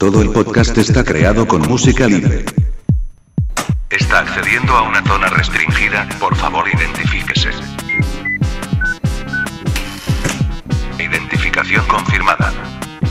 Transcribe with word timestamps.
Todo 0.00 0.22
el 0.22 0.30
podcast 0.30 0.78
está 0.78 1.04
creado 1.04 1.46
con 1.46 1.60
música 1.60 2.06
libre. 2.06 2.46
Está 3.90 4.20
accediendo 4.20 4.72
a 4.72 4.88
una 4.88 5.04
zona 5.04 5.28
restringida, 5.28 6.08
por 6.18 6.34
favor 6.36 6.64
identifíquese. 6.66 7.50
Identificación 10.98 11.86
confirmada. 11.86 12.50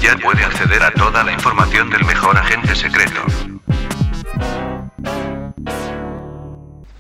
Ya 0.02 0.18
puede 0.18 0.44
acceder 0.44 0.82
a 0.82 0.90
toda 0.90 1.24
la 1.24 1.32
información 1.32 1.92
del 1.92 2.04
mejor 2.06 2.36
agente 2.36 2.74
secreto. 2.74 3.22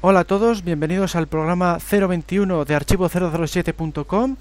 Hola 0.01 0.19
a 0.19 0.23
todos, 0.23 0.63
bienvenidos 0.63 1.15
al 1.15 1.25
programa 1.25 1.79
021 1.79 2.63
de 2.63 2.77
archivo007.com. 2.77 4.35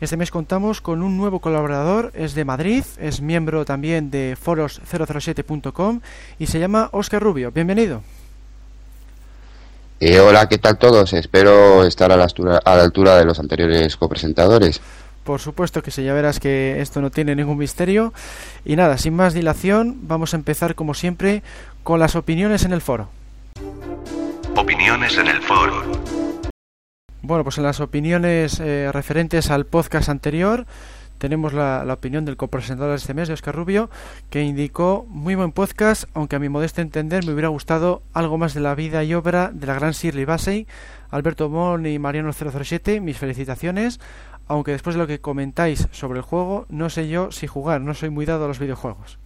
Este 0.00 0.16
mes 0.16 0.30
contamos 0.30 0.80
con 0.80 1.02
un 1.02 1.16
nuevo 1.16 1.40
colaborador, 1.40 2.12
es 2.14 2.34
de 2.34 2.44
Madrid, 2.44 2.84
es 2.98 3.20
miembro 3.20 3.64
también 3.64 4.12
de 4.12 4.36
foros007.com 4.36 6.00
y 6.38 6.46
se 6.46 6.60
llama 6.60 6.88
Oscar 6.92 7.20
Rubio. 7.20 7.50
Bienvenido. 7.50 8.02
Eh, 9.98 10.20
hola, 10.20 10.48
¿qué 10.48 10.58
tal 10.58 10.78
todos? 10.78 11.12
Espero 11.14 11.84
estar 11.84 12.12
a 12.12 12.16
la, 12.16 12.22
altura, 12.22 12.60
a 12.64 12.76
la 12.76 12.84
altura 12.84 13.16
de 13.16 13.24
los 13.24 13.40
anteriores 13.40 13.96
copresentadores. 13.96 14.80
Por 15.24 15.40
supuesto 15.40 15.82
que 15.82 15.90
sí, 15.90 16.04
ya 16.04 16.14
verás 16.14 16.38
que 16.38 16.80
esto 16.80 17.00
no 17.00 17.10
tiene 17.10 17.34
ningún 17.34 17.58
misterio. 17.58 18.14
Y 18.64 18.76
nada, 18.76 18.98
sin 18.98 19.14
más 19.14 19.34
dilación, 19.34 19.98
vamos 20.02 20.32
a 20.32 20.36
empezar 20.36 20.76
como 20.76 20.94
siempre 20.94 21.42
con 21.82 21.98
las 21.98 22.14
opiniones 22.14 22.64
en 22.64 22.72
el 22.72 22.80
foro. 22.80 23.08
Opiniones 24.54 25.18
en 25.18 25.26
el 25.26 25.42
foro. 25.42 25.82
Bueno, 27.20 27.42
pues 27.42 27.58
en 27.58 27.64
las 27.64 27.80
opiniones 27.80 28.60
eh, 28.60 28.90
referentes 28.92 29.50
al 29.50 29.66
podcast 29.66 30.08
anterior 30.08 30.66
tenemos 31.18 31.52
la, 31.52 31.84
opinión 31.92 32.24
del 32.24 32.36
copresentador 32.36 32.90
de 32.90 32.96
este 32.96 33.12
mes, 33.12 33.28
Oscar 33.28 33.54
Rubio, 33.54 33.90
que 34.30 34.42
indicó 34.42 35.04
muy 35.08 35.34
buen 35.34 35.50
podcast, 35.50 36.04
aunque 36.14 36.36
a 36.36 36.38
mi 36.38 36.48
modesto 36.48 36.80
entender 36.80 37.26
me 37.26 37.32
hubiera 37.32 37.48
gustado 37.48 38.02
algo 38.12 38.38
más 38.38 38.54
de 38.54 38.60
la 38.60 38.76
vida 38.76 39.02
y 39.02 39.14
obra 39.14 39.50
de 39.52 39.66
la 39.66 39.74
gran 39.74 39.92
Shirley 39.92 40.24
Bassey, 40.24 40.68
Alberto 41.10 41.48
Mon 41.48 41.86
y 41.86 41.98
Mariano 41.98 42.32
007. 42.32 43.00
Mis 43.00 43.18
felicitaciones, 43.18 43.98
aunque 44.46 44.70
después 44.70 44.94
de 44.94 45.00
lo 45.02 45.08
que 45.08 45.20
comentáis 45.20 45.88
sobre 45.90 46.20
el 46.20 46.24
juego, 46.24 46.66
no 46.68 46.88
sé 46.88 47.08
yo 47.08 47.32
si 47.32 47.48
jugar, 47.48 47.80
no 47.80 47.94
soy 47.94 48.10
muy 48.10 48.26
dado 48.26 48.44
a 48.44 48.48
los 48.48 48.60
videojuegos. 48.60 49.18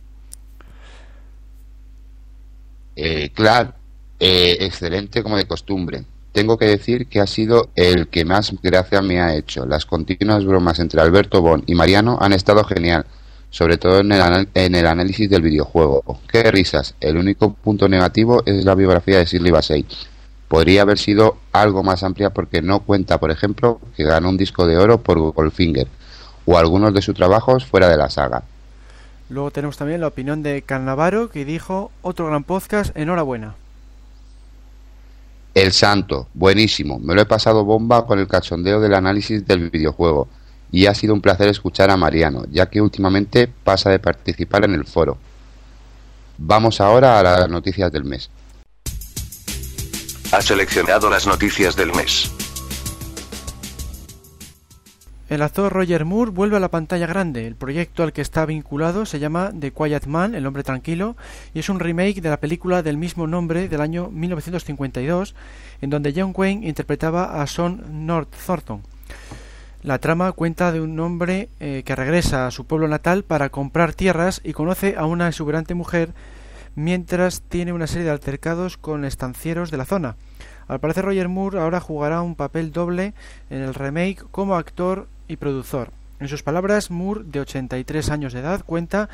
Eh, 2.96 3.30
claro, 3.34 3.74
eh, 4.18 4.56
excelente 4.60 5.22
como 5.22 5.36
de 5.36 5.46
costumbre. 5.46 6.04
Tengo 6.33 6.56
que 6.56 6.64
decir 6.64 7.06
que 7.08 7.20
ha 7.20 7.27
sido 7.27 7.69
el 7.77 8.08
que 8.08 8.25
más 8.25 8.55
gracia 8.62 9.02
me 9.02 9.20
ha 9.20 9.36
hecho. 9.36 9.66
Las 9.66 9.84
continuas 9.84 10.47
bromas 10.47 10.78
entre 10.78 11.02
Alberto 11.02 11.42
Bon 11.42 11.62
y 11.66 11.74
Mariano 11.74 12.19
han 12.20 12.33
estado 12.33 12.64
genial, 12.64 13.05
sobre 13.50 13.77
todo 13.77 14.00
en 14.00 14.12
el, 14.12 14.48
en 14.55 14.74
el 14.74 14.86
análisis 14.86 15.28
del 15.28 15.42
videojuego. 15.42 16.02
Qué 16.27 16.50
risas. 16.50 16.94
El 17.00 17.19
único 17.19 17.52
punto 17.52 17.86
negativo 17.86 18.42
es 18.47 18.64
la 18.64 18.74
biografía 18.74 19.19
de 19.19 19.27
Shirley 19.27 19.52
Bassey. 19.52 19.86
Podría 20.48 20.83
haber 20.83 20.98
sido 20.98 21.36
algo 21.52 21.83
más 21.83 22.02
amplia 22.02 22.30
porque 22.30 22.62
no 22.62 22.80
cuenta, 22.80 23.20
por 23.20 23.30
ejemplo, 23.30 23.78
que 23.94 24.05
ganó 24.05 24.30
un 24.30 24.39
disco 24.39 24.67
de 24.67 24.78
oro 24.78 25.02
por 25.02 25.19
Goldfinger 25.19 25.89
o 26.46 26.56
algunos 26.56 26.94
de 26.94 27.02
sus 27.02 27.14
trabajos 27.14 27.67
fuera 27.67 27.89
de 27.89 27.98
la 27.98 28.08
saga. 28.08 28.42
Luego 29.28 29.50
tenemos 29.50 29.77
también 29.77 30.00
la 30.00 30.08
opinión 30.08 30.42
de 30.42 30.62
Carnavaro 30.62 31.30
que 31.30 31.44
dijo 31.44 31.91
otro 32.02 32.27
gran 32.27 32.44
podcast, 32.44 32.96
enhorabuena. 32.96 33.55
El 35.55 35.72
Santo, 35.72 36.28
buenísimo. 36.33 36.98
Me 36.98 37.14
lo 37.14 37.20
he 37.20 37.27
pasado 37.27 37.64
bomba 37.64 38.06
con 38.06 38.19
el 38.19 38.27
cachondeo 38.27 38.81
del 38.81 38.95
análisis 38.95 39.47
del 39.47 39.69
videojuego. 39.69 40.28
Y 40.70 40.86
ha 40.86 40.95
sido 40.95 41.12
un 41.12 41.20
placer 41.20 41.48
escuchar 41.48 41.91
a 41.91 41.98
Mariano, 41.98 42.45
ya 42.50 42.70
que 42.70 42.81
últimamente 42.81 43.47
pasa 43.47 43.91
de 43.91 43.98
participar 43.98 44.64
en 44.64 44.75
el 44.75 44.86
foro. 44.86 45.19
Vamos 46.39 46.80
ahora 46.80 47.19
a 47.19 47.23
las 47.23 47.48
noticias 47.50 47.92
del 47.92 48.05
mes. 48.05 48.30
Ha 50.33 50.41
seleccionado 50.41 51.11
las 51.11 51.27
noticias 51.27 51.77
del 51.77 51.92
mes. 51.92 52.33
El 55.32 55.40
actor 55.40 55.72
Roger 55.72 56.04
Moore 56.04 56.30
vuelve 56.30 56.58
a 56.58 56.60
la 56.60 56.70
pantalla 56.70 57.06
grande. 57.06 57.46
El 57.46 57.56
proyecto 57.56 58.02
al 58.02 58.12
que 58.12 58.20
está 58.20 58.44
vinculado 58.44 59.06
se 59.06 59.18
llama 59.18 59.50
The 59.58 59.72
Quiet 59.72 60.04
Man, 60.04 60.34
El 60.34 60.46
hombre 60.46 60.62
tranquilo, 60.62 61.16
y 61.54 61.60
es 61.60 61.70
un 61.70 61.80
remake 61.80 62.20
de 62.20 62.28
la 62.28 62.38
película 62.38 62.82
del 62.82 62.98
mismo 62.98 63.26
nombre 63.26 63.66
del 63.66 63.80
año 63.80 64.10
1952, 64.10 65.34
en 65.80 65.88
donde 65.88 66.12
John 66.14 66.34
Wayne 66.36 66.68
interpretaba 66.68 67.40
a 67.40 67.46
Son 67.46 68.04
North 68.04 68.28
Thornton. 68.46 68.82
La 69.82 69.98
trama 70.00 70.30
cuenta 70.32 70.70
de 70.70 70.82
un 70.82 71.00
hombre 71.00 71.48
eh, 71.60 71.82
que 71.86 71.96
regresa 71.96 72.46
a 72.46 72.50
su 72.50 72.66
pueblo 72.66 72.86
natal 72.86 73.22
para 73.22 73.48
comprar 73.48 73.94
tierras 73.94 74.42
y 74.44 74.52
conoce 74.52 74.96
a 74.98 75.06
una 75.06 75.28
exuberante 75.28 75.72
mujer 75.72 76.12
mientras 76.74 77.40
tiene 77.40 77.72
una 77.72 77.86
serie 77.86 78.04
de 78.04 78.10
altercados 78.10 78.76
con 78.76 79.06
estancieros 79.06 79.70
de 79.70 79.78
la 79.78 79.86
zona. 79.86 80.16
Al 80.68 80.80
parecer 80.80 81.06
Roger 81.06 81.28
Moore 81.28 81.58
ahora 81.58 81.80
jugará 81.80 82.20
un 82.20 82.34
papel 82.34 82.70
doble 82.70 83.14
en 83.48 83.62
el 83.62 83.74
remake 83.74 84.24
como 84.30 84.56
actor 84.56 85.08
y 85.32 85.36
productor. 85.36 85.90
En 86.20 86.28
sus 86.28 86.42
palabras, 86.42 86.90
Moore, 86.90 87.22
de 87.24 87.40
83 87.40 88.10
años 88.10 88.32
de 88.32 88.40
edad, 88.40 88.62
cuenta 88.64 89.08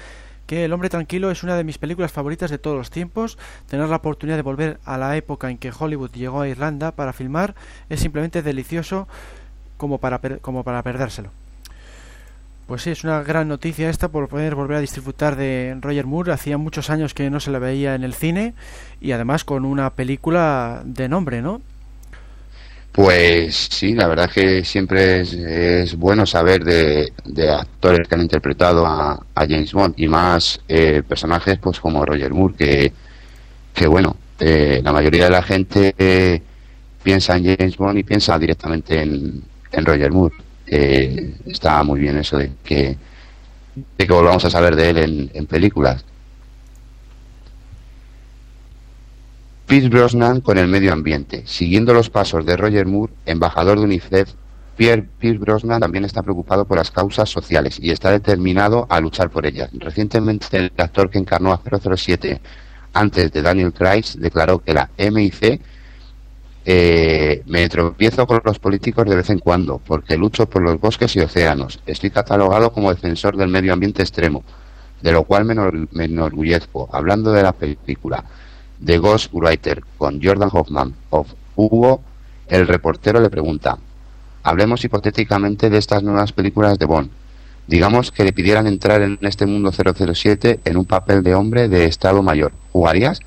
que 0.49 0.65
El 0.65 0.73
hombre 0.73 0.89
tranquilo 0.89 1.31
es 1.31 1.43
una 1.43 1.57
de 1.57 1.63
mis 1.63 1.77
películas 1.77 2.11
favoritas 2.11 2.51
de 2.51 2.57
todos 2.57 2.77
los 2.77 2.91
tiempos. 2.91 3.37
Tener 3.69 3.87
la 3.87 3.97
oportunidad 3.97 4.37
de 4.37 4.43
volver 4.43 4.81
a 4.87 4.97
la 4.97 5.15
época 5.15 5.51
en 5.51 5.59
que 5.59 5.71
Hollywood 5.79 6.11
llegó 6.13 6.41
a 6.41 6.49
Irlanda 6.49 6.93
para 6.93 7.13
filmar 7.13 7.55
es 7.91 8.01
simplemente 8.01 8.43
delicioso 8.43 9.07
como 9.77 9.99
para, 9.99 10.19
como 10.41 10.65
para 10.65 10.83
perdérselo. 10.83 11.31
Pues 12.67 12.83
sí, 12.83 12.91
es 12.91 13.05
una 13.05 13.23
gran 13.23 13.47
noticia 13.47 13.91
esta 13.91 14.09
por 14.09 14.29
poder 14.29 14.55
volver 14.55 14.79
a 14.79 14.81
disfrutar 14.81 15.37
de 15.37 15.77
Roger 15.83 16.07
Moore. 16.07 16.33
Hacía 16.33 16.57
muchos 16.57 16.89
años 16.89 17.13
que 17.13 17.29
no 17.29 17.41
se 17.41 17.51
le 17.51 17.59
veía 17.59 17.95
en 17.95 18.03
el 18.03 18.15
cine 18.15 18.55
y 19.03 19.13
además 19.13 19.45
con 19.45 19.67
una 19.67 19.91
película 19.91 20.81
de 20.85 21.11
nombre, 21.11 21.43
¿no? 21.43 21.61
Pues 22.93 23.69
sí, 23.71 23.95
la 23.95 24.09
verdad 24.09 24.31
que 24.31 24.65
siempre 24.65 25.21
es, 25.21 25.97
bueno 25.97 26.27
saber 26.27 26.65
de, 26.65 27.13
de, 27.25 27.51
actores 27.51 28.09
que 28.09 28.15
han 28.15 28.23
interpretado 28.23 28.85
a, 28.87 29.25
James 29.37 29.73
Bond 29.73 29.95
y 29.97 30.09
más 30.09 30.61
eh, 30.69 31.03
personajes 31.07 31.59
pues 31.59 31.79
como 31.79 32.05
Roger 32.05 32.33
Moore, 32.35 32.55
que, 32.57 32.93
que 33.73 33.87
bueno, 33.87 34.17
eh, 34.41 34.81
la 34.83 34.93
mayoría 34.93 35.25
de 35.25 35.31
la 35.31 35.43
gente 35.43 35.95
eh, 35.97 36.43
piensa 37.03 37.37
en 37.37 37.57
James 37.57 37.77
Bond 37.77 37.99
y 37.99 38.03
piensa 38.03 38.39
directamente 38.39 39.01
en, 39.01 39.45
en 39.71 39.85
Roger 39.87 40.11
Moore. 40.11 40.35
está 40.67 41.83
muy 41.85 42.01
bien 42.01 42.19
eso 42.19 42.37
de 42.37 42.51
que, 42.65 42.97
de 43.97 44.07
que 44.07 44.13
volvamos 44.13 44.45
a 44.45 44.51
saber 44.51 44.75
de 44.75 44.91
él 44.91 45.31
en 45.35 45.47
películas. 45.47 46.05
Pierce 49.69 49.91
Brosnan 49.91 50.41
con 50.41 50.57
el 50.57 50.67
medio 50.67 50.95
ambiente. 50.95 51.43
Siguiendo 51.45 51.93
los 51.93 52.09
pasos 52.09 52.47
de 52.47 52.57
Roger 52.57 52.87
Moore, 52.87 53.13
embajador 53.27 53.79
de 53.79 53.85
UNICEF, 53.85 54.33
Pierre, 54.79 55.07
Pierce 55.19 55.39
Brosnan 55.39 55.81
también 55.81 56.07
está 56.07 56.23
preocupado 56.23 56.65
por 56.65 56.79
las 56.79 56.91
causas 56.91 57.29
sociales 57.29 57.79
y 57.79 57.91
está 57.91 58.11
determinado 58.11 58.87
a 58.89 58.99
luchar 58.99 59.29
por 59.29 59.45
ellas. 59.45 59.69
Recientemente, 59.75 60.57
el 60.57 60.73
actor 60.79 61.11
que 61.11 61.19
encarnó 61.19 61.53
a 61.53 61.61
007 61.61 62.41
antes 62.95 63.31
de 63.31 63.43
Daniel 63.43 63.75
Craig 63.75 64.05
declaró 64.17 64.61
que 64.61 64.73
la 64.73 64.89
MIC 64.97 65.61
eh, 66.65 67.43
me 67.45 67.69
tropiezo 67.69 68.27
con 68.27 68.41
los 68.43 68.59
políticos 68.59 69.07
de 69.07 69.17
vez 69.17 69.29
en 69.29 69.39
cuando 69.39 69.83
porque 69.85 70.17
lucho 70.17 70.49
por 70.49 70.63
los 70.63 70.81
bosques 70.81 71.15
y 71.17 71.21
océanos. 71.21 71.81
Estoy 71.85 72.09
catalogado 72.09 72.73
como 72.73 72.89
defensor 72.89 73.37
del 73.37 73.49
medio 73.51 73.75
ambiente 73.75 74.01
extremo, 74.01 74.43
de 75.03 75.13
lo 75.13 75.25
cual 75.25 75.45
me, 75.45 75.55
me 75.93 76.05
enorgullezco. 76.07 76.89
Hablando 76.91 77.33
de 77.33 77.43
la 77.43 77.53
película 77.53 78.25
de 78.81 78.99
Ghostwriter 78.99 79.83
con 79.97 80.23
Jordan 80.23 80.51
Hoffman 80.53 80.95
of 81.11 81.33
Hugo, 81.57 82.01
el 82.47 82.67
reportero 82.67 83.21
le 83.21 83.31
pregunta, 83.31 83.79
hablemos 84.43 84.85
hipotéticamente 84.85 85.71
de 85.71 85.79
estas 85.79 86.03
nuevas 86.03 86.33
películas 86.33 86.79
de 86.79 86.87
Bond. 86.87 87.11
Digamos 87.67 88.11
que 88.11 88.25
le 88.25 88.33
pidieran 88.33 88.67
entrar 88.67 89.03
en 89.03 89.19
este 89.21 89.45
mundo 89.45 89.73
007 89.73 90.61
en 90.65 90.77
un 90.77 90.87
papel 90.87 91.23
de 91.23 91.35
hombre 91.35 91.69
de 91.69 91.85
Estado 91.85 92.23
Mayor. 92.23 92.53
¿Jugarías? 92.73 93.21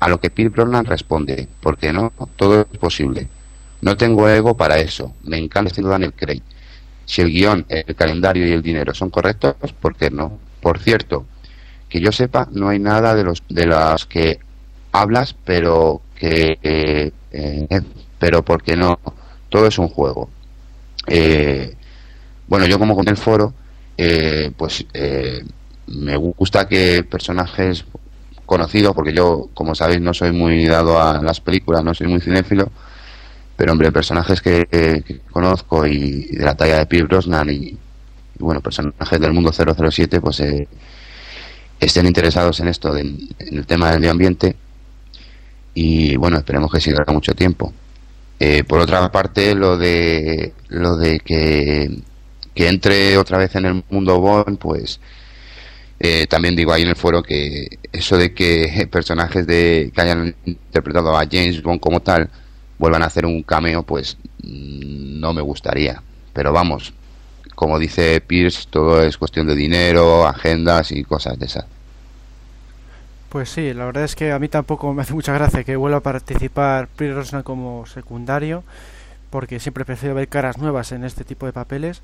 A 0.00 0.08
lo 0.08 0.18
que 0.18 0.30
Pierce 0.30 0.52
Brosnan 0.52 0.84
responde, 0.84 1.46
¿por 1.60 1.78
qué 1.78 1.92
no? 1.92 2.12
Todo 2.36 2.66
es 2.72 2.78
posible. 2.78 3.28
No 3.80 3.96
tengo 3.96 4.28
ego 4.28 4.56
para 4.56 4.78
eso. 4.78 5.14
Me 5.22 5.38
encanta 5.38 5.68
estilo 5.68 5.88
Daniel 5.88 6.12
Craig. 6.12 6.42
Si 7.04 7.20
el 7.20 7.30
guion, 7.30 7.66
el 7.68 7.94
calendario 7.94 8.46
y 8.46 8.52
el 8.52 8.62
dinero 8.62 8.94
son 8.94 9.10
correctos, 9.10 9.54
¿por 9.80 9.94
qué 9.94 10.10
no? 10.10 10.38
Por 10.60 10.78
cierto, 10.78 11.26
que 11.88 12.00
yo 12.00 12.10
sepa, 12.10 12.48
no 12.50 12.70
hay 12.70 12.78
nada 12.78 13.14
de 13.14 13.22
los 13.22 13.42
de 13.48 13.66
las 13.66 14.06
que 14.06 14.40
hablas, 14.94 15.34
pero 15.44 16.00
que 16.14 16.58
eh, 16.62 17.12
eh, 17.32 17.80
pero 18.18 18.42
porque 18.42 18.76
no 18.76 18.98
todo 19.50 19.66
es 19.66 19.78
un 19.78 19.88
juego. 19.88 20.30
Eh, 21.06 21.74
bueno, 22.48 22.66
yo 22.66 22.78
como 22.78 22.94
con 22.96 23.08
el 23.08 23.16
foro, 23.16 23.52
eh, 23.98 24.50
pues 24.56 24.86
eh, 24.94 25.44
me 25.88 26.16
gusta 26.16 26.66
que 26.66 27.04
personajes 27.04 27.84
conocidos, 28.46 28.94
porque 28.94 29.12
yo, 29.12 29.50
como 29.54 29.74
sabéis, 29.74 30.00
no 30.00 30.14
soy 30.14 30.32
muy 30.32 30.66
dado 30.66 31.00
a 31.00 31.22
las 31.22 31.40
películas, 31.40 31.84
no 31.84 31.94
soy 31.94 32.06
muy 32.06 32.20
cinéfilo, 32.20 32.70
pero 33.56 33.72
hombre, 33.72 33.92
personajes 33.92 34.40
que, 34.40 34.66
que 34.70 35.20
conozco 35.30 35.86
y, 35.86 36.26
de 36.36 36.44
la 36.44 36.56
talla 36.56 36.78
de 36.78 36.86
Pierce 36.86 37.06
Brosnan 37.06 37.50
y, 37.50 37.78
bueno, 38.38 38.60
personajes 38.60 39.20
del 39.20 39.32
mundo 39.32 39.52
007, 39.52 40.20
pues 40.20 40.42
estén 41.80 42.06
interesados 42.06 42.60
en 42.60 42.68
esto, 42.68 42.96
en 42.96 43.28
el 43.38 43.66
tema 43.66 43.90
del 43.90 44.00
medio 44.00 44.12
ambiente. 44.12 44.56
Y 45.74 46.16
bueno, 46.16 46.38
esperemos 46.38 46.70
que 46.72 46.80
siga 46.80 47.04
mucho 47.08 47.34
tiempo. 47.34 47.72
Eh, 48.40 48.64
por 48.64 48.80
otra 48.80 49.10
parte, 49.10 49.54
lo 49.54 49.76
de 49.76 50.52
lo 50.68 50.96
de 50.96 51.20
que, 51.20 51.98
que 52.54 52.68
entre 52.68 53.16
otra 53.16 53.38
vez 53.38 53.54
en 53.56 53.66
el 53.66 53.84
mundo 53.90 54.20
Bond, 54.20 54.58
pues 54.58 55.00
eh, 56.00 56.26
también 56.28 56.56
digo 56.56 56.72
ahí 56.72 56.82
en 56.82 56.88
el 56.88 56.96
foro 56.96 57.22
que 57.22 57.78
eso 57.92 58.16
de 58.16 58.34
que 58.34 58.88
personajes 58.90 59.46
de 59.46 59.92
que 59.94 60.00
hayan 60.00 60.34
interpretado 60.44 61.16
a 61.16 61.26
James 61.30 61.62
Bond 61.62 61.80
como 61.80 62.00
tal 62.00 62.30
vuelvan 62.78 63.02
a 63.02 63.06
hacer 63.06 63.26
un 63.26 63.42
cameo, 63.42 63.82
pues 63.82 64.16
mm, 64.42 65.20
no 65.20 65.32
me 65.32 65.42
gustaría. 65.42 66.02
Pero 66.32 66.52
vamos, 66.52 66.92
como 67.54 67.78
dice 67.78 68.20
Pierce, 68.20 68.66
todo 68.70 69.02
es 69.02 69.16
cuestión 69.18 69.46
de 69.46 69.54
dinero, 69.54 70.26
agendas 70.26 70.92
y 70.92 71.04
cosas 71.04 71.38
de 71.38 71.46
esas. 71.46 71.64
Pues 73.34 73.48
sí, 73.48 73.74
la 73.74 73.84
verdad 73.84 74.04
es 74.04 74.14
que 74.14 74.30
a 74.30 74.38
mí 74.38 74.46
tampoco 74.46 74.94
me 74.94 75.02
hace 75.02 75.12
mucha 75.12 75.32
gracia 75.32 75.64
que 75.64 75.74
vuelva 75.74 75.96
a 75.96 76.02
participar 76.02 76.86
Pierce 76.86 77.16
Brosnan 77.16 77.42
como 77.42 77.84
secundario, 77.84 78.62
porque 79.30 79.58
siempre 79.58 79.84
prefiero 79.84 80.14
ver 80.14 80.28
caras 80.28 80.58
nuevas 80.58 80.92
en 80.92 81.02
este 81.02 81.24
tipo 81.24 81.44
de 81.44 81.52
papeles. 81.52 82.00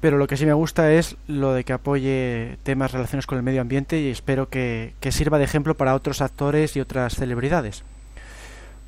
Pero 0.00 0.18
lo 0.18 0.26
que 0.26 0.36
sí 0.36 0.46
me 0.46 0.52
gusta 0.52 0.90
es 0.90 1.16
lo 1.28 1.52
de 1.52 1.62
que 1.62 1.72
apoye 1.72 2.58
temas 2.64 2.90
relacionados 2.90 3.28
con 3.28 3.38
el 3.38 3.44
medio 3.44 3.60
ambiente 3.60 4.00
y 4.00 4.10
espero 4.10 4.48
que, 4.48 4.94
que 4.98 5.12
sirva 5.12 5.38
de 5.38 5.44
ejemplo 5.44 5.76
para 5.76 5.94
otros 5.94 6.20
actores 6.20 6.74
y 6.74 6.80
otras 6.80 7.14
celebridades. 7.14 7.84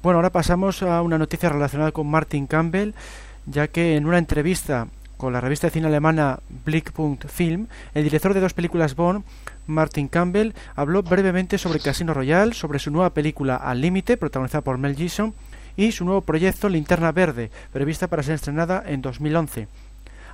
Bueno, 0.02 0.18
ahora 0.18 0.30
pasamos 0.30 0.82
a 0.82 1.00
una 1.00 1.16
noticia 1.16 1.48
relacionada 1.48 1.92
con 1.92 2.08
Martin 2.08 2.48
Campbell, 2.48 2.94
ya 3.46 3.68
que 3.68 3.94
en 3.94 4.06
una 4.06 4.18
entrevista 4.18 4.88
con 5.22 5.32
la 5.32 5.40
revista 5.40 5.68
de 5.68 5.70
cine 5.70 5.86
alemana 5.86 6.40
Blickpunkt 6.64 7.28
Film, 7.28 7.68
el 7.94 8.02
director 8.02 8.34
de 8.34 8.40
dos 8.40 8.54
películas 8.54 8.96
Bond, 8.96 9.22
Martin 9.68 10.08
Campbell, 10.08 10.50
habló 10.74 11.04
brevemente 11.04 11.58
sobre 11.58 11.78
Casino 11.78 12.12
Royale, 12.12 12.54
sobre 12.54 12.80
su 12.80 12.90
nueva 12.90 13.10
película 13.10 13.54
Al 13.54 13.80
Límite, 13.80 14.16
protagonizada 14.16 14.62
por 14.62 14.78
Mel 14.78 14.96
Gibson, 14.96 15.32
y 15.76 15.92
su 15.92 16.04
nuevo 16.04 16.22
proyecto 16.22 16.68
Linterna 16.68 17.12
Verde, 17.12 17.52
prevista 17.72 18.08
para 18.08 18.24
ser 18.24 18.34
estrenada 18.34 18.82
en 18.84 19.00
2011. 19.00 19.68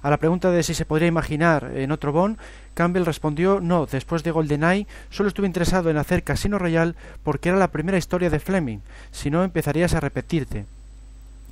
A 0.01 0.09
la 0.09 0.17
pregunta 0.17 0.51
de 0.51 0.63
si 0.63 0.73
se 0.73 0.87
podría 0.87 1.09
imaginar 1.09 1.71
en 1.75 1.93
otro 1.93 2.11
Bond, 2.11 2.39
Campbell 2.73 3.05
respondió 3.05 3.61
no, 3.61 3.85
después 3.85 4.23
de 4.23 4.31
GoldenEye 4.31 4.87
solo 5.11 5.29
estuve 5.29 5.49
interesado 5.49 5.91
en 5.91 5.99
hacer 5.99 6.23
Casino 6.23 6.59
Royale 6.59 6.95
porque 7.23 7.51
era 7.51 7.59
la 7.59 7.73
primera 7.73 7.99
historia 7.99 8.31
de 8.31 8.41
Fleming, 8.41 8.79
si 9.11 9.29
no 9.29 9.45
empezarías 9.45 9.93
a 9.93 10.01
repetirte. 10.01 10.65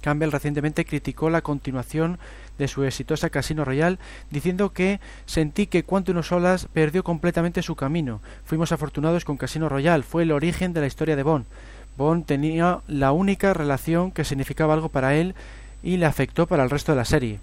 Campbell 0.07 0.31
recientemente 0.31 0.85
criticó 0.85 1.31
la 1.31 1.43
continuación 1.43 2.21
de 2.59 2.69
su 2.69 2.85
exitosa 2.85 3.31
Casino 3.31 3.65
Royale, 3.65 3.99
diciendo 4.31 4.73
que 4.73 5.01
sentí 5.27 5.67
que 5.67 5.85
Quantum 5.85 6.19
of 6.19 6.27
Solas 6.27 6.69
perdió 6.73 7.05
completamente 7.05 7.63
su 7.63 7.77
camino. 7.77 8.21
Fuimos 8.45 8.73
afortunados 8.73 9.25
con 9.25 9.37
Casino 9.37 9.69
Royale, 9.69 10.03
fue 10.03 10.23
el 10.23 10.33
origen 10.33 10.73
de 10.73 10.81
la 10.81 10.87
historia 10.87 11.17
de 11.17 11.23
Bond. 11.23 11.47
Bond 11.97 12.27
tenía 12.27 12.81
la 12.89 13.13
única 13.13 13.55
relación 13.55 14.11
que 14.11 14.25
significaba 14.25 14.75
algo 14.75 14.89
para 14.89 15.15
él 15.15 15.35
y 15.83 15.97
le 15.97 16.07
afectó 16.07 16.47
para 16.47 16.65
el 16.65 16.71
resto 16.71 16.93
de 16.93 16.97
la 16.97 17.05
serie. 17.05 17.41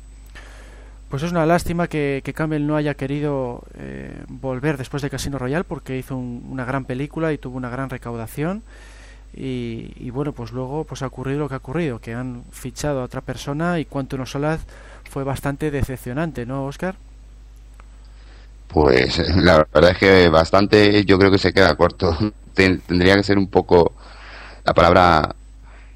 Pues 1.09 1.21
es 1.21 1.31
una 1.31 1.45
lástima 1.45 1.87
que, 1.87 2.23
Campbell 2.35 2.65
no 2.65 2.75
haya 2.75 2.95
querido 2.95 3.63
eh, 3.75 4.23
volver 4.27 4.77
después 4.77 5.03
de 5.03 5.11
Casino 5.11 5.37
Royale 5.37 5.63
porque 5.63 5.97
hizo 5.97 6.17
una 6.17 6.65
gran 6.65 6.85
película 6.85 7.31
y 7.31 7.37
tuvo 7.37 7.57
una 7.57 7.69
gran 7.69 7.89
recaudación 7.89 8.63
y, 9.35 10.11
bueno, 10.11 10.31
pues 10.33 10.51
luego 10.51 10.83
pues 10.83 11.01
ha 11.01 11.07
ocurrido 11.07 11.39
lo 11.39 11.49
que 11.49 11.55
ha 11.55 11.57
ocurrido, 11.57 11.99
que 11.99 12.13
han 12.13 12.43
fichado 12.51 13.01
a 13.01 13.03
otra 13.03 13.21
persona 13.21 13.79
y 13.79 13.85
Quantum 13.85 14.21
of 14.21 14.29
Solaz 14.29 14.61
fue 15.13 15.23
bastante 15.23 15.69
decepcionante, 15.69 16.43
¿no, 16.43 16.65
Oscar? 16.65 16.95
Pues 18.67 19.19
la 19.35 19.67
verdad 19.71 19.91
es 19.91 19.97
que 19.99 20.29
bastante, 20.29 21.05
yo 21.05 21.19
creo 21.19 21.29
que 21.29 21.37
se 21.37 21.53
queda 21.53 21.75
corto. 21.75 22.17
Tendría 22.55 23.15
que 23.15 23.23
ser 23.23 23.37
un 23.37 23.47
poco, 23.47 23.93
la 24.65 24.73
palabra, 24.73 25.35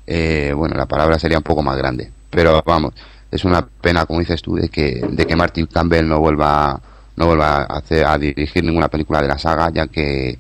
eh, 0.06 0.54
bueno, 0.56 0.76
la 0.76 0.86
palabra 0.86 1.18
sería 1.18 1.40
un 1.40 1.44
poco 1.44 1.64
más 1.64 1.76
grande. 1.78 2.12
Pero 2.30 2.62
vamos, 2.64 2.94
es 3.32 3.44
una 3.44 3.66
pena, 3.66 4.06
como 4.06 4.20
dices 4.20 4.42
tú, 4.42 4.56
de 4.56 4.70
que, 4.70 5.02
de 5.10 5.26
que 5.26 5.36
Martin 5.36 5.66
Campbell 5.66 6.08
no 6.08 6.20
vuelva, 6.20 6.80
no 7.16 7.26
vuelva 7.26 7.64
a, 7.64 7.78
hacer, 7.78 8.06
a 8.06 8.20
dirigir 8.20 8.64
ninguna 8.64 8.88
película 8.88 9.22
de 9.22 9.30
la 9.30 9.40
saga, 9.40 9.72
ya 9.72 9.88
que 9.88 10.38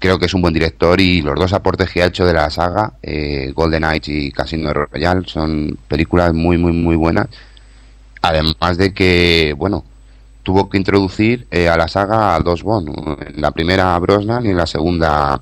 creo 0.00 0.18
que 0.18 0.26
es 0.26 0.34
un 0.34 0.42
buen 0.42 0.54
director 0.54 1.00
y 1.00 1.22
los 1.22 1.36
dos 1.36 1.52
aportes 1.52 1.88
que 1.88 2.02
ha 2.02 2.06
hecho 2.06 2.26
de 2.26 2.32
la 2.32 2.50
saga, 2.50 2.94
eh, 3.00 3.52
Golden 3.54 3.84
Age 3.84 4.12
y 4.12 4.32
Casino 4.32 4.72
Royale, 4.72 5.22
son 5.26 5.78
películas 5.86 6.32
muy, 6.34 6.58
muy, 6.58 6.72
muy 6.72 6.96
buenas. 6.96 7.28
Además 8.22 8.76
de 8.78 8.94
que, 8.94 9.54
bueno, 9.56 9.84
tuvo 10.42 10.68
que 10.68 10.78
introducir 10.78 11.46
eh, 11.50 11.68
a 11.68 11.76
la 11.76 11.88
saga 11.88 12.34
a 12.34 12.40
dos 12.40 12.62
Bond, 12.62 13.36
la 13.36 13.50
primera 13.50 13.94
a 13.94 13.98
Brosnan 13.98 14.46
y 14.46 14.54
la 14.54 14.66
segunda 14.66 15.40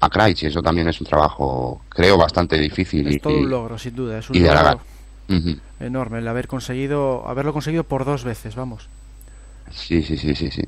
a 0.00 0.08
Craig, 0.08 0.36
y 0.40 0.46
eso 0.46 0.62
también 0.62 0.88
es 0.88 1.00
un 1.00 1.06
trabajo, 1.06 1.82
creo, 1.88 2.16
bastante 2.16 2.58
difícil. 2.58 3.08
Es 3.08 3.20
todo 3.20 3.38
un 3.38 3.50
logro, 3.50 3.78
sin 3.78 3.96
duda, 3.96 4.18
es 4.18 4.30
un 4.30 4.42
logro 4.42 4.80
enorme 5.80 6.18
el 6.18 6.28
haber 6.28 6.48
conseguido, 6.48 7.26
haberlo 7.26 7.52
conseguido 7.52 7.84
por 7.84 8.04
dos 8.04 8.24
veces, 8.24 8.54
vamos. 8.54 8.88
Sí, 9.70 10.02
sí, 10.02 10.16
sí, 10.16 10.34
sí, 10.34 10.50
sí. 10.50 10.62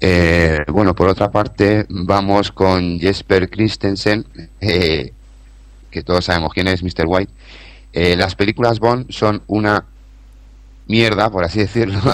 Eh, 0.00 0.58
bueno, 0.68 0.94
por 0.94 1.08
otra 1.08 1.30
parte, 1.30 1.86
vamos 1.88 2.52
con 2.52 2.98
Jesper 3.00 3.48
Christensen, 3.48 4.26
eh, 4.60 5.12
que 5.90 6.02
todos 6.02 6.26
sabemos 6.26 6.52
quién 6.52 6.68
es 6.68 6.82
Mr. 6.82 7.06
White. 7.06 7.32
Eh, 7.92 8.14
las 8.16 8.34
películas 8.34 8.78
Bond 8.78 9.10
son 9.10 9.42
una 9.46 9.84
mierda, 10.86 11.30
por 11.30 11.44
así 11.44 11.60
decirlo. 11.60 12.00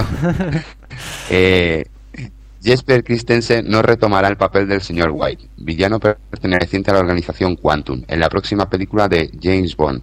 Jesper 2.62 3.02
Christensen 3.02 3.68
no 3.68 3.82
retomará 3.82 4.28
el 4.28 4.36
papel 4.36 4.68
del 4.68 4.82
señor 4.82 5.10
White, 5.12 5.48
villano 5.56 5.98
perteneciente 5.98 6.90
a 6.90 6.94
la 6.94 7.00
organización 7.00 7.56
Quantum, 7.56 8.04
en 8.06 8.20
la 8.20 8.28
próxima 8.28 8.70
película 8.70 9.08
de 9.08 9.32
James 9.42 9.76
Bond, 9.76 10.00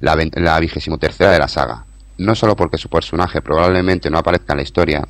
la 0.00 0.58
vigésimo 0.58 0.98
tercera 0.98 1.30
de 1.30 1.38
la 1.38 1.46
saga. 1.46 1.84
No 2.18 2.34
solo 2.34 2.56
porque 2.56 2.78
su 2.78 2.88
personaje 2.88 3.40
probablemente 3.42 4.10
no 4.10 4.18
aparezca 4.18 4.54
en 4.54 4.56
la 4.56 4.62
historia, 4.64 5.06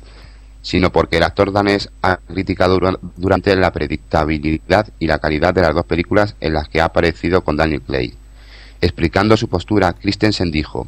sino 0.61 0.91
porque 0.91 1.17
el 1.17 1.23
actor 1.23 1.51
danés 1.51 1.89
ha 2.03 2.17
criticado 2.17 2.79
durante 3.15 3.55
la 3.55 3.71
predictabilidad 3.71 4.87
y 4.99 5.07
la 5.07 5.19
calidad 5.19 5.53
de 5.53 5.61
las 5.61 5.73
dos 5.73 5.85
películas 5.85 6.35
en 6.39 6.53
las 6.53 6.69
que 6.69 6.81
ha 6.81 6.85
aparecido 6.85 7.43
con 7.43 7.55
Daniel 7.55 7.81
Clay. 7.81 8.13
Explicando 8.81 9.37
su 9.37 9.47
postura, 9.47 9.93
Christensen 9.93 10.51
dijo, 10.51 10.87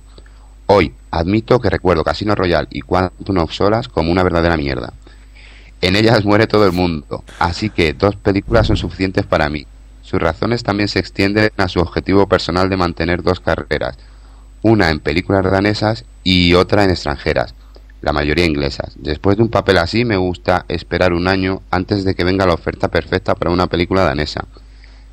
Hoy 0.67 0.93
admito 1.11 1.59
que 1.59 1.69
recuerdo 1.69 2.03
Casino 2.03 2.35
Royale 2.35 2.67
y 2.71 2.81
Quantum 2.81 3.37
of 3.37 3.51
Solas 3.51 3.87
como 3.87 4.11
una 4.11 4.23
verdadera 4.23 4.57
mierda. 4.57 4.93
En 5.81 5.95
ellas 5.95 6.25
muere 6.25 6.47
todo 6.47 6.65
el 6.65 6.71
mundo, 6.71 7.23
así 7.39 7.69
que 7.69 7.93
dos 7.93 8.15
películas 8.15 8.67
son 8.67 8.77
suficientes 8.77 9.25
para 9.25 9.49
mí. 9.49 9.65
Sus 10.01 10.21
razones 10.21 10.63
también 10.63 10.87
se 10.87 10.99
extienden 10.99 11.51
a 11.57 11.67
su 11.67 11.79
objetivo 11.79 12.27
personal 12.27 12.69
de 12.69 12.77
mantener 12.77 13.23
dos 13.23 13.39
carreras, 13.39 13.97
una 14.61 14.89
en 14.89 14.99
películas 14.99 15.43
danesas 15.43 16.05
y 16.23 16.53
otra 16.53 16.83
en 16.83 16.91
extranjeras 16.91 17.53
la 18.01 18.13
mayoría 18.13 18.45
inglesas. 18.45 18.93
Después 18.95 19.37
de 19.37 19.43
un 19.43 19.49
papel 19.49 19.77
así 19.77 20.05
me 20.05 20.17
gusta 20.17 20.65
esperar 20.67 21.13
un 21.13 21.27
año 21.27 21.61
antes 21.71 22.03
de 22.03 22.15
que 22.15 22.23
venga 22.23 22.45
la 22.45 22.53
oferta 22.53 22.89
perfecta 22.89 23.35
para 23.35 23.51
una 23.51 23.67
película 23.67 24.03
danesa. 24.03 24.45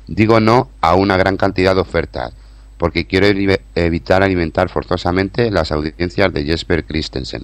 Digo 0.07 0.39
no 0.39 0.69
a 0.81 0.95
una 0.95 1.17
gran 1.17 1.37
cantidad 1.37 1.73
de 1.73 1.81
ofertas, 1.81 2.33
porque 2.77 3.05
quiero 3.05 3.27
evitar 3.75 4.23
alimentar 4.23 4.69
forzosamente 4.69 5.49
las 5.51 5.71
audiencias 5.71 6.33
de 6.33 6.43
Jesper 6.43 6.83
Christensen. 6.85 7.43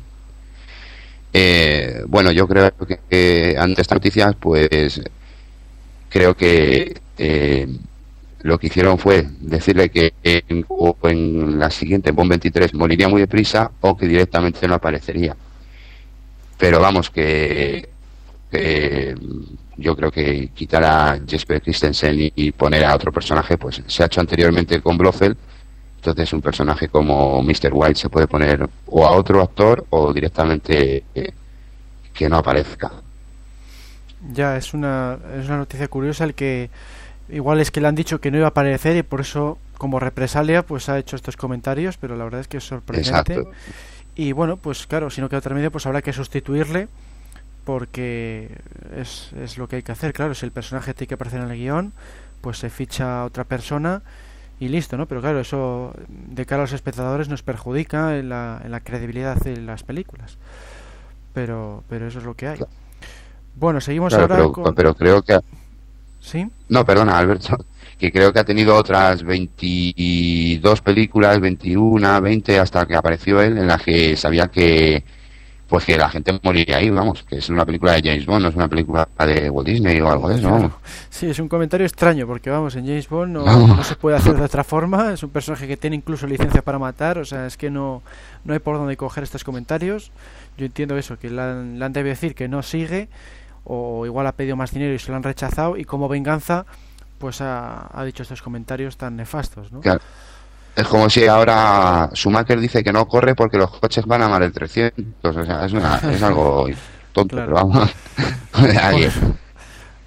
Eh, 1.33 2.03
bueno, 2.07 2.31
yo 2.31 2.47
creo 2.47 2.71
que 3.09 3.55
ante 3.57 3.81
estas 3.81 3.97
noticias, 3.97 4.35
pues 4.39 5.01
creo 6.09 6.35
que 6.35 6.99
eh, 7.17 7.67
lo 8.41 8.59
que 8.59 8.67
hicieron 8.67 8.97
fue 8.97 9.27
decirle 9.39 9.89
que 9.89 10.13
en, 10.23 10.65
en 11.03 11.59
la 11.59 11.71
siguiente, 11.71 12.09
en 12.09 12.29
23, 12.29 12.73
moriría 12.73 13.07
muy 13.07 13.21
deprisa 13.21 13.71
o 13.81 13.95
que 13.95 14.07
directamente 14.07 14.67
no 14.67 14.75
aparecería. 14.75 15.35
Pero 16.57 16.79
vamos, 16.79 17.09
que, 17.09 17.89
yo 19.77 19.95
creo 19.95 20.11
que 20.11 20.49
quitar 20.49 20.83
a 20.83 21.19
Jesper 21.27 21.61
Christensen 21.61 22.31
y, 22.35 22.51
poner 22.51 22.85
a 22.85 22.95
otro 22.95 23.11
personaje, 23.11 23.57
pues 23.57 23.81
se 23.85 24.03
ha 24.03 24.05
hecho 24.05 24.21
anteriormente 24.21 24.81
con 24.81 24.97
Blofeld. 24.97 25.37
Entonces, 25.97 26.33
un 26.33 26.41
personaje 26.41 26.87
como 26.87 27.43
Mr. 27.43 27.69
White 27.71 27.99
se 27.99 28.09
puede 28.09 28.27
poner 28.27 28.67
o 28.87 29.05
a 29.05 29.11
otro 29.11 29.41
actor 29.41 29.85
o 29.91 30.11
directamente 30.11 31.03
eh, 31.13 31.31
que 32.13 32.27
no 32.27 32.37
aparezca. 32.37 32.91
Ya, 34.33 34.57
es 34.57 34.73
una, 34.73 35.17
es 35.39 35.47
una 35.47 35.57
noticia 35.57 35.87
curiosa 35.87 36.23
el 36.23 36.33
que 36.33 36.69
Igual 37.31 37.61
es 37.61 37.71
que 37.71 37.79
le 37.79 37.87
han 37.87 37.95
dicho 37.95 38.19
que 38.19 38.29
no 38.29 38.37
iba 38.37 38.47
a 38.47 38.49
aparecer 38.49 38.97
y 38.97 39.03
por 39.03 39.21
eso, 39.21 39.57
como 39.77 39.99
represalia, 39.99 40.63
pues 40.63 40.89
ha 40.89 40.99
hecho 40.99 41.15
estos 41.15 41.37
comentarios, 41.37 41.95
pero 41.97 42.17
la 42.17 42.25
verdad 42.25 42.41
es 42.41 42.47
que 42.49 42.57
es 42.57 42.63
sorprendente. 42.65 43.43
Y 44.15 44.33
bueno, 44.33 44.57
pues 44.57 44.85
claro, 44.85 45.09
si 45.09 45.21
no 45.21 45.29
queda 45.29 45.39
otro 45.39 45.55
medio, 45.55 45.71
pues 45.71 45.85
habrá 45.85 46.01
que 46.01 46.11
sustituirle 46.11 46.89
porque 47.71 48.49
es, 48.97 49.31
es 49.41 49.57
lo 49.57 49.69
que 49.69 49.77
hay 49.77 49.81
que 49.81 49.93
hacer. 49.93 50.11
Claro, 50.11 50.35
si 50.35 50.45
el 50.45 50.51
personaje 50.51 50.93
tiene 50.93 51.07
que 51.07 51.13
aparecer 51.13 51.39
en 51.39 51.49
el 51.49 51.57
guion, 51.57 51.93
pues 52.41 52.57
se 52.57 52.69
ficha 52.69 53.21
a 53.21 53.25
otra 53.25 53.45
persona 53.45 54.01
y 54.59 54.67
listo, 54.67 54.97
¿no? 54.97 55.05
Pero 55.07 55.21
claro, 55.21 55.39
eso 55.39 55.93
de 56.09 56.45
cara 56.45 56.63
a 56.63 56.65
los 56.65 56.73
espectadores 56.73 57.29
nos 57.29 57.43
perjudica 57.43 58.17
en 58.17 58.27
la, 58.27 58.61
en 58.61 58.71
la 58.71 58.81
credibilidad 58.81 59.37
de 59.37 59.55
las 59.55 59.83
películas. 59.83 60.37
Pero, 61.33 61.85
pero 61.87 62.07
eso 62.07 62.19
es 62.19 62.25
lo 62.25 62.33
que 62.33 62.49
hay. 62.49 62.59
Bueno, 63.55 63.79
seguimos 63.79 64.09
Claro, 64.09 64.23
ahora 64.23 64.35
pero, 64.35 64.51
con... 64.51 64.75
pero 64.75 64.93
creo 64.93 65.21
que... 65.21 65.39
¿Sí? 66.19 66.45
No, 66.67 66.83
perdona, 66.83 67.17
Alberto, 67.17 67.57
que 67.97 68.11
creo 68.11 68.33
que 68.33 68.39
ha 68.39 68.43
tenido 68.43 68.75
otras 68.75 69.23
22 69.23 70.81
películas, 70.81 71.39
21, 71.39 72.19
20, 72.19 72.59
hasta 72.59 72.85
que 72.85 72.97
apareció 72.97 73.41
él, 73.41 73.57
en 73.57 73.67
las 73.67 73.81
que 73.81 74.17
sabía 74.17 74.49
que 74.49 75.05
pues 75.71 75.85
que 75.85 75.97
la 75.97 76.09
gente 76.09 76.37
moriría 76.43 76.77
ahí, 76.77 76.89
vamos, 76.89 77.23
que 77.23 77.37
es 77.37 77.47
una 77.47 77.65
película 77.65 77.93
de 77.93 78.01
James 78.01 78.25
Bond, 78.25 78.41
no 78.43 78.49
es 78.49 78.55
una 78.55 78.67
película 78.67 79.07
de 79.19 79.49
Walt 79.49 79.69
Disney 79.69 80.01
o 80.01 80.11
algo 80.11 80.27
de 80.27 80.35
eso, 80.35 80.51
vamos. 80.51 80.73
Sí, 81.09 81.29
es 81.29 81.39
un 81.39 81.47
comentario 81.47 81.87
extraño, 81.87 82.27
porque 82.27 82.49
vamos, 82.49 82.75
en 82.75 82.85
James 82.85 83.07
Bond 83.07 83.31
no, 83.31 83.67
no 83.67 83.81
se 83.85 83.95
puede 83.95 84.17
hacer 84.17 84.35
de 84.35 84.43
otra 84.43 84.65
forma, 84.65 85.13
es 85.13 85.23
un 85.23 85.29
personaje 85.29 85.69
que 85.69 85.77
tiene 85.77 85.95
incluso 85.95 86.27
licencia 86.27 86.61
para 86.61 86.77
matar, 86.77 87.19
o 87.19 87.23
sea, 87.23 87.47
es 87.47 87.55
que 87.55 87.69
no, 87.69 88.03
no 88.43 88.51
hay 88.51 88.59
por 88.59 88.75
dónde 88.75 88.97
coger 88.97 89.23
estos 89.23 89.45
comentarios. 89.45 90.11
Yo 90.57 90.65
entiendo 90.65 90.97
eso, 90.97 91.17
que 91.17 91.29
le 91.29 91.41
han, 91.41 91.79
le 91.79 91.85
han 91.85 91.93
debido 91.93 92.09
decir 92.09 92.35
que 92.35 92.49
no 92.49 92.63
sigue, 92.63 93.07
o 93.63 94.05
igual 94.05 94.27
ha 94.27 94.33
pedido 94.33 94.57
más 94.57 94.71
dinero 94.71 94.93
y 94.93 94.99
se 94.99 95.09
lo 95.09 95.15
han 95.15 95.23
rechazado, 95.23 95.77
y 95.77 95.85
como 95.85 96.09
venganza, 96.09 96.65
pues 97.17 97.39
ha, 97.39 97.97
ha 97.97 98.03
dicho 98.03 98.23
estos 98.23 98.41
comentarios 98.41 98.97
tan 98.97 99.15
nefastos, 99.15 99.71
¿no? 99.71 99.79
Claro. 99.79 100.01
Es 100.75 100.87
como 100.87 101.09
si 101.09 101.27
ahora 101.27 102.09
Schumacher 102.13 102.59
dice 102.59 102.83
que 102.83 102.93
no 102.93 103.07
corre 103.07 103.35
porque 103.35 103.57
los 103.57 103.71
coches 103.79 104.05
van 104.05 104.21
a 104.21 104.29
más 104.29 104.39
de 104.39 104.51
300, 104.51 105.35
o 105.35 105.45
sea, 105.45 105.65
es, 105.65 105.73
una- 105.73 105.97
es 106.11 106.23
algo 106.23 106.67
tonto, 107.11 107.35
Claro. 107.35 107.51
pero 107.53 107.67
vamos. 107.67 107.89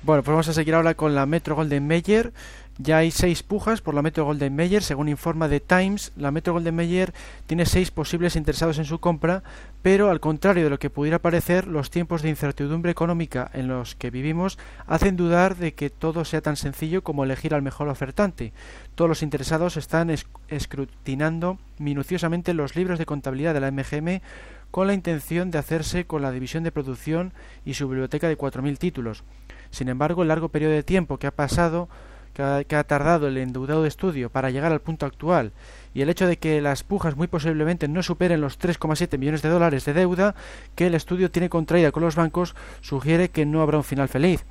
Bueno, 0.03 0.23
pues 0.23 0.33
vamos 0.33 0.49
a 0.49 0.53
seguir 0.53 0.75
ahora 0.75 0.95
con 0.95 1.15
la 1.15 1.25
Metro 1.25 1.55
Golden 1.57 1.87
Mayer. 1.87 2.33
Ya 2.77 2.99
hay 2.99 3.11
seis 3.11 3.43
pujas 3.43 3.81
por 3.81 3.95
la 3.95 4.03
Metro 4.03 4.25
Golden 4.27 4.55
Mayer. 4.55 4.83
Según 4.83 5.09
informa 5.09 5.49
The 5.49 5.61
Times, 5.61 6.13
la 6.17 6.31
Metro 6.31 6.53
Golden 6.53 6.75
Mayer 6.77 7.15
tiene 7.47 7.65
seis 7.65 7.91
posibles 7.91 8.37
interesados 8.37 8.77
en 8.79 8.85
su 8.85 8.99
compra, 8.99 9.43
pero 9.85 10.09
al 10.09 10.19
contrario 10.19 10.65
de 10.65 10.71
lo 10.71 10.79
que 10.79 10.89
pudiera 10.89 11.19
parecer, 11.19 11.67
los 11.67 11.91
tiempos 11.91 12.23
de 12.23 12.31
incertidumbre 12.31 12.91
económica 12.91 13.51
en 13.53 13.69
los 13.69 13.95
que 13.95 14.09
vivimos 14.11 14.59
hacen 14.87 15.15
dudar 15.15 15.57
de 15.57 15.75
que 15.75 15.91
todo 15.91 16.25
sea 16.25 16.41
tan 16.41 16.57
sencillo 16.57 17.05
como 17.05 17.23
elegir 17.23 17.53
al 17.53 17.61
mejor 17.61 17.89
ofertante. 17.91 18.55
Todos 18.95 19.11
los 19.11 19.23
interesados 19.23 19.77
están 19.77 20.09
esc- 20.09 20.25
escrutinando 20.49 21.59
minuciosamente 21.77 22.55
los 22.55 22.77
libros 22.77 22.99
de 22.99 23.05
contabilidad 23.05 23.53
de 23.53 23.61
la 23.61 23.71
MGM 23.71 24.23
con 24.71 24.87
la 24.87 24.95
intención 24.95 25.51
de 25.51 25.59
hacerse 25.59 26.07
con 26.07 26.23
la 26.23 26.31
división 26.33 26.65
de 26.65 26.73
producción 26.73 27.35
y 27.67 27.75
su 27.75 27.87
biblioteca 27.87 28.27
de 28.27 28.39
4.000 28.39 28.79
títulos. 28.79 29.23
Sin 29.71 29.91
embargo, 29.91 30.23
el 30.23 30.29
largo 30.29 30.49
periodo 30.49 30.73
de 30.73 30.83
tiempo 30.83 31.19
que 31.19 31.27
ha 31.27 31.31
pasado, 31.37 31.91
que 32.35 32.77
ha, 32.77 32.85
tardado 32.85 33.29
el 33.29 33.39
endeudado 33.39 33.87
estudio 33.87 34.29
para 34.29 34.51
llegar 34.51 34.73
al 34.73 34.81
punto 34.81 35.07
actual, 35.07 35.53
y 35.95 36.03
el 36.03 36.11
hecho 36.11 36.27
de 36.27 36.37
que 36.37 36.61
las 36.61 36.83
pujas 36.83 37.17
muy 37.17 37.29
posiblemente 37.29 37.89
no 37.89 38.03
superen 38.03 38.41
los 38.41 38.59
3,7 38.59 39.17
millones 39.19 39.43
de 39.43 39.49
dólares 39.49 39.85
de 39.85 39.95
deuda 39.95 40.35
que 40.75 40.89
el 40.89 40.95
estudio 40.95 41.31
tiene 41.31 41.49
contraída 41.49 41.93
con 41.93 42.03
los 42.03 42.17
bancos, 42.17 42.55
sugiere 42.81 43.31
que 43.31 43.47
no 43.47 43.63
habrá 43.63 43.79
un 43.79 43.85
final 43.85 44.09
feliz. 44.09 44.45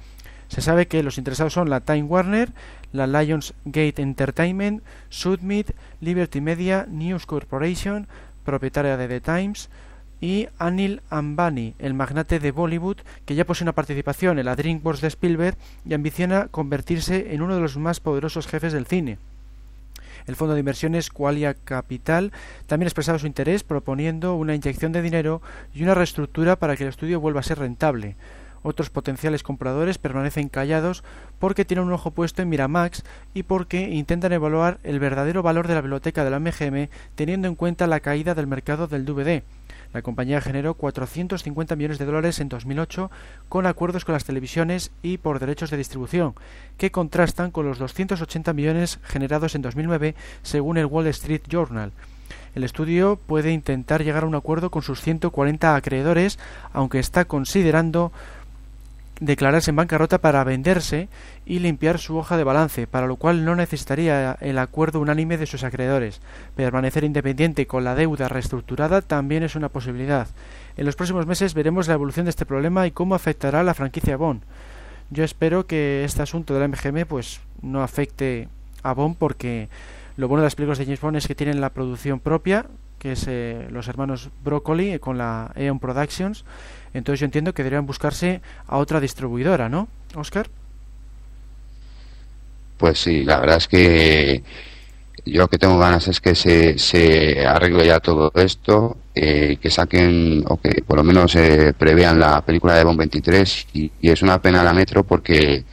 Se 0.47 0.61
sabe 0.61 0.87
que 0.87 1.03
los 1.03 1.17
interesados 1.17 1.53
son 1.53 1.69
la 1.69 1.81
Time 1.81 2.03
Warner, 2.03 2.53
la 2.91 3.07
Lionsgate 3.07 4.01
Entertainment, 4.01 4.83
Submit, 5.09 5.71
Liberty 5.99 6.41
Media, 6.41 6.85
News 6.87 7.25
Corporation, 7.25 8.07
propietaria 8.45 8.97
de 8.97 9.07
The 9.07 9.21
Times, 9.21 9.69
y 10.23 10.47
Anil 10.57 11.01
Ambani, 11.09 11.75
el 11.79 11.93
magnate 11.93 12.39
de 12.39 12.51
Bollywood, 12.53 12.95
que 13.25 13.35
ya 13.35 13.43
posee 13.43 13.65
una 13.65 13.73
participación 13.73 14.39
en 14.39 14.45
la 14.45 14.55
DreamWorks 14.55 15.01
de 15.01 15.09
Spielberg 15.09 15.57
y 15.85 15.93
ambiciona 15.93 16.47
convertirse 16.47 17.33
en 17.33 17.41
uno 17.41 17.55
de 17.55 17.61
los 17.61 17.75
más 17.75 17.99
poderosos 17.99 18.47
jefes 18.47 18.71
del 18.71 18.85
cine. 18.85 19.17
El 20.25 20.37
fondo 20.37 20.53
de 20.53 20.61
inversiones 20.61 21.09
Qualia 21.09 21.53
Capital 21.53 22.31
también 22.67 22.85
ha 22.85 22.87
expresado 22.87 23.19
su 23.19 23.27
interés 23.27 23.65
proponiendo 23.65 24.35
una 24.35 24.55
inyección 24.55 24.93
de 24.93 25.01
dinero 25.01 25.41
y 25.73 25.83
una 25.83 25.93
reestructura 25.93 26.55
para 26.55 26.77
que 26.77 26.83
el 26.83 26.89
estudio 26.89 27.19
vuelva 27.19 27.41
a 27.41 27.43
ser 27.43 27.59
rentable. 27.59 28.15
Otros 28.61 28.89
potenciales 28.89 29.43
compradores 29.43 29.97
permanecen 29.97 30.47
callados 30.47 31.03
porque 31.37 31.65
tienen 31.65 31.85
un 31.85 31.91
ojo 31.91 32.11
puesto 32.11 32.41
en 32.41 32.47
Miramax 32.47 33.03
y 33.33 33.43
porque 33.43 33.89
intentan 33.89 34.31
evaluar 34.31 34.79
el 34.83 35.01
verdadero 35.01 35.43
valor 35.43 35.67
de 35.67 35.75
la 35.75 35.81
biblioteca 35.81 36.23
de 36.23 36.29
la 36.29 36.39
MGM 36.39 36.87
teniendo 37.15 37.49
en 37.49 37.55
cuenta 37.55 37.87
la 37.87 37.99
caída 37.99 38.35
del 38.35 38.47
mercado 38.47 38.87
del 38.87 39.03
DVD. 39.03 39.43
La 39.93 40.01
compañía 40.01 40.41
generó 40.41 40.73
450 40.73 41.75
millones 41.75 41.99
de 41.99 42.05
dólares 42.05 42.39
en 42.39 42.49
2008 42.49 43.11
con 43.47 43.65
acuerdos 43.67 44.05
con 44.05 44.13
las 44.13 44.25
televisiones 44.25 44.91
y 45.03 45.19
por 45.19 45.39
derechos 45.39 45.69
de 45.69 45.77
distribución, 45.77 46.33
que 46.77 46.91
contrastan 46.91 47.51
con 47.51 47.67
los 47.67 47.77
280 47.77 48.53
millones 48.53 48.99
generados 49.03 49.53
en 49.55 49.61
2009 49.61 50.15
según 50.41 50.77
el 50.77 50.87
Wall 50.87 51.07
Street 51.07 51.43
Journal. 51.47 51.91
El 52.55 52.63
estudio 52.63 53.19
puede 53.25 53.51
intentar 53.51 54.03
llegar 54.03 54.23
a 54.23 54.27
un 54.27 54.35
acuerdo 54.35 54.69
con 54.69 54.81
sus 54.81 55.01
140 55.01 55.75
acreedores, 55.75 56.37
aunque 56.71 56.99
está 56.99 57.25
considerando 57.25 58.11
declararse 59.25 59.71
en 59.71 59.77
bancarrota 59.77 60.19
para 60.19 60.43
venderse 60.43 61.07
y 61.45 61.59
limpiar 61.59 61.99
su 61.99 62.17
hoja 62.17 62.37
de 62.37 62.43
balance, 62.43 62.87
para 62.87 63.07
lo 63.07 63.15
cual 63.15 63.45
no 63.45 63.55
necesitaría 63.55 64.37
el 64.41 64.57
acuerdo 64.57 64.99
unánime 64.99 65.37
de 65.37 65.45
sus 65.45 65.63
acreedores. 65.63 66.21
Permanecer 66.55 67.03
independiente 67.03 67.65
con 67.65 67.83
la 67.83 67.95
deuda 67.95 68.27
reestructurada 68.27 69.01
también 69.01 69.43
es 69.43 69.55
una 69.55 69.69
posibilidad. 69.69 70.27
En 70.75 70.85
los 70.85 70.95
próximos 70.95 71.25
meses 71.25 71.53
veremos 71.53 71.87
la 71.87 71.93
evolución 71.93 72.25
de 72.25 72.31
este 72.31 72.45
problema 72.45 72.85
y 72.85 72.91
cómo 72.91 73.15
afectará 73.15 73.61
a 73.61 73.63
la 73.63 73.73
franquicia 73.73 74.17
Bond. 74.17 74.41
Yo 75.09 75.23
espero 75.23 75.67
que 75.67 76.03
este 76.03 76.21
asunto 76.21 76.53
de 76.53 76.59
la 76.59 76.67
MGM 76.67 77.05
pues 77.07 77.39
no 77.61 77.83
afecte 77.83 78.49
a 78.81 78.93
Bond 78.93 79.15
porque 79.17 79.69
lo 80.17 80.27
bueno 80.27 80.41
de 80.41 80.47
las 80.47 80.55
películas 80.55 80.79
de 80.79 80.85
James 80.85 81.01
Bond 81.01 81.17
es 81.17 81.27
que 81.27 81.35
tienen 81.35 81.61
la 81.61 81.69
producción 81.69 82.19
propia, 82.19 82.65
que 82.99 83.13
es 83.13 83.25
eh, 83.27 83.67
los 83.69 83.87
hermanos 83.87 84.29
Broccoli 84.43 84.93
eh, 84.93 84.99
con 84.99 85.17
la 85.17 85.51
Eon 85.55 85.79
Productions. 85.79 86.45
Entonces 86.93 87.19
yo 87.19 87.25
entiendo 87.25 87.53
que 87.53 87.63
deberían 87.63 87.85
buscarse 87.85 88.41
a 88.67 88.77
otra 88.77 88.99
distribuidora, 88.99 89.69
¿no, 89.69 89.87
Oscar? 90.15 90.47
Pues 92.77 92.99
sí, 92.99 93.23
la 93.23 93.39
verdad 93.39 93.57
es 93.57 93.67
que 93.67 94.43
yo 95.25 95.41
lo 95.41 95.47
que 95.47 95.57
tengo 95.57 95.77
ganas 95.77 96.07
es 96.07 96.19
que 96.19 96.35
se, 96.35 96.77
se 96.77 97.45
arregle 97.45 97.87
ya 97.87 97.99
todo 97.99 98.31
esto, 98.35 98.97
eh, 99.15 99.57
que 99.61 99.69
saquen 99.69 100.43
o 100.47 100.59
que 100.59 100.83
por 100.85 100.97
lo 100.97 101.03
menos 101.03 101.35
eh, 101.35 101.73
prevean 101.77 102.19
la 102.19 102.41
película 102.41 102.75
de 102.75 102.83
Bond 102.83 102.99
23 102.99 103.67
y, 103.73 103.91
es 104.01 104.21
una 104.21 104.41
pena 104.41 104.63
la 104.63 104.73
Metro 104.73 105.03
porque 105.03 105.63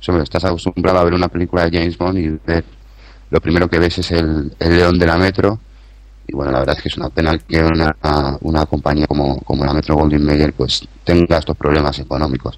sobre, 0.00 0.22
estás 0.22 0.44
acostumbrado 0.44 0.98
a 0.98 1.04
ver 1.04 1.14
una 1.14 1.28
película 1.28 1.68
de 1.68 1.78
James 1.78 1.96
Bond 1.96 2.18
y 2.18 2.38
ver, 2.44 2.64
lo 3.30 3.40
primero 3.40 3.68
que 3.68 3.78
ves 3.78 3.98
es 3.98 4.10
el, 4.10 4.52
el 4.58 4.76
león 4.76 4.98
de 4.98 5.06
la 5.06 5.18
Metro 5.18 5.60
y 6.30 6.36
bueno, 6.36 6.52
la 6.52 6.60
verdad 6.60 6.76
es 6.76 6.82
que 6.82 6.88
es 6.88 6.96
una 6.96 7.08
pena 7.08 7.36
que 7.38 7.60
una, 7.60 7.96
una 8.42 8.64
compañía 8.64 9.08
como, 9.08 9.40
como 9.40 9.64
la 9.64 9.74
Metro 9.74 9.96
Goldwyn 9.96 10.24
Mayer 10.24 10.52
pues 10.52 10.86
tenga 11.02 11.38
estos 11.38 11.56
problemas 11.56 11.98
económicos. 11.98 12.56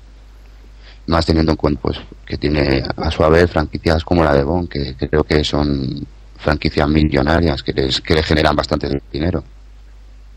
Más 1.07 1.25
teniendo 1.25 1.53
en 1.53 1.57
cuenta 1.57 1.81
pues 1.81 1.99
que 2.27 2.37
tiene 2.37 2.83
a 2.97 3.11
su 3.11 3.23
vez 3.31 3.51
franquicias 3.51 4.05
como 4.05 4.25
la 4.25 4.35
de 4.35 4.45
que, 4.69 4.95
que 4.95 5.09
creo 5.09 5.25
que 5.25 5.43
son 5.43 6.07
franquicias 6.37 6.87
millonarias 6.87 7.63
que, 7.63 7.73
les, 7.73 8.03
que 8.03 8.15
le 8.15 8.23
generan 8.23 8.55
bastante 8.55 9.01
dinero. 9.11 9.43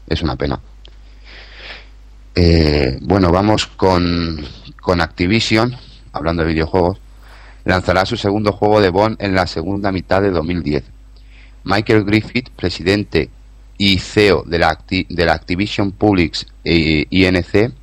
Es 0.07 0.21
una 0.21 0.37
pena. 0.37 0.57
Eh, 2.35 2.97
bueno 3.01 3.31
vamos 3.31 3.67
con, 3.67 4.45
con 4.79 5.01
Activision 5.01 5.75
hablando 6.13 6.43
de 6.43 6.53
videojuegos. 6.53 6.99
Lanzará 7.65 8.05
su 8.05 8.15
segundo 8.15 8.53
juego 8.53 8.79
de 8.79 8.91
Bond 8.91 9.17
en 9.19 9.35
la 9.35 9.45
segunda 9.45 9.91
mitad 9.91 10.21
de 10.21 10.31
2010 10.31 10.94
Michael 11.65 12.05
Griffith 12.05 12.49
presidente 12.51 13.29
y 13.77 13.97
CEO 13.97 14.43
de 14.45 14.59
la, 14.59 14.69
Activision 15.33 15.91
Publics 15.91 16.47
eh, 16.63 17.05
INC 17.09 17.73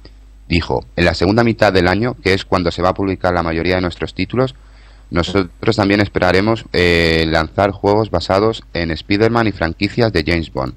dijo, 0.49 0.85
en 0.97 1.05
la 1.05 1.15
segunda 1.15 1.45
mitad 1.45 1.73
del 1.73 1.89
año, 1.89 2.17
que 2.23 2.35
es 2.35 2.45
cuando 2.45 2.71
se 2.71 2.83
va 2.83 2.91
a 2.91 2.95
publicar 2.95 3.35
la 3.35 3.43
mayoría 3.43 3.77
de 3.77 3.81
nuestros 3.81 4.15
títulos, 4.15 4.55
nosotros 5.11 5.77
también 5.77 6.01
esperaremos 6.01 6.65
eh, 6.73 7.27
lanzar 7.29 7.71
juegos 7.71 8.11
basados 8.11 8.63
en 8.73 8.91
Spider-Man 8.91 9.49
y 9.49 9.53
franquicias 9.53 10.13
de 10.13 10.25
James 10.27 10.53
Bond. 10.53 10.75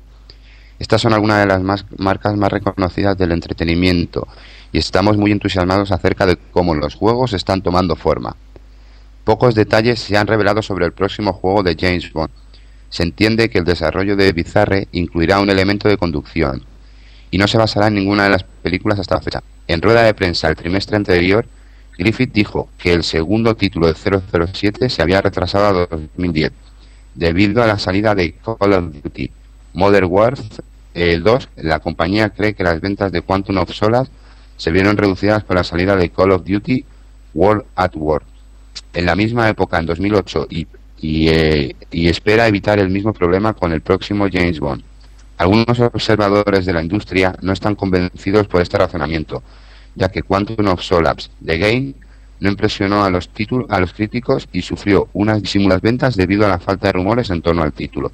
Estas 0.79 1.01
son 1.01 1.13
algunas 1.13 1.39
de 1.39 1.45
las 1.45 1.61
más, 1.61 1.85
marcas 1.97 2.35
más 2.35 2.51
reconocidas 2.51 3.17
del 3.17 3.31
entretenimiento 3.31 4.27
y 4.73 4.77
estamos 4.77 5.15
muy 5.15 5.31
entusiasmados 5.31 5.91
acerca 5.91 6.25
de 6.25 6.37
cómo 6.51 6.75
los 6.75 6.95
juegos 6.95 7.31
están 7.33 7.61
tomando 7.61 7.95
forma. 7.95 8.35
Pocos 9.23 9.55
detalles 9.55 9.99
se 9.99 10.17
han 10.17 10.27
revelado 10.27 10.61
sobre 10.61 10.85
el 10.85 10.91
próximo 10.91 11.31
juego 11.33 11.63
de 11.63 11.77
James 11.79 12.11
Bond. 12.11 12.29
Se 12.89 13.03
entiende 13.03 13.49
que 13.49 13.59
el 13.59 13.65
desarrollo 13.65 14.15
de 14.15 14.31
Bizarre 14.31 14.87
incluirá 14.91 15.39
un 15.39 15.49
elemento 15.49 15.89
de 15.89 15.97
conducción 15.97 16.63
y 17.31 17.37
no 17.37 17.47
se 17.47 17.57
basará 17.57 17.87
en 17.87 17.95
ninguna 17.95 18.25
de 18.25 18.29
las 18.29 18.43
películas 18.43 18.99
hasta 18.99 19.15
la 19.15 19.21
fecha. 19.21 19.43
En 19.67 19.81
rueda 19.81 20.03
de 20.03 20.13
prensa 20.13 20.47
el 20.47 20.55
trimestre 20.55 20.95
anterior, 20.95 21.45
Griffith 21.97 22.31
dijo 22.31 22.69
que 22.77 22.93
el 22.93 23.03
segundo 23.03 23.55
título 23.55 23.87
de 23.87 23.95
007 23.95 24.89
se 24.89 25.01
había 25.01 25.21
retrasado 25.21 25.65
a 25.65 25.87
2010 25.87 26.51
debido 27.15 27.63
a 27.63 27.67
la 27.67 27.79
salida 27.79 28.13
de 28.13 28.33
Call 28.33 28.73
of 28.73 28.93
Duty 29.01 29.31
Modern 29.73 30.07
Warfare 30.09 31.19
2. 31.19 31.49
La 31.57 31.79
compañía 31.79 32.29
cree 32.29 32.53
que 32.53 32.63
las 32.63 32.79
ventas 32.81 33.11
de 33.11 33.21
Quantum 33.21 33.57
of 33.57 33.71
Solace 33.71 34.11
se 34.57 34.71
vieron 34.71 34.97
reducidas 34.97 35.43
por 35.43 35.55
la 35.55 35.63
salida 35.63 35.95
de 35.95 36.09
Call 36.09 36.31
of 36.31 36.45
Duty 36.45 36.85
World 37.33 37.65
at 37.75 37.91
War. 37.95 38.23
En 38.93 39.05
la 39.05 39.15
misma 39.15 39.49
época, 39.49 39.79
en 39.79 39.85
2008, 39.85 40.47
y, 40.49 40.67
y, 40.99 41.27
eh, 41.29 41.75
y 41.91 42.07
espera 42.07 42.47
evitar 42.47 42.79
el 42.79 42.89
mismo 42.89 43.13
problema 43.13 43.53
con 43.53 43.71
el 43.71 43.81
próximo 43.81 44.27
James 44.31 44.59
Bond. 44.59 44.83
Algunos 45.37 45.79
observadores 45.79 46.65
de 46.65 46.73
la 46.73 46.81
industria 46.81 47.35
no 47.41 47.51
están 47.51 47.75
convencidos 47.75 48.47
por 48.47 48.61
este 48.61 48.77
razonamiento, 48.77 49.43
ya 49.95 50.09
que 50.09 50.23
Quantum 50.23 50.67
of 50.67 50.81
Solace 50.81 51.29
The 51.43 51.57
Game 51.57 51.93
no 52.39 52.49
impresionó 52.49 53.03
a 53.03 53.09
los, 53.09 53.29
títulos, 53.29 53.69
a 53.69 53.79
los 53.79 53.93
críticos 53.93 54.47
y 54.51 54.61
sufrió 54.61 55.09
unas 55.13 55.41
disimulas 55.41 55.81
ventas 55.81 56.15
debido 56.15 56.45
a 56.45 56.49
la 56.49 56.59
falta 56.59 56.87
de 56.87 56.93
rumores 56.93 57.29
en 57.29 57.41
torno 57.41 57.63
al 57.63 57.73
título. 57.73 58.11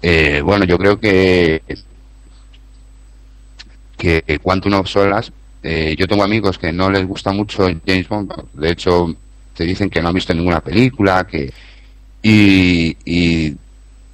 Eh, 0.00 0.40
bueno, 0.44 0.64
yo 0.64 0.78
creo 0.78 0.98
que 0.98 1.62
que 4.02 4.40
Quantum 4.42 4.74
of 4.74 4.88
Solace, 4.88 5.30
eh, 5.62 5.94
yo 5.96 6.08
tengo 6.08 6.24
amigos 6.24 6.58
que 6.58 6.72
no 6.72 6.90
les 6.90 7.06
gusta 7.06 7.30
mucho 7.30 7.68
James 7.86 8.08
Bond, 8.08 8.32
de 8.52 8.70
hecho 8.72 9.14
te 9.54 9.64
dicen 9.64 9.90
que 9.90 10.00
no 10.00 10.08
han 10.08 10.14
visto 10.14 10.34
ninguna 10.34 10.60
película, 10.60 11.26
que 11.26 11.52
y, 12.22 13.56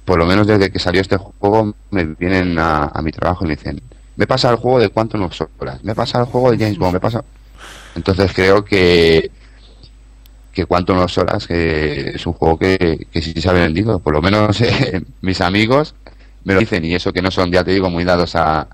por 0.05 0.17
lo 0.17 0.25
menos 0.25 0.47
desde 0.47 0.71
que 0.71 0.79
salió 0.79 1.01
este 1.01 1.17
juego 1.17 1.75
me 1.91 2.05
vienen 2.05 2.57
a, 2.57 2.91
mi 3.03 3.11
trabajo 3.11 3.45
y 3.45 3.49
me 3.49 3.55
dicen, 3.55 3.81
me 4.15 4.25
pasa 4.25 4.49
el 4.49 4.55
juego 4.55 4.79
de 4.79 4.89
Quantum 4.89 5.23
of 5.23 5.33
Solace, 5.33 5.83
me 5.83 5.93
pasa 5.95 6.19
el 6.19 6.25
juego 6.25 6.51
de 6.51 6.57
James 6.57 6.77
Bond, 6.77 6.93
me 6.93 6.99
pasa... 6.99 7.23
Entonces 7.95 8.31
creo 8.33 8.63
que 8.63 9.31
que 10.51 10.65
Quantum 10.65 10.97
of 10.99 11.11
Solace 11.11 11.47
que 11.47 12.09
es 12.15 12.25
un 12.25 12.33
juego 12.33 12.57
que, 12.57 13.07
que 13.11 13.21
sí 13.21 13.33
se 13.39 13.49
ha 13.49 13.53
vendido, 13.53 13.99
por 13.99 14.13
lo 14.13 14.21
menos 14.21 14.59
eh, 14.61 15.03
mis 15.21 15.41
amigos 15.41 15.95
me 16.43 16.53
lo 16.53 16.59
dicen 16.59 16.83
y 16.85 16.95
eso 16.95 17.13
que 17.13 17.21
no 17.21 17.31
son, 17.31 17.51
ya 17.51 17.63
te 17.63 17.71
digo, 17.71 17.89
muy 17.89 18.03
dados 18.03 18.35
a, 18.35 18.67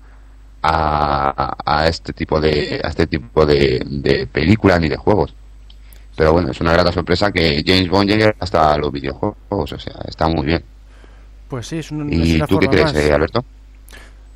a, 0.62 1.86
este 1.88 2.12
tipo 2.12 2.40
de 2.40 2.80
a 2.82 2.88
este 2.88 3.06
tipo 3.06 3.44
de, 3.44 3.82
de 3.86 4.26
películas 4.26 4.80
ni 4.80 4.88
de 4.88 4.96
juegos 4.96 5.34
pero 6.16 6.32
bueno 6.32 6.50
es 6.50 6.60
una 6.60 6.72
grata 6.72 6.92
sorpresa 6.92 7.30
que 7.30 7.62
James 7.64 7.88
Bond 7.88 8.08
llegue 8.08 8.34
hasta 8.38 8.76
los 8.78 8.90
videojuegos 8.90 9.36
o 9.50 9.78
sea 9.78 10.00
está 10.08 10.28
muy 10.28 10.46
bien. 10.46 10.64
Pues 11.48 11.68
sí 11.68 11.78
es, 11.78 11.90
un, 11.92 12.12
¿Y 12.12 12.40
tú 12.40 12.58
qué 12.58 12.68
crees 12.68 12.92
eh, 12.94 13.12
Alberto? 13.12 13.44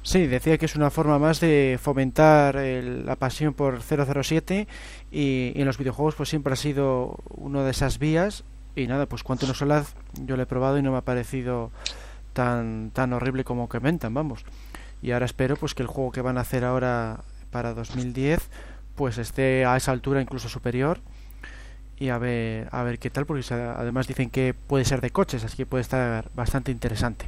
Sí, 0.02 0.26
decía 0.26 0.56
que 0.56 0.66
es 0.66 0.76
una 0.76 0.90
forma 0.90 1.18
más 1.18 1.40
de 1.40 1.78
fomentar 1.82 2.54
la 2.54 3.16
pasión 3.16 3.52
por 3.52 3.80
007 3.82 4.66
y, 5.10 5.52
y, 5.54 5.60
en 5.60 5.66
los 5.66 5.76
videojuegos 5.76 6.14
pues 6.14 6.28
siempre 6.28 6.52
ha 6.52 6.56
sido 6.56 7.18
una 7.30 7.64
de 7.64 7.72
esas 7.72 7.98
vías. 7.98 8.44
Y 8.76 8.86
nada, 8.86 9.06
pues 9.06 9.24
Quantum 9.24 9.52
Solaz 9.52 9.94
yo 10.24 10.36
lo 10.36 10.42
he 10.44 10.46
probado 10.46 10.78
y 10.78 10.82
no 10.82 10.92
me 10.92 10.98
ha 10.98 11.02
parecido 11.02 11.70
tan 12.32 12.92
tan 12.92 13.12
horrible 13.12 13.44
como 13.44 13.68
comentan, 13.68 14.14
vamos. 14.14 14.44
Y 15.02 15.10
ahora 15.10 15.26
espero 15.26 15.56
pues 15.56 15.74
que 15.74 15.82
el 15.82 15.88
juego 15.88 16.12
que 16.12 16.22
van 16.22 16.38
a 16.38 16.42
hacer 16.42 16.64
ahora 16.64 17.20
para 17.50 17.74
2010 17.74 18.48
pues 18.94 19.18
esté 19.18 19.64
a 19.64 19.76
esa 19.76 19.92
altura 19.92 20.20
incluso 20.20 20.48
superior 20.48 21.00
y 22.00 22.08
a 22.08 22.18
ver 22.18 22.68
a 22.72 22.82
ver 22.82 22.98
qué 22.98 23.10
tal 23.10 23.26
porque 23.26 23.44
además 23.54 24.08
dicen 24.08 24.30
que 24.30 24.54
puede 24.54 24.84
ser 24.84 25.00
de 25.00 25.10
coches 25.10 25.44
así 25.44 25.56
que 25.56 25.66
puede 25.66 25.82
estar 25.82 26.28
bastante 26.34 26.72
interesante. 26.72 27.26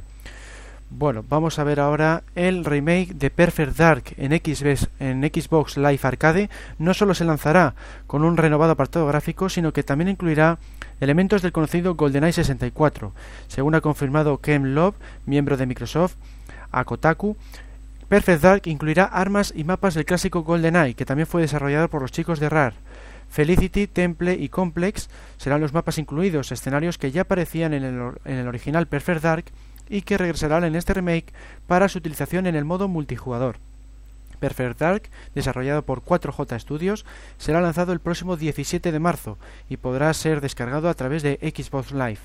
Bueno 0.90 1.24
vamos 1.28 1.58
a 1.58 1.64
ver 1.64 1.78
ahora 1.78 2.24
el 2.34 2.64
remake 2.64 3.14
de 3.14 3.30
Perfect 3.30 3.76
Dark 3.76 4.04
en 4.16 4.32
Xbox, 4.32 4.88
en 4.98 5.22
Xbox 5.22 5.76
Live 5.76 6.00
Arcade. 6.02 6.50
No 6.78 6.94
solo 6.94 7.14
se 7.14 7.24
lanzará 7.24 7.74
con 8.06 8.24
un 8.24 8.36
renovado 8.36 8.72
apartado 8.72 9.06
gráfico 9.06 9.48
sino 9.48 9.72
que 9.72 9.84
también 9.84 10.08
incluirá 10.08 10.58
elementos 11.00 11.42
del 11.42 11.52
conocido 11.52 11.94
GoldenEye 11.94 12.32
64 12.32 13.12
según 13.46 13.74
ha 13.74 13.80
confirmado 13.80 14.38
Ken 14.38 14.74
Love 14.74 14.96
miembro 15.26 15.56
de 15.56 15.66
Microsoft 15.66 16.16
a 16.72 16.84
Kotaku, 16.84 17.36
Perfect 18.08 18.42
Dark 18.42 18.62
incluirá 18.66 19.04
armas 19.04 19.52
y 19.54 19.64
mapas 19.64 19.94
del 19.94 20.04
clásico 20.04 20.42
GoldenEye, 20.42 20.94
que 20.94 21.04
también 21.04 21.26
fue 21.26 21.42
desarrollado 21.42 21.88
por 21.88 22.02
los 22.02 22.12
chicos 22.12 22.40
de 22.40 22.48
RAR. 22.48 22.74
Felicity, 23.32 23.86
Temple 23.86 24.34
y 24.34 24.50
Complex 24.50 25.08
serán 25.38 25.62
los 25.62 25.72
mapas 25.72 25.96
incluidos, 25.96 26.52
escenarios 26.52 26.98
que 26.98 27.12
ya 27.12 27.22
aparecían 27.22 27.72
en 27.72 27.82
el, 27.82 28.46
original 28.46 28.86
Perfect 28.86 29.22
Dark 29.22 29.44
y 29.88 30.02
que 30.02 30.18
regresarán 30.18 30.64
en 30.64 30.76
este 30.76 30.92
remake 30.92 31.32
para 31.66 31.88
su 31.88 31.98
utilización 31.98 32.46
en 32.46 32.56
el 32.56 32.66
modo 32.66 32.88
multijugador. 32.88 33.56
Perfect 34.38 34.78
Dark, 34.78 35.02
desarrollado 35.34 35.80
por 35.80 36.04
4J 36.04 36.60
Studios, 36.60 37.06
será 37.38 37.62
lanzado 37.62 37.94
el 37.94 38.00
próximo 38.00 38.36
17 38.36 38.92
de 38.92 38.98
marzo 38.98 39.38
y 39.70 39.78
podrá 39.78 40.12
ser 40.12 40.42
descargado 40.42 40.90
a 40.90 40.94
través 40.94 41.22
de 41.22 41.38
Xbox 41.40 41.92
Live. 41.92 42.20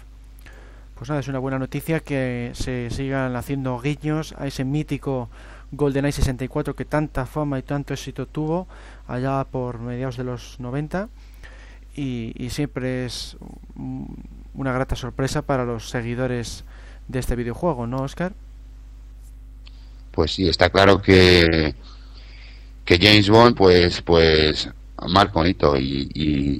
Pues 0.95 1.09
nada, 1.09 1.21
es 1.21 1.29
una 1.29 1.39
buena 1.39 1.59
noticia 1.59 2.01
que 2.01 2.51
se 2.53 2.89
sigan 2.89 3.33
haciendo 3.37 3.79
guiños 3.79 4.35
a 4.37 4.45
ese 4.45 4.65
mítico 4.65 5.29
GoldenEye 5.71 6.11
64 6.11 6.75
que 6.75 6.85
tanta 6.85 7.25
fama 7.25 7.59
y 7.59 7.63
tanto 7.63 7.93
éxito 7.93 8.25
tuvo 8.25 8.67
allá 9.07 9.45
por 9.45 9.79
mediados 9.79 10.17
de 10.17 10.23
los 10.23 10.59
90 10.59 11.09
y, 11.95 12.49
siempre 12.51 13.05
es 13.05 13.37
una 14.53 14.71
grata 14.71 14.95
sorpresa 14.95 15.41
para 15.41 15.65
los 15.65 15.89
seguidores 15.89 16.63
de 17.07 17.19
este 17.19 17.35
videojuego, 17.35 17.87
¿no, 17.87 18.03
Oscar? 18.03 18.33
Pues 20.11 20.33
sí, 20.33 20.47
está 20.47 20.69
claro 20.69 21.01
que 21.01 21.73
que 22.85 22.97
James 22.99 23.29
Bond 23.29 23.55
pues 23.55 24.01
pues 24.01 24.69
más 25.09 25.31
bonito 25.33 25.77
y, 25.77 26.09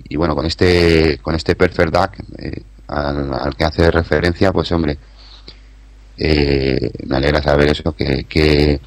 y, 0.10 0.16
bueno 0.16 0.36
con 0.36 0.46
este 0.46 1.20
con 1.20 1.36
este 1.36 1.56
Perfect 1.56 1.94
Dark 1.94 2.12
eh, 2.38 2.64
al, 2.88 3.56
que 3.56 3.66
hace 3.66 3.92
referencia, 3.92 4.52
pues 4.52 4.72
hombre, 4.72 4.98
eh, 6.18 6.92
me 7.06 7.18
alegra 7.18 7.42
saber 7.42 7.70
eso, 7.70 7.94
que, 7.94 8.24
que, 8.24 8.80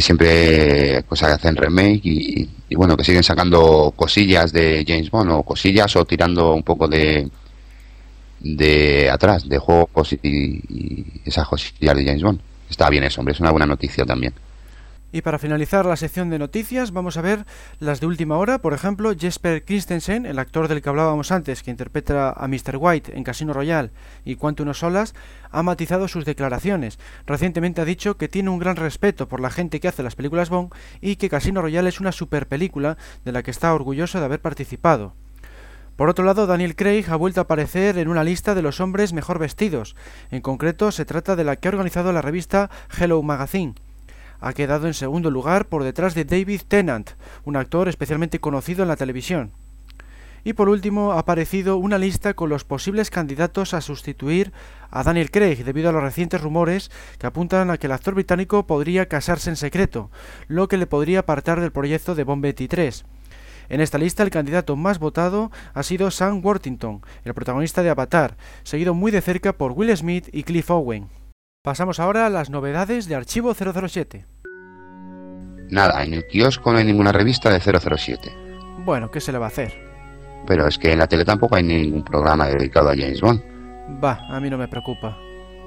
siempre 0.00 1.02
pues 1.08 1.22
hacen 1.22 1.56
remake 1.56 2.00
y, 2.04 2.74
bueno, 2.74 2.96
que 2.96 3.04
siguen 3.04 3.22
sacando 3.22 3.92
cosillas 3.94 4.52
de 4.52 4.84
James 4.86 5.10
Bond 5.10 5.30
o 5.30 5.42
cosillas 5.42 5.94
o 5.96 6.04
tirando 6.04 6.54
un 6.54 6.62
poco 6.62 6.88
de 6.88 7.28
de 8.40 9.08
atrás, 9.08 9.48
de 9.48 9.58
juegos 9.58 10.12
y, 10.12 10.18
y 10.22 11.22
esas 11.24 11.48
cosillas 11.48 11.96
de 11.96 12.04
James 12.04 12.22
Bond. 12.22 12.40
Está 12.68 12.90
bien 12.90 13.04
eso, 13.04 13.20
hombre, 13.20 13.32
es 13.32 13.40
una 13.40 13.50
buena 13.50 13.66
noticia 13.66 14.04
también. 14.04 14.34
Y 15.14 15.22
para 15.22 15.38
finalizar 15.38 15.86
la 15.86 15.94
sección 15.94 16.28
de 16.28 16.40
noticias, 16.40 16.90
vamos 16.90 17.16
a 17.16 17.20
ver 17.20 17.46
las 17.78 18.00
de 18.00 18.06
última 18.08 18.36
hora. 18.36 18.58
Por 18.58 18.72
ejemplo, 18.74 19.14
Jesper 19.16 19.64
Christensen, 19.64 20.26
el 20.26 20.40
actor 20.40 20.66
del 20.66 20.82
que 20.82 20.88
hablábamos 20.88 21.30
antes, 21.30 21.62
que 21.62 21.70
interpreta 21.70 22.30
a 22.30 22.48
Mr. 22.48 22.78
White 22.78 23.16
en 23.16 23.22
Casino 23.22 23.52
Royale 23.52 23.92
y 24.24 24.34
Quantum 24.34 24.74
Solas, 24.74 25.14
ha 25.52 25.62
matizado 25.62 26.08
sus 26.08 26.24
declaraciones. 26.24 26.98
Recientemente 27.26 27.80
ha 27.80 27.84
dicho 27.84 28.16
que 28.16 28.26
tiene 28.26 28.50
un 28.50 28.58
gran 28.58 28.74
respeto 28.74 29.28
por 29.28 29.38
la 29.38 29.50
gente 29.50 29.78
que 29.78 29.86
hace 29.86 30.02
las 30.02 30.16
películas 30.16 30.50
Bond 30.50 30.72
y 31.00 31.14
que 31.14 31.30
Casino 31.30 31.62
Royale 31.62 31.90
es 31.90 32.00
una 32.00 32.10
super 32.10 32.48
película 32.48 32.98
de 33.24 33.30
la 33.30 33.44
que 33.44 33.52
está 33.52 33.72
orgulloso 33.72 34.18
de 34.18 34.24
haber 34.24 34.40
participado. 34.40 35.14
Por 35.94 36.08
otro 36.08 36.24
lado, 36.24 36.48
Daniel 36.48 36.74
Craig 36.74 37.04
ha 37.08 37.14
vuelto 37.14 37.40
a 37.40 37.44
aparecer 37.44 37.98
en 37.98 38.08
una 38.08 38.24
lista 38.24 38.56
de 38.56 38.62
los 38.62 38.80
hombres 38.80 39.12
mejor 39.12 39.38
vestidos. 39.38 39.94
En 40.32 40.40
concreto, 40.40 40.90
se 40.90 41.04
trata 41.04 41.36
de 41.36 41.44
la 41.44 41.54
que 41.54 41.68
ha 41.68 41.70
organizado 41.70 42.12
la 42.12 42.20
revista 42.20 42.68
Hello 42.98 43.22
Magazine 43.22 43.74
ha 44.44 44.52
quedado 44.52 44.86
en 44.86 44.92
segundo 44.92 45.30
lugar 45.30 45.68
por 45.68 45.84
detrás 45.84 46.14
de 46.14 46.26
David 46.26 46.60
Tennant, 46.68 47.12
un 47.44 47.56
actor 47.56 47.88
especialmente 47.88 48.40
conocido 48.40 48.82
en 48.82 48.88
la 48.88 48.96
televisión. 48.96 49.52
Y 50.44 50.52
por 50.52 50.68
último 50.68 51.12
ha 51.12 51.20
aparecido 51.20 51.78
una 51.78 51.96
lista 51.96 52.34
con 52.34 52.50
los 52.50 52.62
posibles 52.62 53.08
candidatos 53.08 53.72
a 53.72 53.80
sustituir 53.80 54.52
a 54.90 55.02
Daniel 55.02 55.30
Craig 55.30 55.64
debido 55.64 55.88
a 55.88 55.92
los 55.92 56.02
recientes 56.02 56.42
rumores 56.42 56.90
que 57.18 57.26
apuntan 57.26 57.70
a 57.70 57.78
que 57.78 57.86
el 57.86 57.92
actor 57.92 58.12
británico 58.12 58.66
podría 58.66 59.08
casarse 59.08 59.48
en 59.48 59.56
secreto, 59.56 60.10
lo 60.46 60.68
que 60.68 60.76
le 60.76 60.86
podría 60.86 61.20
apartar 61.20 61.62
del 61.62 61.72
proyecto 61.72 62.14
de 62.14 62.24
Bond 62.24 62.42
23. 62.42 63.06
En 63.70 63.80
esta 63.80 63.96
lista 63.96 64.22
el 64.22 64.28
candidato 64.28 64.76
más 64.76 64.98
votado 64.98 65.52
ha 65.72 65.82
sido 65.82 66.10
Sam 66.10 66.44
Worthington, 66.44 67.00
el 67.24 67.32
protagonista 67.32 67.82
de 67.82 67.88
Avatar, 67.88 68.36
seguido 68.62 68.92
muy 68.92 69.10
de 69.10 69.22
cerca 69.22 69.54
por 69.54 69.72
Will 69.72 69.96
Smith 69.96 70.28
y 70.32 70.42
Cliff 70.42 70.70
Owen. 70.70 71.08
Pasamos 71.62 71.98
ahora 71.98 72.26
a 72.26 72.30
las 72.30 72.50
novedades 72.50 73.06
de 73.06 73.14
Archivo 73.14 73.54
007. 73.54 74.33
Nada, 75.74 76.02
en 76.04 76.14
el 76.14 76.24
kiosco 76.28 76.70
no 76.70 76.78
hay 76.78 76.84
ninguna 76.84 77.10
revista 77.10 77.50
de 77.50 77.58
007. 77.58 78.32
Bueno, 78.84 79.10
¿qué 79.10 79.20
se 79.20 79.32
le 79.32 79.38
va 79.38 79.46
a 79.46 79.48
hacer? 79.48 79.72
Pero 80.46 80.68
es 80.68 80.78
que 80.78 80.92
en 80.92 81.00
la 81.00 81.08
tele 81.08 81.24
tampoco 81.24 81.56
hay 81.56 81.64
ningún 81.64 82.04
programa 82.04 82.46
dedicado 82.46 82.90
a 82.90 82.94
James 82.94 83.20
Bond. 83.20 83.42
Va, 84.02 84.20
a 84.30 84.38
mí 84.38 84.48
no 84.48 84.56
me 84.56 84.68
preocupa. 84.68 85.18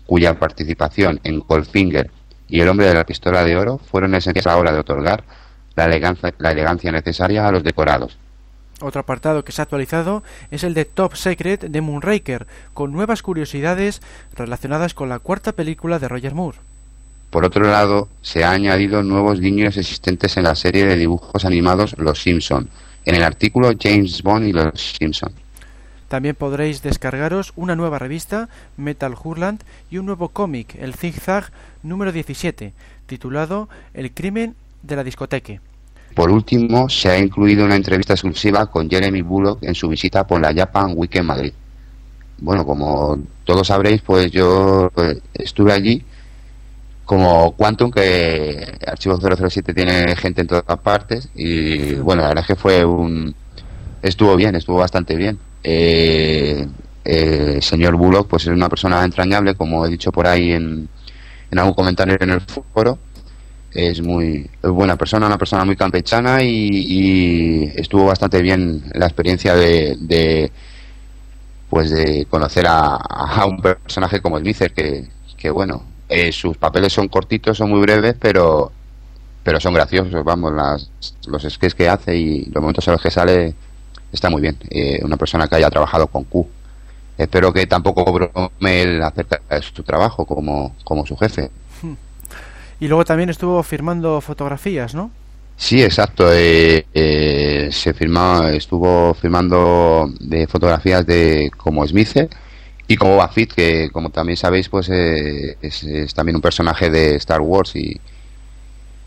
cuya 0.07 0.39
participación 0.39 1.21
en 1.25 1.41
Goldfinger 1.41 2.11
y 2.49 2.61
El 2.61 2.69
hombre 2.69 2.87
de 2.87 2.95
la 2.95 3.05
pistola 3.05 3.45
de 3.45 3.57
oro 3.57 3.79
fueron 3.79 4.15
esenciales 4.15 4.47
a 4.47 4.51
la 4.51 4.59
hora 4.59 4.73
de 4.73 4.79
otorgar 4.79 5.25
la 5.75 5.87
elegancia, 5.87 6.33
la 6.39 6.53
elegancia 6.53 6.93
necesaria 6.93 7.47
a 7.47 7.53
los 7.53 7.65
decorados. 7.65 8.17
Otro 8.81 9.01
apartado 9.01 9.43
que 9.45 9.53
se 9.53 9.63
ha 9.63 9.65
actualizado 9.65 10.23
es 10.51 10.63
el 10.63 10.75
de 10.75 10.85
Top 10.85 11.15
Secret 11.15 11.63
de 11.63 11.81
Moonraker, 11.81 12.47
con 12.75 12.93
nuevas 12.93 13.23
curiosidades 13.23 14.03
relacionadas 14.35 14.95
con 14.95 15.09
la 15.09 15.19
cuarta 15.19 15.53
película 15.53 15.99
de 15.99 16.09
Roger 16.09 16.35
Moore. 16.35 16.59
Por 17.31 17.45
otro 17.45 17.65
lado, 17.65 18.09
se 18.23 18.45
han 18.45 18.55
añadido 18.55 19.03
nuevos 19.03 19.41
guiños 19.41 19.77
existentes 19.77 20.37
en 20.37 20.45
la 20.45 20.55
serie 20.55 20.87
de 20.87 20.97
dibujos 20.97 21.45
animados 21.45 21.97
Los 21.99 22.23
Simpson, 22.23 22.69
en 23.05 23.15
el 23.15 23.23
artículo 23.23 23.73
James 23.79 24.23
Bond 24.23 24.47
y 24.47 24.53
Los 24.53 24.97
Simpson. 24.99 25.33
También 26.09 26.37
podréis 26.37 26.83
descargaros 26.83 27.53
una 27.57 27.75
nueva 27.75 27.99
revista, 27.99 28.49
Metal 28.77 29.15
Hurland, 29.23 29.63
y 29.91 29.99
un 29.99 30.07
nuevo 30.07 30.29
cómic, 30.29 30.77
el 30.79 30.95
Zigzag 30.95 31.51
número 31.83 32.13
17, 32.13 32.73
titulado 33.07 33.69
El 33.93 34.13
crimen 34.13 34.55
de 34.83 34.97
la 34.97 35.05
discoteque. 35.05 35.61
Por 36.15 36.31
último, 36.31 36.89
se 36.89 37.11
ha 37.11 37.19
incluido 37.19 37.65
una 37.65 37.77
entrevista 37.77 38.15
exclusiva 38.15 38.67
con 38.67 38.89
Jeremy 38.89 39.21
Bullock 39.23 39.63
en 39.65 39.75
su 39.75 39.89
visita 39.89 40.27
por 40.27 40.41
la 40.41 40.55
Japan 40.55 40.93
Week 40.95 41.15
en 41.17 41.27
Madrid. 41.27 41.53
Bueno, 42.39 42.65
como 42.65 43.19
todos 43.45 43.67
sabréis, 43.67 44.01
pues 44.03 44.31
yo 44.31 44.91
eh, 44.97 45.21
estuve 45.35 45.73
allí 45.73 46.05
como 47.05 47.53
Quantum, 47.53 47.91
que 47.91 48.79
Archivo 48.87 49.19
007 49.19 49.73
tiene 49.75 50.17
gente 50.17 50.41
en 50.43 50.47
todas 50.49 50.79
partes, 50.79 51.29
y 51.35 51.95
bueno, 51.95 52.23
la 52.23 52.29
verdad 52.29 52.43
es 52.43 52.49
que 52.49 52.57
fue 52.57 52.85
un... 52.85 53.35
estuvo 54.03 54.35
bien, 54.37 54.57
estuvo 54.57 54.79
bastante 54.79 55.17
bien. 55.17 55.39
Eh, 55.69 56.65
eh, 57.05 57.59
señor 57.61 57.97
Bullock, 57.97 58.29
pues 58.29 58.45
es 58.45 58.51
una 58.51 58.69
persona 58.69 59.03
entrañable, 59.05 59.57
como 59.57 59.85
he 59.85 59.89
dicho 59.91 60.13
por 60.13 60.29
ahí 60.29 60.53
en, 60.53 60.89
en 61.51 61.59
algún 61.59 61.75
comentario 61.75 62.17
en 62.21 62.31
el 62.31 62.41
foro, 62.41 62.99
es 63.73 64.01
muy 64.01 64.49
buena 64.63 64.97
persona, 64.97 65.27
una 65.27 65.39
persona 65.39 65.65
muy 65.65 65.75
campechana 65.75 66.41
y, 66.45 67.73
estuvo 67.75 68.07
bastante 68.07 68.41
bien 68.43 68.85
la 68.95 69.07
experiencia 69.07 69.57
de, 69.57 70.53
pues 71.69 71.91
de 71.91 72.27
conocer 72.31 72.67
a, 72.69 73.45
un 73.47 73.61
personaje 73.61 74.21
como 74.21 74.39
Smither 74.39 74.73
que, 74.73 75.09
que 75.37 75.51
bueno, 75.51 75.83
eh, 76.09 76.31
sus 76.31 76.57
papeles 76.57 76.93
son 76.93 77.09
cortitos, 77.09 77.59
son 77.59 77.71
muy 77.71 77.81
breves, 77.81 78.15
pero 78.21 78.71
pero 79.43 79.61
son 79.61 79.75
graciosos, 79.75 80.25
vamos, 80.25 80.53
las, 80.53 80.91
los 81.27 81.43
sketches 81.43 81.75
que 81.75 81.89
hace 81.89 82.17
y 82.17 82.45
los 82.47 82.61
momentos 82.61 82.87
en 82.89 82.93
los 82.93 83.03
que 83.03 83.11
sale 83.11 83.55
está 84.13 84.31
muy 84.31 84.41
bien. 84.41 84.57
Eh, 84.71 85.01
una 85.03 85.17
persona 85.17 85.49
que 85.49 85.57
haya 85.57 85.71
trabajado 85.71 86.07
con 86.07 86.25
Q. 86.25 86.47
Espero 87.19 87.53
que 87.53 87.67
tampoco 87.67 88.05
brome 88.13 88.83
él 88.83 89.03
acerca 89.03 89.41
de 89.49 89.63
su 89.63 89.83
trabajo 89.83 90.27
como, 90.27 90.75
como 90.85 91.07
su 91.07 91.17
jefe. 91.17 91.51
Hmm. 91.83 91.95
Y 92.81 92.89
luego 92.89 93.05
también 93.05 93.31
estuvo 93.31 93.63
firmando 93.63 94.21
fotografías, 94.21 94.95
¿no? 94.95 95.11
Sí, 95.57 95.83
exacto. 95.83 96.33
Eh, 96.33 96.87
eh, 96.93 97.69
se 97.73 97.95
firmó, 97.95 98.43
estuvo 98.49 99.15
firmando 99.15 100.13
de 100.21 100.47
fotografías 100.47 101.07
de 101.07 101.51
como 101.57 101.87
Smith 101.87 102.29
y 102.87 102.97
como 102.97 103.17
Bafit, 103.17 103.53
que 103.55 103.91
como 103.91 104.11
también 104.11 104.37
sabéis, 104.37 104.69
pues 104.69 104.89
eh, 104.91 105.57
es, 105.61 106.15
también 106.15 106.37
un 106.37 106.43
personaje 106.43 106.91
de 106.91 107.17
Star 107.17 107.41
Wars 107.41 107.75
y, 107.75 107.99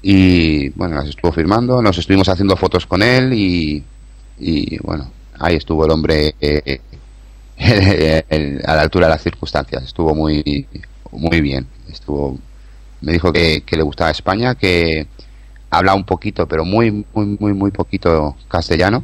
y 0.01 0.69
bueno, 0.69 0.95
las 0.95 1.07
estuvo 1.09 1.31
firmando. 1.31 1.81
Nos 1.81 1.97
estuvimos 1.97 2.27
haciendo 2.29 2.57
fotos 2.57 2.85
con 2.87 3.03
él 3.03 3.33
y, 3.33 3.83
y 4.39 4.77
bueno, 4.79 5.11
ahí 5.39 5.55
estuvo 5.55 5.85
el 5.85 5.91
hombre 5.91 6.35
a 8.65 8.75
la 8.75 8.81
altura 8.81 9.07
de 9.07 9.13
las 9.13 9.23
circunstancias. 9.23 9.83
Estuvo 9.83 10.15
muy 10.15 10.67
muy 11.11 11.41
bien. 11.41 11.67
Estuvo 11.89 12.37
me 13.01 13.13
dijo 13.13 13.31
que, 13.31 13.63
le 13.69 13.81
gustaba 13.81 14.11
España, 14.11 14.55
que 14.55 15.07
habla 15.69 15.95
un 15.95 16.03
poquito, 16.03 16.47
pero 16.47 16.65
muy, 16.65 17.05
muy, 17.13 17.37
muy, 17.39 17.53
muy 17.53 17.71
poquito 17.71 18.35
castellano. 18.47 19.03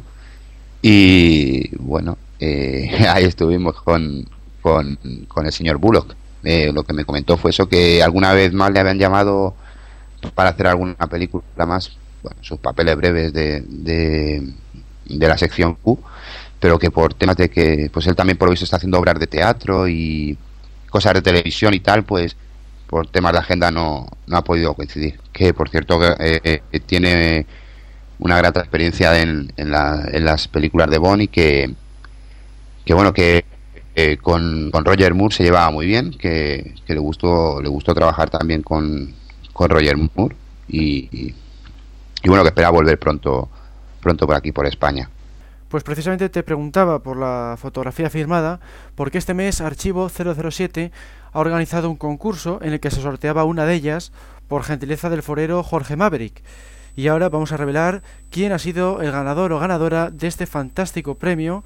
Y 0.82 1.74
bueno, 1.78 2.18
eh, 2.38 3.06
ahí 3.08 3.24
estuvimos 3.24 3.80
con, 3.82 4.28
con, 4.60 4.98
el 5.44 5.52
señor 5.52 5.78
Bullock. 5.78 6.14
Eh, 6.44 6.70
lo 6.72 6.84
que 6.84 6.92
me 6.92 7.04
comentó 7.04 7.36
fue 7.36 7.50
eso, 7.50 7.68
que 7.68 8.02
alguna 8.02 8.32
vez 8.32 8.52
más 8.52 8.70
le 8.70 8.80
habían 8.80 8.98
llamado 8.98 9.54
para 10.34 10.50
hacer 10.50 10.66
alguna 10.66 10.94
película 10.94 11.66
más, 11.66 11.96
bueno, 12.22 12.38
sus 12.42 12.58
papeles 12.58 12.96
breves 12.96 13.32
de, 13.32 13.62
de, 13.62 14.52
de 15.08 15.28
la 15.28 15.38
sección 15.38 15.74
Q, 15.74 15.98
pero 16.60 16.78
que 16.78 16.90
por 16.90 17.14
temas 17.14 17.36
de 17.36 17.50
que 17.50 17.90
pues 17.92 18.06
él 18.06 18.16
también 18.16 18.38
por 18.38 18.48
hoy 18.48 18.56
se 18.56 18.64
está 18.64 18.76
haciendo 18.76 18.98
obras 18.98 19.18
de 19.18 19.26
teatro 19.26 19.88
y 19.88 20.36
cosas 20.90 21.14
de 21.14 21.22
televisión 21.22 21.74
y 21.74 21.80
tal, 21.80 22.04
pues 22.04 22.36
por 22.86 23.08
temas 23.08 23.32
de 23.32 23.38
agenda 23.38 23.70
no, 23.70 24.06
no 24.26 24.36
ha 24.36 24.44
podido 24.44 24.74
coincidir. 24.74 25.18
Que 25.32 25.52
por 25.52 25.68
cierto 25.68 26.00
eh, 26.18 26.62
tiene 26.86 27.46
una 28.18 28.38
grata 28.38 28.60
experiencia 28.60 29.20
en, 29.20 29.52
en, 29.56 29.70
las 29.70 30.48
películas 30.48 30.90
de 30.90 30.98
Bond 30.98 31.22
y 31.22 31.28
que, 31.28 31.74
que 32.84 32.94
bueno, 32.94 33.12
que 33.12 33.44
eh, 33.94 34.16
con, 34.20 34.70
Roger 34.72 35.14
Moore 35.14 35.34
se 35.34 35.42
llevaba 35.42 35.70
muy 35.70 35.86
bien, 35.86 36.12
que, 36.12 36.74
le 36.86 36.98
gustó 36.98 37.60
le 37.60 37.68
gustó 37.68 37.94
trabajar 37.94 38.30
también 38.30 38.62
con, 38.62 39.14
con 39.52 39.70
Roger 39.70 39.96
Moore 39.96 40.36
y, 40.68 41.08
y, 42.22 42.28
bueno, 42.28 42.42
que 42.42 42.48
espera 42.48 42.70
volver 42.70 42.98
pronto 42.98 43.48
pronto 44.06 44.28
por 44.28 44.36
aquí, 44.36 44.52
por 44.52 44.66
España. 44.66 45.10
Pues 45.68 45.82
precisamente 45.82 46.28
te 46.28 46.44
preguntaba 46.44 47.00
por 47.00 47.16
la 47.16 47.56
fotografía 47.58 48.08
firmada, 48.08 48.60
porque 48.94 49.18
este 49.18 49.34
mes 49.34 49.60
Archivo 49.60 50.08
007 50.08 50.92
ha 51.32 51.40
organizado 51.40 51.90
un 51.90 51.96
concurso 51.96 52.60
en 52.62 52.72
el 52.72 52.78
que 52.78 52.92
se 52.92 53.02
sorteaba 53.02 53.42
una 53.42 53.64
de 53.64 53.74
ellas 53.74 54.12
por 54.46 54.62
gentileza 54.62 55.10
del 55.10 55.24
forero 55.24 55.64
Jorge 55.64 55.96
Maverick. 55.96 56.44
Y 56.94 57.08
ahora 57.08 57.30
vamos 57.30 57.50
a 57.50 57.56
revelar 57.56 58.02
quién 58.30 58.52
ha 58.52 58.60
sido 58.60 59.02
el 59.02 59.10
ganador 59.10 59.52
o 59.52 59.58
ganadora 59.58 60.10
de 60.10 60.28
este 60.28 60.46
fantástico 60.46 61.16
premio, 61.16 61.64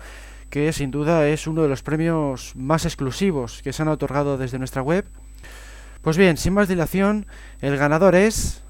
que 0.48 0.72
sin 0.72 0.90
duda 0.90 1.28
es 1.28 1.46
uno 1.46 1.60
de 1.60 1.68
los 1.68 1.82
premios 1.82 2.56
más 2.56 2.86
exclusivos 2.86 3.60
que 3.62 3.74
se 3.74 3.82
han 3.82 3.88
otorgado 3.88 4.38
desde 4.38 4.58
nuestra 4.58 4.80
web. 4.80 5.04
Pues 6.00 6.16
bien, 6.16 6.38
sin 6.38 6.54
más 6.54 6.68
dilación, 6.68 7.26
el 7.60 7.76
ganador 7.76 8.14
es... 8.14 8.62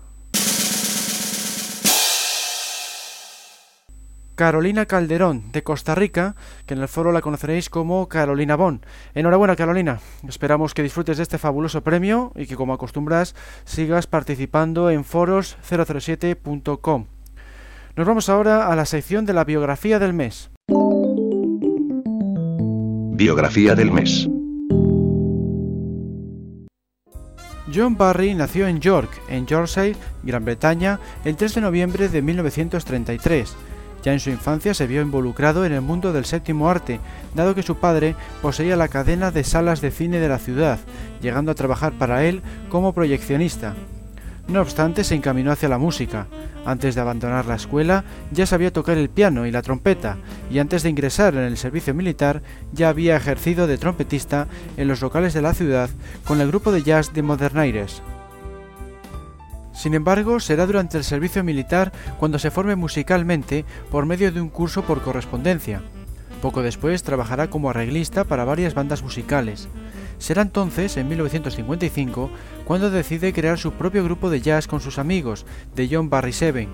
Carolina 4.40 4.86
Calderón, 4.86 5.52
de 5.52 5.62
Costa 5.62 5.94
Rica, 5.94 6.34
que 6.64 6.72
en 6.72 6.80
el 6.80 6.88
foro 6.88 7.12
la 7.12 7.20
conoceréis 7.20 7.68
como 7.68 8.08
Carolina 8.08 8.56
Bon. 8.56 8.80
Enhorabuena, 9.14 9.54
Carolina. 9.54 10.00
Esperamos 10.26 10.72
que 10.72 10.82
disfrutes 10.82 11.18
de 11.18 11.24
este 11.24 11.36
fabuloso 11.36 11.82
premio 11.82 12.32
y 12.34 12.46
que, 12.46 12.56
como 12.56 12.72
acostumbras, 12.72 13.34
sigas 13.66 14.06
participando 14.06 14.88
en 14.88 15.04
foros007.com. 15.04 17.04
Nos 17.96 18.06
vamos 18.06 18.30
ahora 18.30 18.68
a 18.68 18.76
la 18.76 18.86
sección 18.86 19.26
de 19.26 19.34
la 19.34 19.44
biografía 19.44 19.98
del 19.98 20.14
mes. 20.14 20.50
Biografía 23.12 23.74
del 23.74 23.92
mes. 23.92 24.26
John 27.72 27.96
Barry 27.98 28.34
nació 28.34 28.66
en 28.66 28.80
York, 28.80 29.10
en 29.28 29.46
Yorkshire, 29.46 29.96
Gran 30.22 30.46
Bretaña, 30.46 30.98
el 31.26 31.36
3 31.36 31.56
de 31.56 31.60
noviembre 31.60 32.08
de 32.08 32.22
1933 32.22 33.54
ya 34.02 34.12
en 34.12 34.20
su 34.20 34.30
infancia 34.30 34.74
se 34.74 34.86
vio 34.86 35.02
involucrado 35.02 35.64
en 35.64 35.72
el 35.72 35.80
mundo 35.80 36.12
del 36.12 36.24
séptimo 36.24 36.70
arte, 36.70 37.00
dado 37.34 37.54
que 37.54 37.62
su 37.62 37.76
padre 37.76 38.16
poseía 38.42 38.76
la 38.76 38.88
cadena 38.88 39.30
de 39.30 39.44
salas 39.44 39.80
de 39.80 39.90
cine 39.90 40.20
de 40.20 40.28
la 40.28 40.38
ciudad, 40.38 40.78
llegando 41.20 41.52
a 41.52 41.54
trabajar 41.54 41.92
para 41.92 42.24
él 42.24 42.42
como 42.68 42.92
proyeccionista. 42.92 43.74
No 44.48 44.60
obstante, 44.60 45.04
se 45.04 45.14
encaminó 45.14 45.52
hacia 45.52 45.68
la 45.68 45.78
música. 45.78 46.26
Antes 46.64 46.94
de 46.94 47.00
abandonar 47.00 47.46
la 47.46 47.54
escuela, 47.54 48.04
ya 48.32 48.46
sabía 48.46 48.72
tocar 48.72 48.98
el 48.98 49.08
piano 49.08 49.46
y 49.46 49.52
la 49.52 49.62
trompeta, 49.62 50.16
y 50.50 50.58
antes 50.58 50.82
de 50.82 50.90
ingresar 50.90 51.34
en 51.34 51.44
el 51.44 51.56
servicio 51.56 51.94
militar, 51.94 52.42
ya 52.72 52.88
había 52.88 53.16
ejercido 53.16 53.68
de 53.68 53.78
trompetista 53.78 54.48
en 54.76 54.88
los 54.88 55.02
locales 55.02 55.34
de 55.34 55.42
la 55.42 55.54
ciudad 55.54 55.88
con 56.24 56.40
el 56.40 56.48
grupo 56.48 56.72
de 56.72 56.82
jazz 56.82 57.12
de 57.14 57.22
Modernaires. 57.22 58.02
Sin 59.72 59.94
embargo, 59.94 60.40
será 60.40 60.66
durante 60.66 60.98
el 60.98 61.04
servicio 61.04 61.44
militar 61.44 61.92
cuando 62.18 62.38
se 62.38 62.50
forme 62.50 62.76
musicalmente 62.76 63.64
por 63.90 64.06
medio 64.06 64.32
de 64.32 64.40
un 64.40 64.48
curso 64.48 64.82
por 64.82 65.02
correspondencia. 65.02 65.82
Poco 66.42 66.62
después 66.62 67.02
trabajará 67.02 67.50
como 67.50 67.70
arreglista 67.70 68.24
para 68.24 68.44
varias 68.44 68.74
bandas 68.74 69.02
musicales. 69.02 69.68
Será 70.18 70.42
entonces, 70.42 70.96
en 70.96 71.08
1955, 71.08 72.30
cuando 72.64 72.90
decide 72.90 73.32
crear 73.32 73.58
su 73.58 73.72
propio 73.72 74.04
grupo 74.04 74.30
de 74.30 74.40
jazz 74.40 74.66
con 74.66 74.80
sus 74.80 74.98
amigos, 74.98 75.46
The 75.74 75.88
John 75.90 76.10
Barry 76.10 76.32
Seven. 76.32 76.68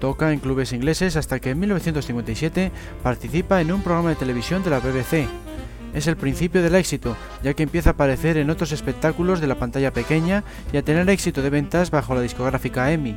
Toca 0.00 0.32
en 0.32 0.40
clubes 0.40 0.72
ingleses 0.72 1.16
hasta 1.16 1.38
que 1.38 1.50
en 1.50 1.60
1957 1.60 2.72
participa 3.02 3.60
en 3.60 3.72
un 3.72 3.82
programa 3.82 4.10
de 4.10 4.16
televisión 4.16 4.64
de 4.64 4.70
la 4.70 4.80
BBC, 4.80 5.28
es 5.94 6.06
el 6.06 6.16
principio 6.16 6.62
del 6.62 6.74
éxito, 6.74 7.16
ya 7.42 7.54
que 7.54 7.62
empieza 7.62 7.90
a 7.90 7.92
aparecer 7.92 8.36
en 8.36 8.50
otros 8.50 8.72
espectáculos 8.72 9.40
de 9.40 9.46
la 9.46 9.56
pantalla 9.56 9.92
pequeña 9.92 10.44
y 10.72 10.76
a 10.76 10.82
tener 10.82 11.08
éxito 11.08 11.42
de 11.42 11.50
ventas 11.50 11.90
bajo 11.90 12.14
la 12.14 12.20
discográfica 12.20 12.90
EMI. 12.92 13.16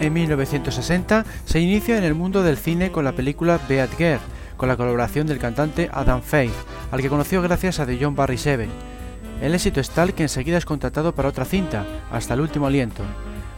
En 0.00 0.12
1960 0.14 1.26
se 1.44 1.60
inicia 1.60 1.98
en 1.98 2.04
el 2.04 2.14
mundo 2.14 2.42
del 2.42 2.56
cine 2.56 2.90
con 2.90 3.04
la 3.04 3.12
película 3.12 3.60
Beat 3.68 3.90
con 4.56 4.68
la 4.68 4.76
colaboración 4.76 5.26
del 5.26 5.38
cantante 5.38 5.88
Adam 5.92 6.22
Faith, 6.22 6.52
al 6.90 7.00
que 7.00 7.08
conoció 7.08 7.40
gracias 7.42 7.80
a 7.80 7.86
The 7.86 7.98
John 8.00 8.14
Barry 8.14 8.36
Seven. 8.36 8.68
El 9.40 9.54
éxito 9.54 9.80
es 9.80 9.90
tal 9.90 10.12
que 10.12 10.22
enseguida 10.22 10.58
es 10.58 10.66
contratado 10.66 11.14
para 11.14 11.30
otra 11.30 11.46
cinta, 11.46 11.86
hasta 12.10 12.34
el 12.34 12.40
último 12.40 12.66
aliento. 12.66 13.02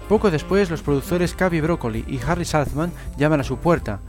Poco 0.09 0.31
después, 0.31 0.71
los 0.71 0.83
productores 0.83 1.35
Cavi 1.35 1.61
Broccoli 1.61 2.05
y 2.07 2.21
Harry 2.27 2.45
Saltzman 2.45 2.93
llaman 3.17 3.41
a 3.41 3.45
su 3.45 3.59
puerta. 3.59 4.01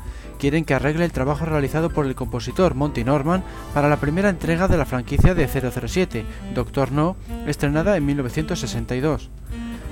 Quieren 0.43 0.65
que 0.65 0.73
arregle 0.73 1.05
el 1.05 1.13
trabajo 1.13 1.45
realizado 1.45 1.89
por 1.89 2.05
el 2.05 2.15
compositor 2.15 2.75
Monty 2.75 3.05
Norman 3.05 3.45
para 3.73 3.87
la 3.87 3.95
primera 3.95 4.27
entrega 4.27 4.67
de 4.67 4.75
la 4.75 4.83
franquicia 4.83 5.33
de 5.33 5.47
007, 5.47 6.25
Doctor 6.53 6.91
No, 6.91 7.15
estrenada 7.47 7.95
en 7.95 8.05
1962. 8.05 9.29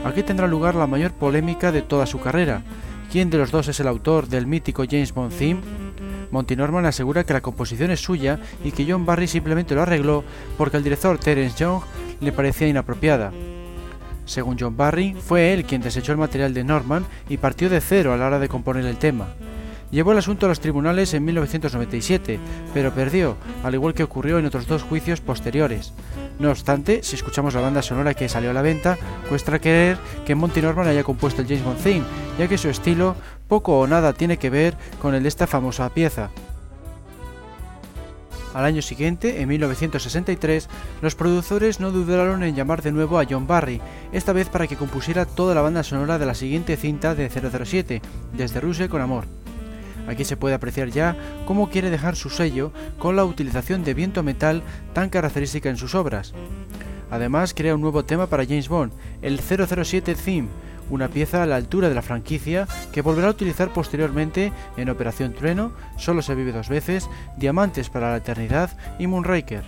Aquí 0.03 0.23
tendrá 0.23 0.47
lugar 0.47 0.75
la 0.75 0.87
mayor 0.87 1.13
polémica 1.13 1.71
de 1.71 1.81
toda 1.81 2.05
su 2.05 2.19
carrera. 2.19 2.63
¿Quién 3.09 3.29
de 3.29 3.37
los 3.37 3.49
dos 3.49 3.69
es 3.69 3.79
el 3.79 3.87
autor 3.87 4.27
del 4.27 4.45
mítico 4.45 4.83
James 4.83 5.13
Bond 5.13 5.31
theme? 5.37 5.61
Monty 6.31 6.57
Norman 6.57 6.85
asegura 6.85 7.23
que 7.23 7.31
la 7.31 7.39
composición 7.39 7.89
es 7.89 8.01
suya 8.01 8.37
y 8.61 8.73
que 8.73 8.85
John 8.85 9.05
Barry 9.05 9.27
simplemente 9.27 9.73
lo 9.73 9.83
arregló 9.83 10.25
porque 10.57 10.75
al 10.75 10.83
director 10.83 11.17
Terence 11.17 11.57
Young 11.57 11.81
le 12.19 12.33
parecía 12.33 12.67
inapropiada. 12.67 13.31
Según 14.25 14.57
John 14.59 14.75
Barry, 14.75 15.13
fue 15.13 15.53
él 15.53 15.63
quien 15.63 15.81
desechó 15.81 16.11
el 16.11 16.17
material 16.17 16.53
de 16.53 16.65
Norman 16.65 17.05
y 17.29 17.37
partió 17.37 17.69
de 17.69 17.79
cero 17.79 18.11
a 18.11 18.17
la 18.17 18.27
hora 18.27 18.39
de 18.39 18.49
componer 18.49 18.85
el 18.85 18.97
tema. 18.97 19.29
Llevó 19.91 20.13
el 20.13 20.17
asunto 20.17 20.45
a 20.45 20.49
los 20.49 20.61
tribunales 20.61 21.13
en 21.13 21.25
1997, 21.25 22.39
pero 22.73 22.93
perdió, 22.93 23.35
al 23.61 23.73
igual 23.73 23.93
que 23.93 24.03
ocurrió 24.03 24.39
en 24.39 24.45
otros 24.45 24.65
dos 24.65 24.83
juicios 24.83 25.19
posteriores. 25.19 25.93
No 26.39 26.49
obstante, 26.49 27.03
si 27.03 27.17
escuchamos 27.17 27.53
la 27.53 27.61
banda 27.61 27.81
sonora 27.81 28.13
que 28.13 28.29
salió 28.29 28.51
a 28.51 28.53
la 28.53 28.61
venta, 28.61 28.97
cuesta 29.27 29.59
creer 29.59 29.97
que 30.25 30.33
Monty 30.33 30.61
Norman 30.61 30.87
haya 30.87 31.03
compuesto 31.03 31.41
el 31.41 31.47
James 31.47 31.65
Bond 31.65 31.83
theme, 31.83 32.05
ya 32.39 32.47
que 32.47 32.57
su 32.57 32.69
estilo 32.69 33.15
poco 33.49 33.79
o 33.79 33.85
nada 33.85 34.13
tiene 34.13 34.37
que 34.37 34.49
ver 34.49 34.77
con 35.01 35.13
el 35.13 35.23
de 35.23 35.29
esta 35.29 35.45
famosa 35.45 35.89
pieza. 35.93 36.31
Al 38.53 38.65
año 38.65 38.81
siguiente, 38.81 39.41
en 39.41 39.49
1963, 39.49 40.69
los 41.01 41.15
productores 41.15 41.79
no 41.79 41.91
dudaron 41.91 42.43
en 42.43 42.55
llamar 42.55 42.81
de 42.81 42.91
nuevo 42.91 43.19
a 43.19 43.25
John 43.29 43.47
Barry, 43.47 43.81
esta 44.11 44.33
vez 44.33 44.47
para 44.49 44.67
que 44.67 44.77
compusiera 44.77 45.25
toda 45.25 45.53
la 45.53 45.61
banda 45.61 45.83
sonora 45.83 46.17
de 46.17 46.25
la 46.25 46.33
siguiente 46.33 46.77
cinta 46.77 47.13
de 47.13 47.29
007, 47.29 48.01
Desde 48.33 48.61
Rusia 48.61 48.89
con 48.89 49.01
Amor. 49.01 49.40
Aquí 50.07 50.25
se 50.25 50.37
puede 50.37 50.55
apreciar 50.55 50.89
ya 50.89 51.15
cómo 51.45 51.69
quiere 51.69 51.89
dejar 51.89 52.15
su 52.15 52.29
sello 52.29 52.71
con 52.97 53.15
la 53.15 53.25
utilización 53.25 53.83
de 53.83 53.93
viento 53.93 54.23
metal 54.23 54.63
tan 54.93 55.09
característica 55.09 55.69
en 55.69 55.77
sus 55.77 55.95
obras. 55.95 56.33
Además, 57.09 57.53
crea 57.53 57.75
un 57.75 57.81
nuevo 57.81 58.05
tema 58.05 58.27
para 58.27 58.45
James 58.45 58.69
Bond, 58.69 58.93
el 59.21 59.39
007 59.39 60.15
Theme, 60.15 60.47
una 60.89 61.07
pieza 61.07 61.43
a 61.43 61.45
la 61.45 61.55
altura 61.55 61.89
de 61.89 61.95
la 61.95 62.01
franquicia 62.01 62.67
que 62.91 63.01
volverá 63.01 63.27
a 63.27 63.31
utilizar 63.31 63.73
posteriormente 63.73 64.51
en 64.77 64.89
Operación 64.89 65.33
Trueno, 65.33 65.73
Solo 65.97 66.21
se 66.21 66.35
vive 66.35 66.51
dos 66.51 66.69
veces, 66.69 67.09
Diamantes 67.37 67.89
para 67.89 68.11
la 68.11 68.17
Eternidad 68.17 68.77
y 68.99 69.07
Moonraker. 69.07 69.63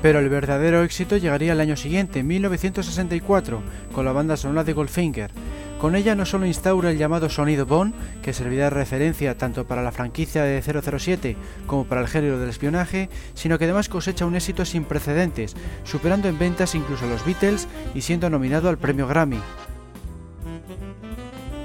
Pero 0.00 0.20
el 0.20 0.28
verdadero 0.28 0.84
éxito 0.84 1.16
llegaría 1.16 1.52
el 1.52 1.60
año 1.60 1.76
siguiente, 1.76 2.22
1964, 2.22 3.60
con 3.92 4.04
la 4.04 4.12
banda 4.12 4.36
sonora 4.36 4.62
de 4.62 4.72
Goldfinger, 4.72 5.32
con 5.78 5.94
ella 5.94 6.14
no 6.14 6.26
solo 6.26 6.46
instaura 6.46 6.90
el 6.90 6.98
llamado 6.98 7.30
sonido 7.30 7.64
Bond, 7.64 7.94
que 8.20 8.32
servirá 8.32 8.64
de 8.64 8.70
referencia 8.70 9.38
tanto 9.38 9.66
para 9.66 9.82
la 9.82 9.92
franquicia 9.92 10.42
de 10.42 10.60
007 10.60 11.36
como 11.66 11.84
para 11.84 12.00
el 12.00 12.08
género 12.08 12.38
del 12.38 12.50
espionaje, 12.50 13.08
sino 13.34 13.58
que 13.58 13.64
además 13.64 13.88
cosecha 13.88 14.26
un 14.26 14.34
éxito 14.36 14.64
sin 14.64 14.84
precedentes, 14.84 15.54
superando 15.84 16.28
en 16.28 16.38
ventas 16.38 16.74
incluso 16.74 17.04
a 17.04 17.08
los 17.08 17.24
Beatles 17.24 17.68
y 17.94 18.00
siendo 18.00 18.28
nominado 18.28 18.68
al 18.68 18.78
premio 18.78 19.06
Grammy. 19.06 19.40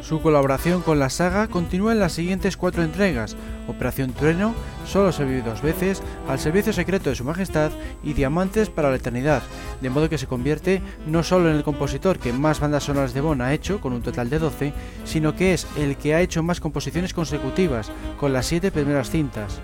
Su 0.03 0.21
colaboración 0.21 0.81
con 0.81 0.99
la 0.99 1.09
saga 1.09 1.47
continúa 1.47 1.93
en 1.93 1.99
las 1.99 2.11
siguientes 2.11 2.57
cuatro 2.57 2.83
entregas, 2.83 3.37
Operación 3.69 4.11
Trueno, 4.11 4.53
Solo 4.85 5.13
se 5.13 5.23
vive 5.23 5.41
dos 5.41 5.61
veces, 5.61 6.03
Al 6.27 6.39
servicio 6.39 6.73
secreto 6.73 7.09
de 7.09 7.15
su 7.15 7.23
majestad 7.23 7.71
y 8.03 8.11
Diamantes 8.11 8.69
para 8.69 8.89
la 8.89 8.97
eternidad, 8.97 9.41
de 9.79 9.89
modo 9.89 10.09
que 10.09 10.17
se 10.17 10.27
convierte 10.27 10.81
no 11.07 11.23
solo 11.23 11.49
en 11.49 11.55
el 11.55 11.63
compositor 11.63 12.19
que 12.19 12.33
más 12.33 12.59
bandas 12.59 12.83
sonoras 12.83 13.13
de 13.13 13.21
Bond 13.21 13.41
ha 13.43 13.53
hecho, 13.53 13.79
con 13.79 13.93
un 13.93 14.01
total 14.01 14.29
de 14.29 14.39
12, 14.39 14.73
sino 15.05 15.37
que 15.37 15.53
es 15.53 15.67
el 15.77 15.95
que 15.95 16.13
ha 16.13 16.21
hecho 16.21 16.43
más 16.43 16.59
composiciones 16.59 17.13
consecutivas, 17.13 17.89
con 18.19 18.33
las 18.33 18.45
siete 18.45 18.71
primeras 18.71 19.09
cintas. 19.09 19.61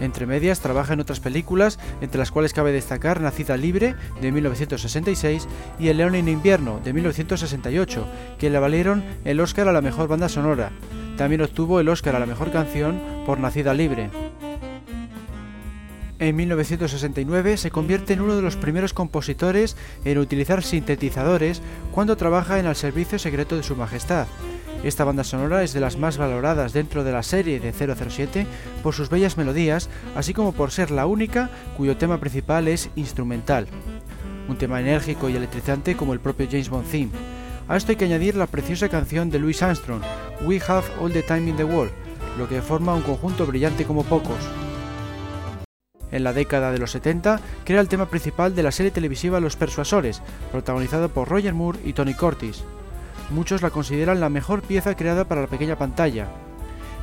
Entre 0.00 0.26
medias 0.26 0.60
trabaja 0.60 0.94
en 0.94 1.00
otras 1.00 1.20
películas, 1.20 1.78
entre 2.00 2.18
las 2.18 2.30
cuales 2.30 2.52
cabe 2.52 2.72
destacar 2.72 3.20
Nacida 3.20 3.56
Libre 3.56 3.94
de 4.20 4.32
1966 4.32 5.46
y 5.78 5.88
El 5.88 5.98
León 5.98 6.14
en 6.14 6.28
Invierno 6.28 6.80
de 6.82 6.92
1968, 6.92 8.06
que 8.38 8.50
le 8.50 8.58
valieron 8.58 9.04
el 9.24 9.40
Oscar 9.40 9.68
a 9.68 9.72
la 9.72 9.80
mejor 9.80 10.08
banda 10.08 10.28
sonora. 10.28 10.70
También 11.16 11.42
obtuvo 11.42 11.80
el 11.80 11.88
Oscar 11.88 12.16
a 12.16 12.18
la 12.18 12.26
mejor 12.26 12.50
canción 12.50 13.00
por 13.24 13.38
Nacida 13.38 13.72
Libre. 13.72 14.10
En 16.18 16.36
1969 16.36 17.56
se 17.56 17.70
convierte 17.70 18.12
en 18.12 18.20
uno 18.20 18.36
de 18.36 18.42
los 18.42 18.56
primeros 18.56 18.94
compositores 18.94 19.76
en 20.04 20.18
utilizar 20.18 20.62
sintetizadores 20.62 21.60
cuando 21.92 22.16
trabaja 22.16 22.58
en 22.58 22.66
el 22.66 22.76
servicio 22.76 23.18
secreto 23.18 23.56
de 23.56 23.62
Su 23.62 23.76
Majestad. 23.76 24.26
Esta 24.84 25.04
banda 25.04 25.24
sonora 25.24 25.62
es 25.62 25.72
de 25.72 25.80
las 25.80 25.96
más 25.96 26.18
valoradas 26.18 26.74
dentro 26.74 27.04
de 27.04 27.12
la 27.12 27.22
serie 27.22 27.58
de 27.58 27.72
007 27.72 28.46
por 28.82 28.92
sus 28.92 29.08
bellas 29.08 29.38
melodías, 29.38 29.88
así 30.14 30.34
como 30.34 30.52
por 30.52 30.72
ser 30.72 30.90
la 30.90 31.06
única 31.06 31.48
cuyo 31.78 31.96
tema 31.96 32.20
principal 32.20 32.68
es 32.68 32.90
instrumental. 32.94 33.66
Un 34.46 34.58
tema 34.58 34.80
enérgico 34.80 35.30
y 35.30 35.36
electrizante 35.36 35.96
como 35.96 36.12
el 36.12 36.20
propio 36.20 36.46
James 36.50 36.68
Bond 36.68 36.90
theme. 36.90 37.12
A 37.66 37.78
esto 37.78 37.92
hay 37.92 37.96
que 37.96 38.04
añadir 38.04 38.36
la 38.36 38.46
preciosa 38.46 38.90
canción 38.90 39.30
de 39.30 39.38
Louis 39.38 39.62
Armstrong, 39.62 40.02
We 40.44 40.60
Have 40.68 40.84
All 41.00 41.10
the 41.10 41.22
Time 41.22 41.48
in 41.48 41.56
the 41.56 41.64
World, 41.64 41.92
lo 42.36 42.46
que 42.46 42.60
forma 42.60 42.94
un 42.94 43.00
conjunto 43.00 43.46
brillante 43.46 43.86
como 43.86 44.04
pocos. 44.04 44.36
En 46.12 46.24
la 46.24 46.34
década 46.34 46.72
de 46.72 46.78
los 46.78 46.90
70 46.90 47.40
crea 47.64 47.80
el 47.80 47.88
tema 47.88 48.10
principal 48.10 48.54
de 48.54 48.62
la 48.62 48.70
serie 48.70 48.92
televisiva 48.92 49.40
Los 49.40 49.56
Persuasores, 49.56 50.20
protagonizado 50.52 51.08
por 51.08 51.30
Roger 51.30 51.54
Moore 51.54 51.78
y 51.86 51.94
Tony 51.94 52.12
Curtis. 52.12 52.62
Muchos 53.30 53.62
la 53.62 53.70
consideran 53.70 54.20
la 54.20 54.28
mejor 54.28 54.62
pieza 54.62 54.94
creada 54.96 55.24
para 55.24 55.42
la 55.42 55.46
pequeña 55.46 55.76
pantalla. 55.76 56.28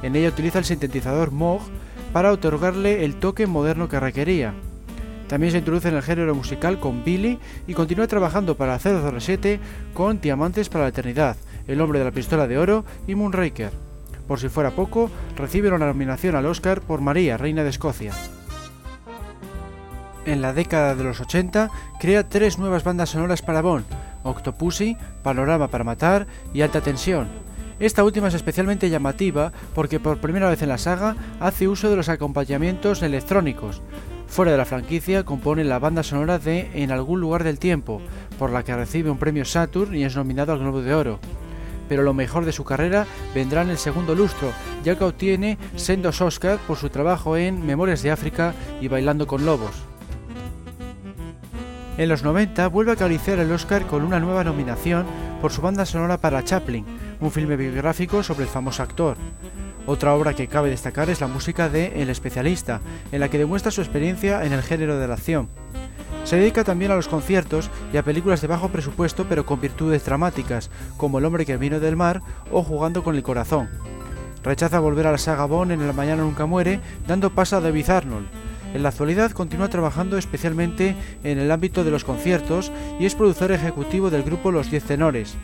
En 0.02 0.16
ella 0.16 0.30
utiliza 0.30 0.60
el 0.60 0.66
sintetizador 0.66 1.32
Moog 1.32 1.62
para 2.14 2.32
otorgarle 2.32 3.06
el 3.06 3.16
toque 3.16 3.48
moderno 3.48 3.90
que 3.90 4.00
requería. 4.00 4.54
También 5.28 5.52
se 5.52 5.60
introduce 5.60 5.88
en 5.88 5.96
el 5.96 6.02
género 6.02 6.36
musical 6.36 6.80
con 6.80 7.04
Billy 7.04 7.40
y 7.66 7.74
continúa 7.74 8.08
trabajando 8.08 8.58
para 8.58 8.80
007 8.80 9.60
con 9.94 10.20
Diamantes 10.20 10.68
para 10.70 10.84
la 10.86 10.90
Eternidad, 10.90 11.38
El 11.68 11.80
hombre 11.80 12.00
de 12.00 12.06
la 12.06 12.12
pistola 12.12 12.48
de 12.48 12.58
oro 12.58 12.84
y 13.08 13.16
Moonraker. 13.16 13.72
Por 14.28 14.40
si 14.40 14.50
fuera 14.50 14.72
poco, 14.72 15.10
recibe 15.38 15.70
una 15.70 15.86
nominación 15.86 16.36
al 16.36 16.46
Oscar 16.46 16.82
por 16.82 17.02
María, 17.02 17.38
reina 17.38 17.64
de 17.64 17.70
Escocia. 17.70 18.14
En 20.26 20.42
la 20.42 20.54
década 20.54 20.96
de 20.96 21.04
los 21.04 21.20
80 21.20 21.70
crea 22.00 22.28
tres 22.28 22.60
nuevas 22.60 22.84
bandas 22.84 23.10
sonoras 23.10 23.42
para 23.42 23.62
Bond, 23.62 23.86
Octopussy, 24.24 24.98
Panorama 25.24 25.68
para 25.68 25.84
Matar 25.84 26.28
y 26.54 26.62
Alta 26.62 26.82
Tensión. 26.82 27.28
Esta 27.80 28.04
última 28.04 28.28
es 28.28 28.36
especialmente 28.36 28.92
llamativa 28.92 29.52
porque 29.74 30.00
por 30.00 30.20
primera 30.20 30.50
vez 30.50 30.62
en 30.62 30.70
la 30.70 30.78
saga 30.78 31.16
hace 31.40 31.68
uso 31.68 31.90
de 31.90 31.96
los 31.96 32.10
acompañamientos 32.10 33.02
electrónicos. 33.02 33.82
Fuera 34.28 34.52
de 34.52 34.58
la 34.58 34.66
franquicia 34.66 35.26
compone 35.26 35.64
la 35.64 35.80
banda 35.80 36.04
sonora 36.04 36.40
de 36.40 36.70
En 36.76 36.92
algún 36.92 37.20
lugar 37.20 37.44
del 37.44 37.60
tiempo, 37.60 38.00
por 38.38 38.52
la 38.52 38.64
que 38.64 38.76
recibe 38.76 39.10
un 39.10 39.18
premio 39.18 39.46
Saturn 39.46 39.96
y 39.96 40.04
es 40.04 40.16
nominado 40.16 40.54
al 40.54 40.60
Globo 40.60 40.82
de 40.82 40.94
Oro. 40.94 41.20
Pero 41.90 42.04
lo 42.04 42.14
mejor 42.14 42.46
de 42.46 42.54
su 42.54 42.64
carrera 42.64 43.08
vendrá 43.36 43.64
en 43.64 43.72
el 43.72 43.78
segundo 43.78 44.16
lustro, 44.16 44.52
ya 44.86 44.96
que 44.96 45.04
obtiene 45.04 45.58
sendos 45.76 46.22
Oscar 46.22 46.60
por 46.66 46.78
su 46.78 46.90
trabajo 46.90 47.36
en 47.36 47.66
Memorias 47.66 48.04
de 48.04 48.12
África 48.12 48.54
y 48.80 48.88
Bailando 48.88 49.28
con 49.28 49.44
Lobos. 49.44 49.91
En 52.02 52.10
los 52.10 52.24
90 52.24 52.68
vuelve 52.70 52.90
a 52.90 52.94
acariciar 52.96 53.38
el 53.38 53.52
Oscar 53.52 53.86
con 53.86 54.04
una 54.04 54.20
nueva 54.20 54.44
nominación 54.44 55.06
por 55.40 55.52
su 55.52 55.62
banda 55.62 55.86
sonora 55.86 56.18
para 56.18 56.44
Chaplin, 56.44 56.84
un 57.20 57.30
filme 57.30 57.56
biográfico 57.56 58.24
sobre 58.24 58.46
el 58.46 58.50
famoso 58.50 58.82
actor. 58.82 59.18
Otra 59.86 60.16
obra 60.16 60.34
que 60.34 60.48
cabe 60.48 60.72
destacar 60.72 61.12
es 61.12 61.22
la 61.22 61.28
música 61.28 61.70
de 61.70 62.02
El 62.02 62.10
especialista, 62.10 62.82
en 63.12 63.20
la 63.20 63.30
que 63.30 63.38
demuestra 63.38 63.70
su 63.70 63.82
experiencia 63.82 64.44
en 64.44 64.52
el 64.52 64.64
género 64.64 64.98
de 64.98 65.08
la 65.08 65.14
acción. 65.14 65.48
Se 66.24 66.38
dedica 66.38 66.64
también 66.64 66.90
a 66.90 66.96
los 66.96 67.08
conciertos 67.08 67.70
y 67.94 67.98
a 67.98 68.04
películas 68.04 68.42
de 68.42 68.48
bajo 68.48 68.70
presupuesto 68.70 69.28
pero 69.30 69.46
con 69.46 69.62
virtudes 69.62 70.04
dramáticas, 70.04 70.72
como 70.98 71.20
El 71.20 71.26
hombre 71.26 71.46
que 71.46 71.58
vino 71.58 71.80
del 71.80 71.98
mar 71.98 72.24
o 72.52 72.64
Jugando 72.64 73.04
con 73.04 73.16
el 73.16 73.22
corazón. 73.22 73.70
Rechaza 74.44 74.80
volver 74.80 75.06
a 75.06 75.12
la 75.12 75.20
saga 75.20 75.46
Bond 75.46 75.72
en 75.72 75.84
El 75.84 75.94
mañana 75.94 76.24
nunca 76.24 76.48
muere, 76.48 76.80
dando 77.08 77.30
paso 77.30 77.58
a 77.58 77.62
David 77.62 77.92
Arnold, 77.92 78.28
en 78.74 78.84
la 78.84 78.90
actualidad 78.90 79.32
continúa 79.32 79.70
trabajando 79.70 80.18
especialmente 80.18 80.96
en 81.24 81.40
el 81.40 81.52
ámbito 81.52 81.84
de 81.84 81.92
los 81.92 82.04
conciertos 82.04 82.72
y 83.00 83.06
es 83.06 83.16
productor 83.16 83.52
ejecutivo 83.52 84.10
del 84.10 84.24
grupo 84.24 84.52
Los 84.52 84.72
Diez 84.72 84.84
Tenores. 84.84 85.36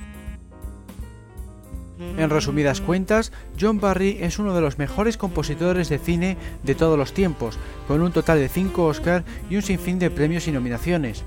En 2.18 2.30
resumidas 2.30 2.82
cuentas, 2.82 3.32
John 3.60 3.80
Barry 3.80 4.18
es 4.22 4.40
uno 4.40 4.54
de 4.54 4.62
los 4.62 4.78
mejores 4.78 5.18
compositores 5.18 5.90
de 5.90 6.00
cine 6.00 6.38
de 6.63 6.76
todos 6.76 6.98
los 6.98 7.13
tiempos, 7.13 7.58
con 7.88 8.02
un 8.02 8.12
total 8.12 8.40
de 8.40 8.50
5 8.50 8.86
Oscar 8.86 9.24
y 9.50 9.56
un 9.56 9.62
sinfín 9.62 10.00
de 10.00 10.10
premios 10.10 10.48
y 10.48 10.52
nominaciones. 10.52 11.24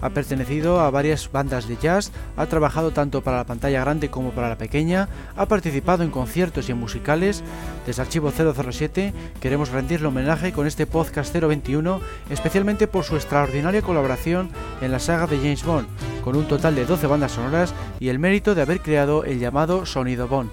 Ha 0.00 0.10
pertenecido 0.10 0.80
a 0.80 0.90
varias 0.90 1.30
bandas 1.30 1.68
de 1.68 1.76
jazz, 1.76 2.12
ha 2.36 2.46
trabajado 2.46 2.90
tanto 2.90 3.22
para 3.22 3.38
la 3.38 3.46
pantalla 3.46 3.80
grande 3.80 4.10
como 4.10 4.30
para 4.30 4.48
la 4.48 4.58
pequeña, 4.58 5.08
ha 5.36 5.46
participado 5.46 6.02
en 6.02 6.10
conciertos 6.10 6.68
y 6.68 6.72
en 6.72 6.78
musicales. 6.78 7.42
Desde 7.86 8.02
Archivo 8.02 8.30
007 8.30 9.12
queremos 9.40 9.70
rendirle 9.70 10.08
homenaje 10.08 10.52
con 10.52 10.66
este 10.66 10.86
podcast 10.86 11.34
021, 11.34 12.00
especialmente 12.30 12.86
por 12.86 13.04
su 13.04 13.16
extraordinaria 13.16 13.82
colaboración 13.82 14.50
en 14.80 14.92
la 14.92 14.98
saga 14.98 15.26
de 15.26 15.38
James 15.38 15.64
Bond, 15.64 15.88
con 16.22 16.36
un 16.36 16.46
total 16.46 16.74
de 16.74 16.86
12 16.86 17.06
bandas 17.06 17.32
sonoras 17.32 17.74
y 18.00 18.08
el 18.08 18.18
mérito 18.18 18.54
de 18.54 18.62
haber 18.62 18.80
creado 18.80 19.24
el 19.24 19.38
llamado 19.38 19.86
sonido 19.86 20.28
Bond. 20.28 20.50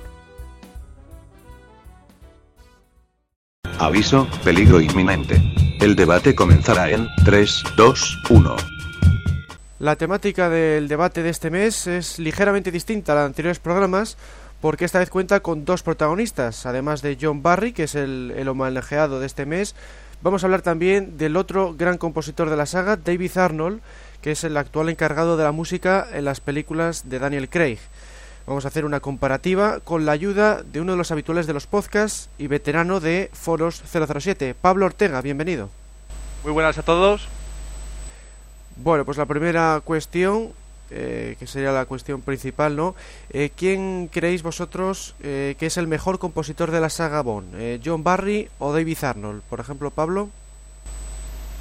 Aviso, 3.79 4.27
peligro 4.43 4.79
inminente. 4.79 5.41
El 5.81 5.95
debate 5.95 6.33
comenzará 6.33 6.89
en 6.89 7.07
3, 7.25 7.63
2, 7.75 8.19
1. 8.29 8.72
La 9.83 9.97
temática 9.97 10.47
del 10.47 10.87
debate 10.87 11.23
de 11.23 11.29
este 11.29 11.49
mes 11.49 11.87
es 11.87 12.17
ligeramente 12.17 12.71
distinta 12.71 13.11
a 13.11 13.15
los 13.15 13.25
anteriores 13.25 13.59
programas 13.59 14.15
porque 14.61 14.85
esta 14.85 14.99
vez 14.99 15.09
cuenta 15.09 15.41
con 15.41 15.65
dos 15.65 15.83
protagonistas, 15.83 16.65
además 16.65 17.01
de 17.01 17.17
John 17.19 17.43
Barry, 17.43 17.73
que 17.73 17.83
es 17.83 17.95
el, 17.95 18.33
el 18.37 18.47
homenajeado 18.47 19.19
de 19.19 19.25
este 19.25 19.45
mes. 19.45 19.75
Vamos 20.21 20.41
a 20.41 20.45
hablar 20.47 20.61
también 20.61 21.17
del 21.17 21.35
otro 21.35 21.75
gran 21.77 21.97
compositor 21.97 22.49
de 22.49 22.55
la 22.55 22.65
saga, 22.65 22.95
David 22.95 23.37
Arnold, 23.37 23.81
que 24.21 24.31
es 24.31 24.45
el 24.45 24.55
actual 24.55 24.87
encargado 24.87 25.35
de 25.35 25.43
la 25.43 25.51
música 25.51 26.07
en 26.13 26.23
las 26.23 26.39
películas 26.39 27.09
de 27.09 27.19
Daniel 27.19 27.49
Craig. 27.49 27.79
Vamos 28.47 28.63
a 28.63 28.69
hacer 28.69 28.85
una 28.85 29.01
comparativa 29.01 29.81
con 29.81 30.05
la 30.05 30.13
ayuda 30.13 30.63
de 30.63 30.79
uno 30.79 30.93
de 30.93 30.97
los 30.97 31.11
habituales 31.11 31.45
de 31.45 31.55
los 31.55 31.67
podcasts 31.67 32.29
y 32.37 32.47
veterano 32.47 33.01
de 33.01 33.29
Foros 33.33 33.83
007, 33.85 34.55
Pablo 34.61 34.85
Ortega, 34.85 35.19
bienvenido. 35.19 35.69
Muy 36.45 36.53
buenas 36.53 36.77
a 36.77 36.83
todos. 36.83 37.27
Bueno, 38.75 39.05
pues 39.05 39.17
la 39.17 39.25
primera 39.25 39.81
cuestión, 39.83 40.51
eh, 40.89 41.35
que 41.39 41.47
sería 41.47 41.71
la 41.71 41.85
cuestión 41.85 42.21
principal, 42.21 42.75
¿no? 42.75 42.95
Eh, 43.29 43.51
¿Quién 43.55 44.09
creéis 44.11 44.43
vosotros 44.43 45.15
eh, 45.21 45.55
que 45.59 45.67
es 45.67 45.77
el 45.77 45.87
mejor 45.87 46.19
compositor 46.19 46.71
de 46.71 46.81
la 46.81 46.89
saga 46.89 47.21
Bond? 47.21 47.55
Eh, 47.55 47.79
¿John 47.83 48.03
Barry 48.03 48.49
o 48.59 48.73
David 48.73 49.03
Arnold? 49.03 49.41
Por 49.43 49.59
ejemplo, 49.59 49.91
Pablo. 49.91 50.29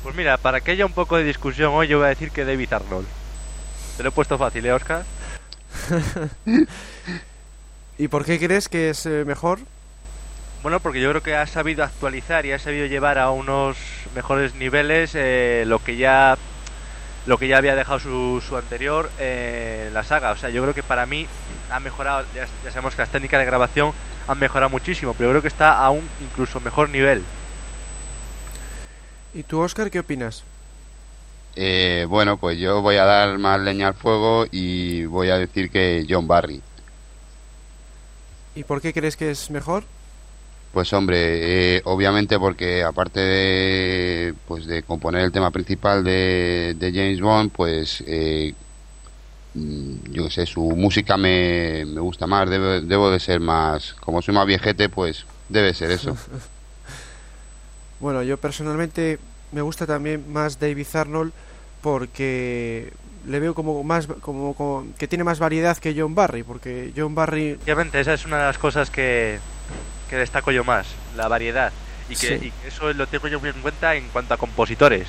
Pues 0.03 0.17
mira, 0.17 0.37
para 0.37 0.61
que 0.61 0.73
haya 0.73 0.87
un 0.87 0.93
poco 0.93 1.17
de 1.17 1.25
discusión 1.25 1.73
hoy, 1.75 1.87
yo 1.87 1.99
voy 1.99 2.07
a 2.07 2.11
decir 2.11 2.31
que 2.31 2.45
David 2.45 2.73
Arnold. 2.73 3.07
Te 3.97 4.03
lo 4.03 4.09
he 4.09 4.13
puesto 4.13 4.39
fácil, 4.39 4.67
¿eh, 4.67 4.73
Oscar? 4.73 5.05
¿Y 7.99 8.09
por 8.09 8.25
qué 8.25 8.39
crees 8.39 8.69
que 8.69 8.91
es 8.91 9.07
mejor? 9.07 9.61
Bueno, 10.63 10.79
porque 10.79 11.01
yo 11.01 11.11
creo 11.11 11.23
que 11.23 11.35
ha 11.35 11.47
sabido 11.49 11.83
actualizar 11.83 12.47
y 12.47 12.53
ha 12.53 12.59
sabido 12.59 12.87
llevar 12.87 13.19
a 13.19 13.31
unos 13.31 13.77
mejores 14.15 14.55
niveles 14.55 15.11
eh, 15.15 15.65
lo 15.67 15.81
que 15.81 15.97
ya 15.97 16.39
lo 17.27 17.39
que 17.39 17.49
ya 17.49 17.59
había 17.59 17.75
dejado 17.75 18.01
su, 18.01 18.43
su 18.47 18.57
anterior 18.57 19.11
eh, 19.19 19.91
la 19.93 20.03
saga. 20.03 20.33
O 20.33 20.37
sea, 20.37 20.51
yo 20.51 20.63
creo 20.63 20.75
que 20.75 20.83
para 20.83 21.07
mí 21.07 21.27
ha 21.71 21.81
mejorado, 21.81 22.27
ya, 22.35 22.47
ya 22.65 22.71
sabemos 22.71 22.95
que 22.95 23.03
las 23.03 23.11
técnicas 23.11 23.41
de 23.41 23.47
grabación 23.47 23.93
han 24.27 24.39
mejorado 24.39 24.71
muchísimo, 24.71 25.15
pero 25.15 25.29
yo 25.29 25.33
creo 25.33 25.43
que 25.43 25.49
está 25.49 25.79
a 25.79 25.91
un 25.91 26.09
incluso 26.21 26.61
mejor 26.61 26.89
nivel. 26.91 27.23
¿Y 29.35 29.43
tú, 29.45 29.61
Oscar, 29.61 29.91
qué 29.91 30.01
opinas? 30.01 30.45
Eh, 31.55 32.07
bueno, 32.09 32.39
pues 32.39 32.59
yo 32.59 32.81
voy 32.83 32.97
a 32.97 33.05
dar 33.05 33.39
más 33.39 33.61
leña 33.61 33.89
al 33.89 33.95
fuego 33.95 34.47
y 34.51 35.05
voy 35.05 35.31
a 35.31 35.39
decir 35.39 35.71
que 35.71 36.07
John 36.09 36.27
Barry. 36.27 36.63
¿Y 38.55 38.65
por 38.65 38.81
qué 38.81 38.93
crees 38.93 39.17
que 39.17 39.31
es 39.31 39.51
mejor? 39.51 39.85
Pues 40.73 40.91
hombre, 40.95 41.77
eh, 41.77 41.83
obviamente 41.85 42.39
porque 42.39 42.83
aparte 42.83 43.21
de, 43.21 44.35
pues 44.49 44.65
de 44.67 44.83
componer 44.83 45.23
el 45.23 45.31
tema 45.33 45.51
principal 45.51 46.03
de, 46.03 46.75
de 46.79 46.93
James 46.93 47.21
Bond, 47.21 47.51
pues 47.53 48.03
eh, 48.07 48.55
mm, 49.53 50.13
yo 50.13 50.25
qué 50.25 50.31
sé, 50.31 50.47
su 50.47 50.63
música 50.63 51.19
me, 51.19 51.85
me 51.85 52.01
gusta 52.01 52.27
más, 52.27 52.49
debo, 52.49 52.81
debo 52.81 53.11
de 53.11 53.21
ser 53.21 53.39
más, 53.41 53.93
como 54.01 54.23
soy 54.23 54.33
más 54.35 54.47
viejete, 54.47 54.89
pues 54.89 55.27
debe 55.49 55.75
ser 55.75 55.91
eso. 55.91 56.17
Bueno, 58.01 58.23
yo 58.25 58.37
personalmente 58.37 59.21
me 59.53 59.61
gusta 59.63 59.87
también 59.87 60.25
más 60.33 60.59
David 60.59 60.89
Arnold 60.95 61.33
porque 61.81 62.93
le 63.29 63.39
veo 63.39 63.55
como 63.55 63.85
más 63.85 64.09
como, 64.21 64.55
como- 64.55 64.87
que 64.99 65.07
tiene 65.07 65.23
más 65.23 65.39
variedad 65.39 65.77
que 65.79 65.95
John 65.97 66.13
Barry, 66.15 66.43
porque 66.43 66.93
John 66.97 67.15
Barry 67.15 67.57
Obviamente, 67.63 68.01
esa 68.01 68.15
es 68.15 68.25
una 68.27 68.39
de 68.39 68.45
las 68.47 68.59
cosas 68.59 68.91
que, 68.91 69.39
que 70.13 70.19
destaco 70.19 70.51
yo 70.51 70.63
más, 70.63 70.87
la 71.17 71.27
variedad. 71.27 71.73
Y 72.11 72.17
que, 72.17 72.27
Sí. 72.27 72.35
y 72.35 72.51
que 72.51 72.69
eso 72.69 72.93
lo 72.93 73.07
tengo 73.07 73.29
yo 73.29 73.41
muy 73.41 73.49
en 73.49 73.63
cuenta 73.63 73.95
en 73.95 74.09
cuanto 74.09 74.35
a 74.35 74.37
compositores. 74.37 75.09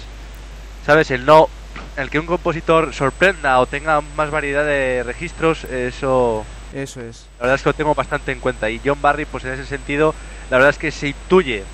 ¿Sabes? 0.85 1.11
El 1.11 1.25
no. 1.25 1.49
El 1.97 2.09
que 2.09 2.19
un 2.19 2.25
compositor 2.25 2.93
sorprenda 2.93 3.59
o 3.59 3.65
tenga 3.65 3.99
más 3.99 4.31
variedad 4.31 4.63
de 4.63 5.03
registros, 5.03 5.65
eso. 5.65 6.45
eso 6.73 7.01
es. 7.01 7.25
La 7.37 7.47
verdad 7.47 7.55
es 7.55 7.63
que 7.63 7.69
lo 7.69 7.73
tengo 7.73 7.93
bastante 7.93 8.31
en 8.31 8.39
cuenta. 8.39 8.69
Y 8.69 8.79
John 8.83 9.01
Barry, 9.01 9.25
pues 9.25 9.43
en 9.43 9.51
ese 9.51 9.65
sentido, 9.65 10.15
la 10.49 10.55
verdad 10.55 10.69
es 10.69 10.77
que 10.77 10.89
se 10.91 11.09
intuye, 11.09 11.65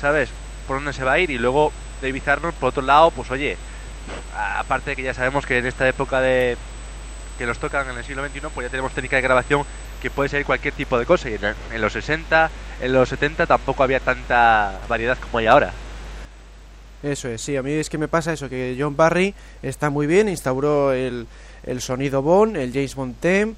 ¿sabes? 0.00 0.30
Por 0.66 0.76
dónde 0.78 0.94
se 0.94 1.04
va 1.04 1.12
a 1.12 1.18
ir. 1.18 1.30
Y 1.30 1.36
luego 1.36 1.72
David 2.00 2.26
Arnold, 2.26 2.54
por 2.54 2.70
otro 2.70 2.82
lado, 2.82 3.10
pues 3.10 3.30
oye, 3.30 3.58
aparte 4.56 4.90
de 4.90 4.96
que 4.96 5.02
ya 5.02 5.12
sabemos 5.12 5.44
que 5.44 5.58
en 5.58 5.66
esta 5.66 5.86
época 5.86 6.22
de 6.22 6.56
que 7.36 7.44
nos 7.44 7.58
tocan 7.58 7.90
en 7.90 7.98
el 7.98 8.04
siglo 8.04 8.26
XXI, 8.26 8.40
pues 8.54 8.64
ya 8.64 8.70
tenemos 8.70 8.92
técnica 8.92 9.16
de 9.16 9.22
grabación 9.22 9.66
que 10.02 10.10
puede 10.10 10.28
ser 10.28 10.44
cualquier 10.44 10.74
tipo 10.74 10.98
de 10.98 11.06
cosa. 11.06 11.30
Y 11.30 11.34
en, 11.34 11.80
los 11.80 11.92
60, 11.92 12.50
en 12.80 12.92
los 12.92 13.08
70 13.08 13.46
tampoco 13.46 13.84
había 13.84 14.00
tanta 14.00 14.80
variedad 14.88 15.16
como 15.16 15.38
hay 15.38 15.46
ahora. 15.46 15.72
Eso 17.04 17.28
es, 17.28 17.40
sí, 17.40 17.56
a 17.56 17.62
mí 17.62 17.72
es 17.72 17.88
que 17.88 17.98
me 17.98 18.08
pasa 18.08 18.32
eso, 18.32 18.48
que 18.48 18.76
John 18.78 18.96
Barry 18.96 19.34
está 19.62 19.90
muy 19.90 20.06
bien, 20.06 20.28
instauró 20.28 20.92
el, 20.92 21.26
el 21.64 21.80
sonido 21.80 22.22
Bond, 22.22 22.56
el 22.56 22.72
James 22.72 22.94
Bond 22.94 23.16
theme, 23.18 23.54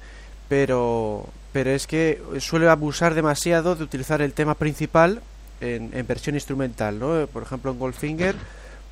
pero, 0.47 1.27
pero 1.51 1.71
es 1.71 1.85
que 1.85 2.21
suele 2.39 2.67
abusar 2.69 3.13
demasiado 3.13 3.75
de 3.75 3.83
utilizar 3.83 4.21
el 4.21 4.33
tema 4.33 4.55
principal 4.55 5.21
en, 5.61 5.91
en 5.93 6.07
versión 6.07 6.35
instrumental, 6.35 6.97
¿no? 6.97 7.27
Por 7.27 7.43
ejemplo, 7.43 7.71
en 7.71 7.77
Goldfinger, 7.77 8.35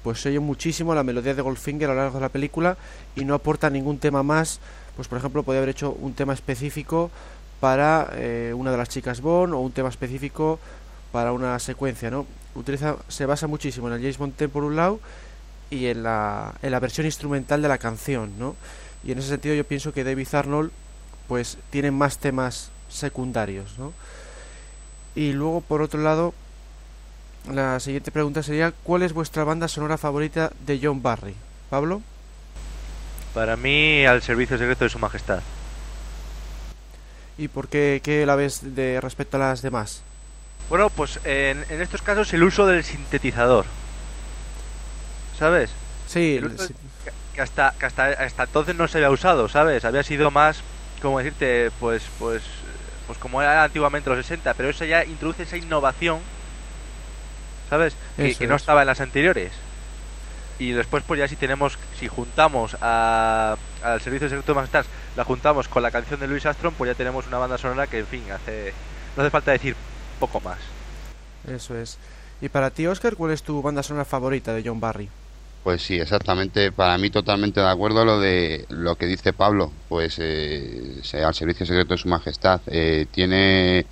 pues 0.04 0.22
se 0.22 0.30
oye 0.30 0.40
muchísimo 0.40 0.94
la 0.94 1.04
melodía 1.04 1.34
de 1.34 1.42
Goldfinger 1.42 1.90
a 1.90 1.94
lo 1.94 2.00
largo 2.02 2.18
de 2.20 2.22
la 2.22 2.30
película 2.30 2.78
y 3.16 3.26
no 3.26 3.34
aporta 3.34 3.72
ningún 3.72 3.98
tema 3.98 4.22
más, 4.22 4.60
pues 4.96 5.08
por 5.08 5.18
ejemplo, 5.18 5.42
podría 5.42 5.60
haber 5.60 5.70
hecho 5.70 5.92
un 6.00 6.14
tema 6.14 6.34
específico 6.34 7.10
para 7.64 8.10
eh, 8.16 8.54
una 8.54 8.72
de 8.72 8.78
las 8.78 8.90
chicas 8.90 9.22
Bond 9.22 9.54
o 9.54 9.60
un 9.60 9.72
tema 9.72 9.88
específico 9.88 10.60
para 11.14 11.32
una 11.32 11.58
secuencia, 11.60 12.12
¿no? 12.12 12.26
Utiliza, 12.56 12.98
se 13.08 13.26
basa 13.26 13.48
muchísimo 13.48 13.88
en 13.88 13.94
el 13.94 14.02
James 14.02 14.18
Bond 14.18 14.50
por 14.50 14.66
un 14.66 14.76
lado 14.76 15.00
y 15.70 15.86
en 15.86 16.04
la, 16.04 16.56
en 16.62 16.72
la 16.72 16.82
versión 16.82 17.06
instrumental 17.06 17.62
de 17.62 17.70
la 17.70 17.78
canción, 17.78 18.34
¿no? 18.38 18.58
Y 19.06 19.14
en 19.14 19.20
ese 19.20 19.30
sentido 19.30 19.56
yo 19.56 19.64
pienso 19.64 19.94
que 19.94 20.04
David 20.04 20.28
Arnold 20.34 20.72
pues 21.30 21.58
tiene 21.70 21.90
más 21.92 22.18
temas 22.18 22.70
secundarios, 22.90 23.80
¿no? 23.80 23.94
Y 25.16 25.32
luego 25.32 25.62
por 25.62 25.82
otro 25.82 26.02
lado 26.02 26.34
la 27.50 27.80
siguiente 27.80 28.12
pregunta 28.12 28.44
sería 28.44 28.74
¿cuál 28.84 29.04
es 29.04 29.14
vuestra 29.14 29.46
banda 29.46 29.70
sonora 29.70 29.98
favorita 29.98 30.52
de 30.66 30.82
John 30.84 31.02
Barry? 31.02 31.36
Pablo? 31.70 32.02
Para 33.34 33.56
mí, 33.56 34.06
al 34.06 34.22
servicio 34.22 34.58
secreto 34.58 34.84
de 34.84 34.90
su 34.90 35.00
majestad. 35.00 35.42
¿Y 37.38 37.48
por 37.48 37.68
qué, 37.68 38.02
qué 38.04 38.26
la 38.26 38.36
ves 38.36 38.76
de 38.76 39.02
respecto 39.02 39.38
a 39.38 39.40
las 39.40 39.62
demás? 39.62 40.02
Bueno, 40.70 40.90
pues 40.90 41.20
en, 41.24 41.66
en 41.70 41.82
estos 41.82 42.02
casos 42.02 42.32
el 42.34 42.44
uso 42.44 42.66
del 42.66 42.84
sintetizador. 42.84 43.66
¿Sabes? 45.38 45.72
Sí, 46.08 46.36
El 46.38 46.46
uso- 46.46 46.68
sí, 46.68 46.74
que- 47.04 47.12
que 47.36 47.42
hasta, 47.42 47.74
que 47.80 47.86
hasta, 47.86 48.06
hasta 48.12 48.44
entonces 48.44 48.76
no 48.76 48.88
se 48.88 49.00
había 49.00 49.10
usado, 49.10 49.50
¿sabes? 49.50 49.84
Había 49.86 50.04
sido 50.04 50.30
más, 50.32 50.62
como 51.02 51.18
decirte, 51.20 51.72
pues, 51.80 52.04
pues, 52.20 52.44
pues 53.08 53.18
como 53.18 53.42
era 53.42 53.64
antiguamente 53.64 54.10
los 54.10 54.20
60, 54.26 54.54
pero 54.54 54.70
eso 54.70 54.86
ya 54.86 55.04
introduce 55.04 55.44
esa 55.44 55.58
innovación, 55.58 56.20
¿sabes? 57.70 57.96
Que, 58.16 58.48
no 58.48 58.56
es. 58.56 58.62
estaba 58.62 58.82
en 58.82 58.88
las 58.88 59.02
anteriores. 59.02 59.52
Y 60.60 60.72
después, 60.72 61.04
pues 61.08 61.20
ya 61.20 61.28
si 61.28 61.36
tenemos, 61.36 61.78
si 62.00 62.08
juntamos 62.08 62.78
a- 62.82 63.56
al 63.84 64.02
Servicio 64.02 64.30
Secreto 64.30 64.54
de 64.54 64.56
Majestad, 64.56 64.86
la 65.18 65.24
juntamos 65.24 65.68
con 65.68 65.84
la 65.84 65.92
canción 65.92 66.20
de 66.20 66.28
Louis 66.28 66.46
Armstrong, 66.46 66.74
pues 66.78 66.90
ya 66.92 66.96
tenemos 66.96 67.28
una 67.28 67.38
banda 67.40 67.58
sonora 67.58 67.88
que, 67.88 68.00
en 68.00 68.08
fin, 68.08 68.22
hace, 68.32 68.72
no 69.18 69.24
hace 69.24 69.32
falta 69.32 69.52
decir 69.52 69.76
poco 70.20 70.40
más. 70.42 70.58
eso 71.48 71.78
es. 71.78 71.98
Y 72.42 72.50
para 72.50 72.70
ti, 72.70 72.88
Oscar, 72.88 73.16
¿cuál 73.16 73.32
es 73.32 73.42
tu 73.44 73.62
banda 73.62 73.84
sonora 73.84 74.06
favorita 74.06 74.54
de 74.54 74.64
John 74.66 74.80
Barry? 74.80 75.10
Pues 75.64 75.82
sí, 75.82 76.00
exactamente. 76.00 76.72
Para 76.72 76.98
mí 76.98 77.10
totalmente 77.10 77.62
de 77.62 77.70
acuerdo 77.70 78.04
lo 78.06 78.20
de 78.20 78.66
lo 78.70 78.96
que 78.96 79.06
dice 79.06 79.32
Pablo. 79.34 79.72
Pues 79.88 80.16
eh, 80.20 81.00
sea 81.04 81.28
al 81.28 81.34
servicio 81.34 81.66
secreto 81.66 81.94
de 81.94 81.98
su 81.98 82.08
majestad. 82.10 82.62
Eh, 82.68 83.06
tiene, 83.12 83.86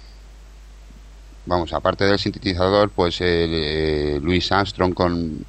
vamos, 1.46 1.72
aparte 1.74 2.06
del 2.06 2.20
sintetizador, 2.20 2.92
pues 2.92 3.22
el, 3.22 3.52
eh, 3.54 4.20
Louis 4.22 4.52
Armstrong 4.52 4.94
con 4.94 5.46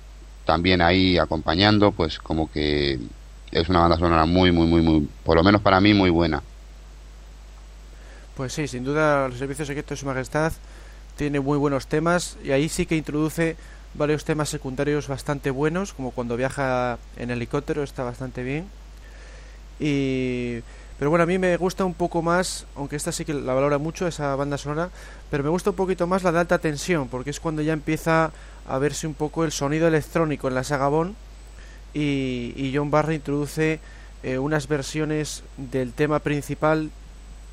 también 0.52 0.82
ahí 0.82 1.16
acompañando, 1.16 1.92
pues 1.92 2.18
como 2.18 2.50
que 2.52 2.98
es 3.50 3.68
una 3.70 3.80
banda 3.80 3.96
sonora 3.96 4.26
muy, 4.26 4.52
muy, 4.52 4.66
muy, 4.66 4.82
muy, 4.82 5.08
por 5.24 5.34
lo 5.34 5.42
menos 5.42 5.62
para 5.62 5.80
mí 5.80 5.94
muy 5.94 6.10
buena. 6.10 6.42
Pues 8.36 8.52
sí, 8.52 8.68
sin 8.68 8.84
duda 8.84 9.24
el 9.24 9.32
Servicio 9.32 9.64
Secreto 9.64 9.94
de 9.94 9.96
Su 9.96 10.04
Majestad 10.04 10.52
tiene 11.16 11.40
muy 11.40 11.56
buenos 11.56 11.86
temas 11.86 12.36
y 12.44 12.50
ahí 12.50 12.68
sí 12.68 12.84
que 12.84 12.96
introduce 12.96 13.56
varios 13.94 14.26
temas 14.26 14.50
secundarios 14.50 15.08
bastante 15.08 15.50
buenos, 15.50 15.94
como 15.94 16.10
cuando 16.10 16.36
viaja 16.36 16.98
en 17.16 17.30
helicóptero, 17.30 17.82
está 17.82 18.02
bastante 18.02 18.42
bien. 18.42 18.66
Y 19.80 20.60
pero 20.98 21.08
bueno, 21.08 21.22
a 21.22 21.26
mí 21.26 21.38
me 21.38 21.56
gusta 21.56 21.86
un 21.86 21.94
poco 21.94 22.20
más, 22.20 22.66
aunque 22.76 22.96
esta 22.96 23.10
sí 23.10 23.24
que 23.24 23.32
la 23.32 23.54
valora 23.54 23.78
mucho, 23.78 24.06
esa 24.06 24.36
banda 24.36 24.58
sonora, 24.58 24.90
pero 25.30 25.42
me 25.42 25.48
gusta 25.48 25.70
un 25.70 25.76
poquito 25.76 26.06
más 26.06 26.22
la 26.22 26.30
de 26.30 26.40
alta 26.40 26.58
tensión, 26.58 27.08
porque 27.08 27.30
es 27.30 27.40
cuando 27.40 27.62
ya 27.62 27.72
empieza 27.72 28.32
a 28.68 28.78
verse 28.78 29.06
un 29.06 29.14
poco 29.14 29.44
el 29.44 29.52
sonido 29.52 29.88
electrónico 29.88 30.48
en 30.48 30.54
la 30.54 30.64
saga 30.64 30.88
Bond 30.88 31.14
y, 31.94 32.72
John 32.74 32.90
Barry 32.90 33.16
introduce 33.16 33.80
eh, 34.22 34.38
unas 34.38 34.68
versiones 34.68 35.42
del 35.56 35.92
tema 35.92 36.20
principal, 36.20 36.90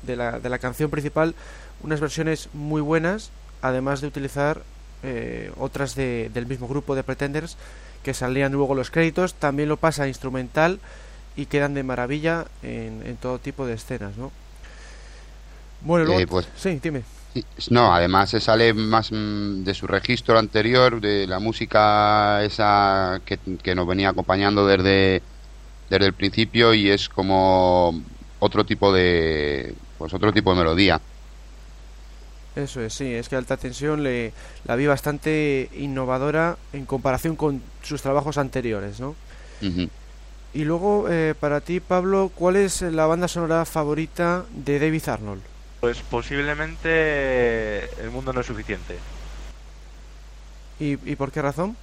de 0.02 0.16
la, 0.16 0.40
de 0.40 0.48
la 0.48 0.58
canción 0.58 0.90
principal, 0.90 1.34
unas 1.82 2.00
versiones 2.00 2.48
muy 2.52 2.80
buenas, 2.80 3.30
además 3.62 4.00
de 4.00 4.06
utilizar 4.06 4.62
eh, 5.02 5.50
otras 5.58 5.94
del 5.94 6.46
mismo 6.46 6.68
grupo 6.68 6.94
de 6.94 7.02
Pretenders 7.02 7.56
que 8.02 8.14
salían 8.14 8.52
luego 8.52 8.74
los 8.74 8.90
créditos, 8.90 9.34
también 9.34 9.68
lo 9.68 9.76
pasa 9.76 10.04
a 10.04 10.08
instrumental 10.08 10.78
y 11.36 11.46
quedan 11.46 11.74
de 11.74 11.82
maravilla 11.82 12.46
en, 12.62 13.16
todo 13.20 13.38
tipo 13.38 13.66
de 13.66 13.74
escenas, 13.74 14.16
¿no? 14.16 14.32
Bueno, 15.82 16.06
luego, 16.06 16.20
eh, 16.20 16.26
pues, 16.26 16.48
sí, 16.56 16.78
dime. 16.82 17.02
No, 17.70 17.94
además 17.94 18.30
se 18.30 18.40
sale 18.40 18.74
más 18.74 19.12
mm, 19.12 19.62
de 19.62 19.74
su 19.74 19.86
registro 19.86 20.38
anterior, 20.38 21.00
de 21.00 21.26
la 21.26 21.38
música 21.38 22.42
esa 22.42 23.20
que, 23.24 23.38
que, 23.62 23.74
nos 23.74 23.86
venía 23.86 24.08
acompañando 24.08 24.66
desde, 24.66 25.22
desde 25.88 26.06
el 26.06 26.12
principio 26.12 26.74
y 26.74 26.90
es 26.90 27.08
como 27.08 28.02
otro 28.40 28.64
tipo 28.64 28.92
de 28.92 29.74
pues 29.98 30.12
otro 30.12 30.32
tipo 30.32 30.50
de 30.50 30.58
melodía. 30.58 31.00
Eso 32.56 32.80
es, 32.80 32.94
sí, 32.94 33.14
es 33.14 33.28
que 33.28 33.36
Alta 33.36 33.56
Tensión 33.56 34.02
le, 34.02 34.32
la 34.64 34.74
vi 34.74 34.86
bastante 34.86 35.68
innovadora 35.76 36.56
en 36.72 36.84
comparación 36.84 37.36
con 37.36 37.62
sus 37.82 38.02
trabajos 38.02 38.38
anteriores, 38.38 38.98
¿no? 38.98 39.14
Y 40.52 40.64
luego, 40.64 41.06
eh, 41.08 41.34
para 41.38 41.60
ti, 41.60 41.80
Pablo, 41.80 42.32
¿cuál 42.34 42.56
es 42.56 42.82
la 42.82 43.06
banda 43.06 43.28
sonora 43.28 43.64
favorita 43.66 44.46
de 44.52 44.80
David 44.80 45.08
Arnold? 45.08 45.49
Pues 45.80 45.98
posiblemente 46.02 47.84
El 48.02 48.10
mundo 48.10 48.32
no 48.32 48.40
es 48.40 48.46
suficiente. 48.46 48.98
¿Y, 50.78 50.96
por 51.16 51.30
qué 51.30 51.42
razón? 51.42 51.76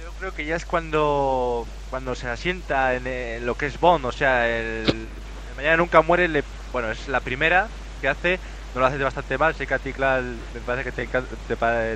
yo 0.00 0.12
creo 0.20 0.34
que 0.34 0.44
ya 0.44 0.54
es 0.54 0.64
cuando 0.64 1.66
cuando 1.90 2.14
se 2.14 2.28
asienta 2.28 2.94
en, 2.94 3.44
lo 3.44 3.56
que 3.56 3.66
es 3.66 3.80
Bond, 3.80 4.04
o 4.04 4.12
sea, 4.12 4.48
el, 4.48 5.08
Mañana 5.56 5.76
Nunca 5.76 6.02
Muere, 6.02 6.28
le, 6.28 6.44
bueno, 6.72 6.90
es 6.92 7.08
la 7.08 7.20
primera 7.20 7.68
que 8.00 8.08
hace, 8.08 8.38
no 8.74 8.80
lo 8.80 8.86
hace 8.86 8.98
bastante 8.98 9.36
mal, 9.36 9.54
sé 9.54 9.66
que 9.66 9.74
a 9.74 9.78
ti, 9.78 9.92
me 9.98 10.60
parece 10.64 10.90
que 10.90 10.92
te, 10.92 11.02
encanta, 11.02 11.36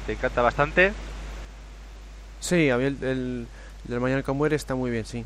te, 0.05 0.13
encanta 0.13 0.43
bastante. 0.43 0.93
Sí, 2.41 2.71
a 2.71 2.77
mí 2.77 2.85
el 2.85 2.99
del 3.01 4.01
Mañana 4.01 4.23
que 4.23 4.33
muere 4.33 4.57
está 4.57 4.75
muy 4.75 4.91
bien, 4.91 5.05
sí. 5.05 5.25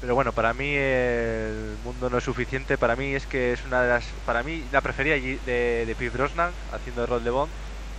Pero 0.00 0.14
bueno, 0.14 0.32
para 0.32 0.52
mí 0.52 0.74
el 0.74 1.76
mundo 1.84 2.10
no 2.10 2.18
es 2.18 2.24
suficiente. 2.24 2.76
Para 2.78 2.96
mí 2.96 3.14
es 3.14 3.26
que 3.26 3.52
es 3.52 3.64
una 3.64 3.82
de 3.82 3.88
las. 3.88 4.04
Para 4.24 4.42
mí 4.42 4.62
la 4.72 4.80
prefería 4.80 5.14
de, 5.14 5.84
de 5.86 5.94
Pierce 5.98 6.16
Brosnan 6.16 6.50
haciendo 6.72 7.02
el 7.02 7.08
rol 7.08 7.24
de 7.24 7.30
Bond 7.30 7.50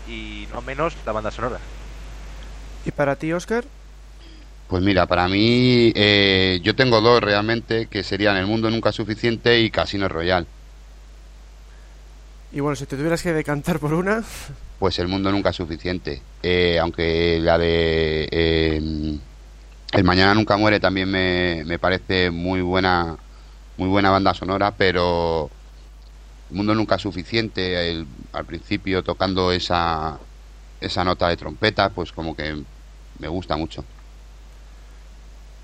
y 0.08 0.48
no 0.54 0.62
menos 0.62 0.95
la 1.06 1.12
banda 1.12 1.32
sonora. 1.32 1.60
¿Y 2.86 2.91
para 2.91 3.16
ti, 3.16 3.34
Oscar? 3.34 3.66
Pues 4.68 4.84
mira, 4.84 5.06
para 5.06 5.28
mí 5.28 5.93
eh, 5.95 6.60
yo 6.62 6.76
tengo 6.76 7.00
dos 7.00 7.22
realmente 7.22 7.88
que 7.88 8.04
serían 8.04 8.36
El 8.36 8.48
mundo 8.48 8.70
nunca 8.70 8.89
es 8.89 8.95
suficiente 8.95 9.60
y 9.62 9.70
Casino 9.70 10.10
Royal. 10.10 10.45
Y 12.52 12.60
bueno, 12.60 12.76
si 12.76 12.86
te 12.86 12.98
tuvieras 12.98 13.22
que 13.22 13.34
decantar 13.34 13.80
por 13.80 13.93
una. 13.93 14.24
Pues 14.80 15.00
El 15.00 15.08
mundo 15.08 15.32
nunca 15.32 15.50
es 15.50 15.56
suficiente. 15.56 16.22
Eh, 16.43 16.78
aunque 16.80 17.39
la 17.41 17.58
de. 17.58 18.28
Eh, 18.32 19.18
el 19.94 20.04
Mañana 20.04 20.34
Nunca 20.34 20.58
Muere 20.58 20.80
también 20.80 21.10
me, 21.10 21.64
me 21.66 21.80
parece 21.80 22.30
muy 22.30 22.62
buena, 22.62 23.18
muy 23.78 23.88
buena 23.88 24.10
banda 24.10 24.34
sonora, 24.34 24.72
pero 24.72 25.50
El 26.50 26.58
Mundo 26.58 26.76
Nunca 26.76 26.96
es 26.96 27.02
Suficiente, 27.02 28.06
al 28.34 28.46
principio 28.46 29.04
tocando 29.04 29.52
esa, 29.52 30.18
esa 30.82 31.04
nota 31.04 31.30
de 31.30 31.38
trompeta, 31.38 31.90
pues 31.90 32.12
como 32.12 32.36
que 32.36 32.64
me 33.20 33.28
gusta 33.28 33.56
mucho. 33.56 33.84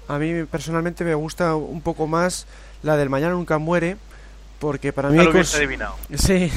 A 0.07 0.17
mí 0.17 0.43
personalmente 0.45 1.03
me 1.03 1.15
gusta 1.15 1.55
un 1.55 1.81
poco 1.81 2.07
más 2.07 2.45
la 2.81 2.97
del 2.97 3.09
Mañana 3.09 3.33
Nunca 3.33 3.57
Muere, 3.57 3.97
porque 4.59 4.93
para 4.93 5.09
mí... 5.09 5.17
Lo 5.17 5.31
adivinado. 5.31 5.95
Sí, 6.15 6.51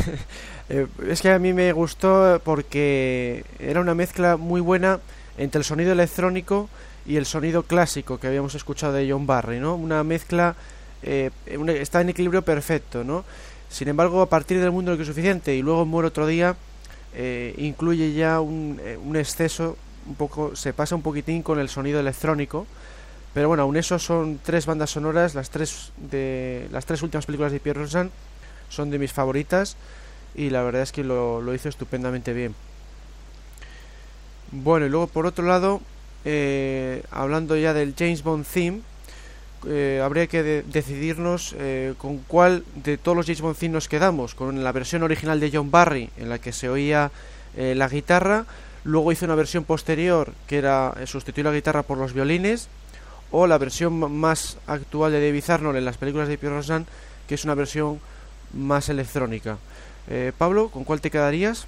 eh, 0.69 0.87
es 1.09 1.21
que 1.21 1.31
a 1.31 1.39
mí 1.39 1.53
me 1.53 1.73
gustó 1.73 2.41
porque 2.45 3.45
era 3.59 3.81
una 3.81 3.95
mezcla 3.95 4.37
muy 4.37 4.61
buena 4.61 5.01
entre 5.39 5.59
el 5.59 5.65
sonido 5.65 5.93
electrónico 5.93 6.69
y 7.07 7.17
el 7.17 7.27
sonido 7.27 7.63
clásico 7.63 8.19
que 8.19 8.27
habíamos 8.27 8.55
escuchado 8.55 8.93
de 8.93 9.11
John 9.11 9.27
Barry, 9.27 9.61
¿no? 9.61 9.75
Una 9.77 10.03
mezcla 10.03 10.57
eh, 11.03 11.31
está 11.47 12.01
en 12.01 12.09
equilibrio 12.09 12.43
perfecto, 12.43 13.05
¿no? 13.05 13.25
Sin 13.69 13.89
embargo, 13.89 14.23
a 14.23 14.29
partir 14.29 14.61
del 14.61 14.71
mundo 14.71 14.91
lo 14.91 14.97
que 14.97 15.03
es 15.03 15.09
suficiente 15.09 15.55
y 15.55 15.63
luego 15.63 15.87
muere 15.87 16.09
otro 16.09 16.27
día, 16.27 16.57
eh, 17.15 17.55
incluye 17.59 18.13
ya 18.13 18.41
un, 18.41 18.81
eh, 18.83 18.99
un, 19.03 19.17
exceso, 19.17 19.77
un 20.07 20.15
poco, 20.15 20.57
se 20.57 20.73
pasa 20.73 20.95
un 20.95 21.03
poquitín 21.03 21.43
con 21.43 21.59
el 21.59 21.69
sonido 21.69 22.01
electrónico. 22.01 22.67
Pero 23.35 23.49
bueno, 23.49 23.65
aún 23.65 23.77
eso 23.77 23.99
son 23.99 24.41
tres 24.43 24.65
bandas 24.65 24.91
sonoras, 24.91 25.35
las 25.35 25.51
tres 25.51 25.93
de 25.97 26.69
las 26.73 26.87
tres 26.87 27.03
últimas 27.03 27.27
películas 27.27 27.53
de 27.53 27.61
Pierre 27.61 27.81
Rosan 27.83 28.11
son 28.71 28.91
de 28.91 28.99
mis 28.99 29.13
favoritas 29.13 29.77
y 30.35 30.49
la 30.51 30.63
verdad 30.63 30.83
es 30.83 30.91
que 30.91 31.05
lo, 31.05 31.43
lo 31.43 31.55
hizo 31.55 31.69
estupendamente 31.69 32.33
bien. 32.33 32.55
Bueno, 34.53 34.87
y 34.87 34.89
luego 34.89 35.07
por 35.07 35.27
otro 35.27 35.45
lado, 35.45 35.83
eh, 36.29 37.05
hablando 37.13 37.57
ya 37.57 37.73
del 37.73 37.95
James 37.97 38.25
Bond 38.25 38.45
theme, 38.45 38.81
eh, 39.65 40.01
habría 40.03 40.27
que 40.27 40.43
decidirnos 40.43 41.55
eh, 41.57 41.95
con 41.99 42.19
cuál 42.19 42.65
de 42.75 42.99
todos 42.99 43.17
los 43.17 43.27
James 43.27 43.41
Bond 43.41 43.57
theme 43.57 43.75
nos 43.75 43.87
quedamos, 43.87 44.35
con 44.35 44.65
la 44.65 44.73
versión 44.73 45.05
original 45.05 45.39
de 45.39 45.53
John 45.53 45.71
Barry, 45.71 46.11
en 46.17 46.29
la 46.29 46.41
que 46.41 46.53
se 46.53 46.69
oía 46.69 47.13
la 47.57 47.89
guitarra, 47.89 48.45
luego 48.85 49.13
hizo 49.13 49.25
una 49.25 49.35
versión 49.35 49.65
posterior 49.65 50.35
que 50.47 50.59
era 50.59 50.95
sustituir 51.07 51.47
la 51.47 51.53
guitarra 51.53 51.85
por 51.85 51.97
los 51.97 52.13
violines, 52.13 52.69
o 53.31 53.47
la 53.47 53.57
versión 53.57 53.95
más 54.13 54.59
actual 54.67 55.13
de 55.13 55.25
David 55.25 55.49
Arnold 55.49 55.79
en 55.79 55.87
las 55.87 55.97
películas 55.97 56.29
de 56.29 56.37
Pierre 56.37 56.57
Rosan, 56.57 56.87
que 57.27 57.37
es 57.37 57.45
una 57.45 57.55
versión 57.55 57.99
más 58.53 58.91
electrónica. 58.91 59.57
Pablo, 60.37 60.69
¿con 60.69 60.85
cuál 60.85 61.01
te 61.01 61.11
quedarías? 61.11 61.67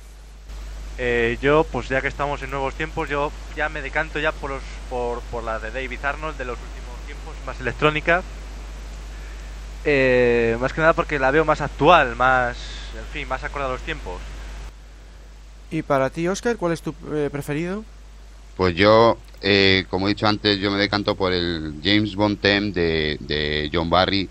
Eh, 1.01 1.38
yo, 1.40 1.64
pues 1.70 1.88
ya 1.88 2.01
que 2.03 2.09
estamos 2.09 2.42
en 2.42 2.51
nuevos 2.51 2.74
tiempos, 2.74 3.09
yo 3.09 3.30
ya 3.57 3.68
me 3.68 3.80
decanto 3.80 4.18
ya 4.18 4.32
por, 4.32 4.51
los, 4.51 4.62
por, 4.90 5.20
por 5.30 5.44
la 5.44 5.61
de 5.61 5.70
David 5.70 6.05
Arnold 6.05 6.36
de 6.36 6.44
los 6.44 6.59
últimos 6.59 6.96
tiempos, 7.07 7.34
más 7.46 7.61
electrónica. 7.61 8.22
Eh, 9.84 10.57
más 10.61 10.72
que 10.72 10.80
nada 10.80 10.92
porque 10.92 11.20
la 11.20 11.30
veo 11.30 11.44
más 11.44 11.61
actual, 11.61 12.16
más, 12.16 12.57
en 12.96 13.05
fin, 13.12 13.28
más 13.28 13.44
acorde 13.44 13.66
a 13.66 13.70
los 13.70 13.80
tiempos. 13.82 14.16
¿Y 15.70 15.82
para 15.82 16.11
ti, 16.11 16.26
Oscar, 16.26 16.57
cuál 16.57 16.72
es 16.72 16.82
tu 16.82 16.92
eh, 17.14 17.28
preferido? 17.30 17.84
Pues 18.57 18.74
yo, 18.74 19.16
como 19.88 20.09
he 20.09 20.14
dicho 20.14 20.26
antes, 20.26 20.59
yo 20.59 20.72
me 20.72 20.78
decanto 20.78 21.14
por 21.14 21.32
el 21.32 21.74
James 21.80 22.16
Bond 22.16 22.40
theme 22.40 22.72
de, 22.72 23.16
de 23.20 23.70
John 23.72 23.88
Barry, 23.88 24.28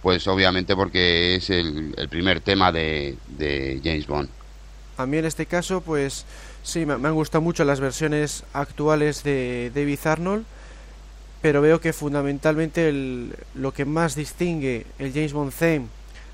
pues 0.00 0.26
obviamente 0.28 0.74
porque 0.74 1.34
es 1.34 1.50
el, 1.50 1.92
el 1.94 2.08
primer 2.08 2.40
tema 2.40 2.72
de, 2.72 3.18
de 3.26 3.80
James 3.84 4.06
Bond. 4.06 4.35
A 4.96 5.04
mí 5.04 5.18
en 5.18 5.26
este 5.26 5.46
caso, 5.46 5.82
pues 5.82 6.24
sí, 6.62 6.86
me, 6.86 6.94
han 6.94 7.14
gustado 7.14 7.42
mucho 7.42 7.64
las 7.64 7.80
versiones 7.80 8.44
actuales 8.52 9.22
de 9.22 9.70
David 9.74 9.98
Arnold, 10.04 10.44
pero 11.42 11.60
veo 11.60 11.80
que 11.80 11.92
fundamentalmente 11.92 12.92
lo 13.54 13.72
que 13.72 13.84
más 13.84 14.14
distingue 14.14 14.86
el 14.98 15.12
James 15.12 15.34
Bond 15.34 15.52
theme 15.52 15.86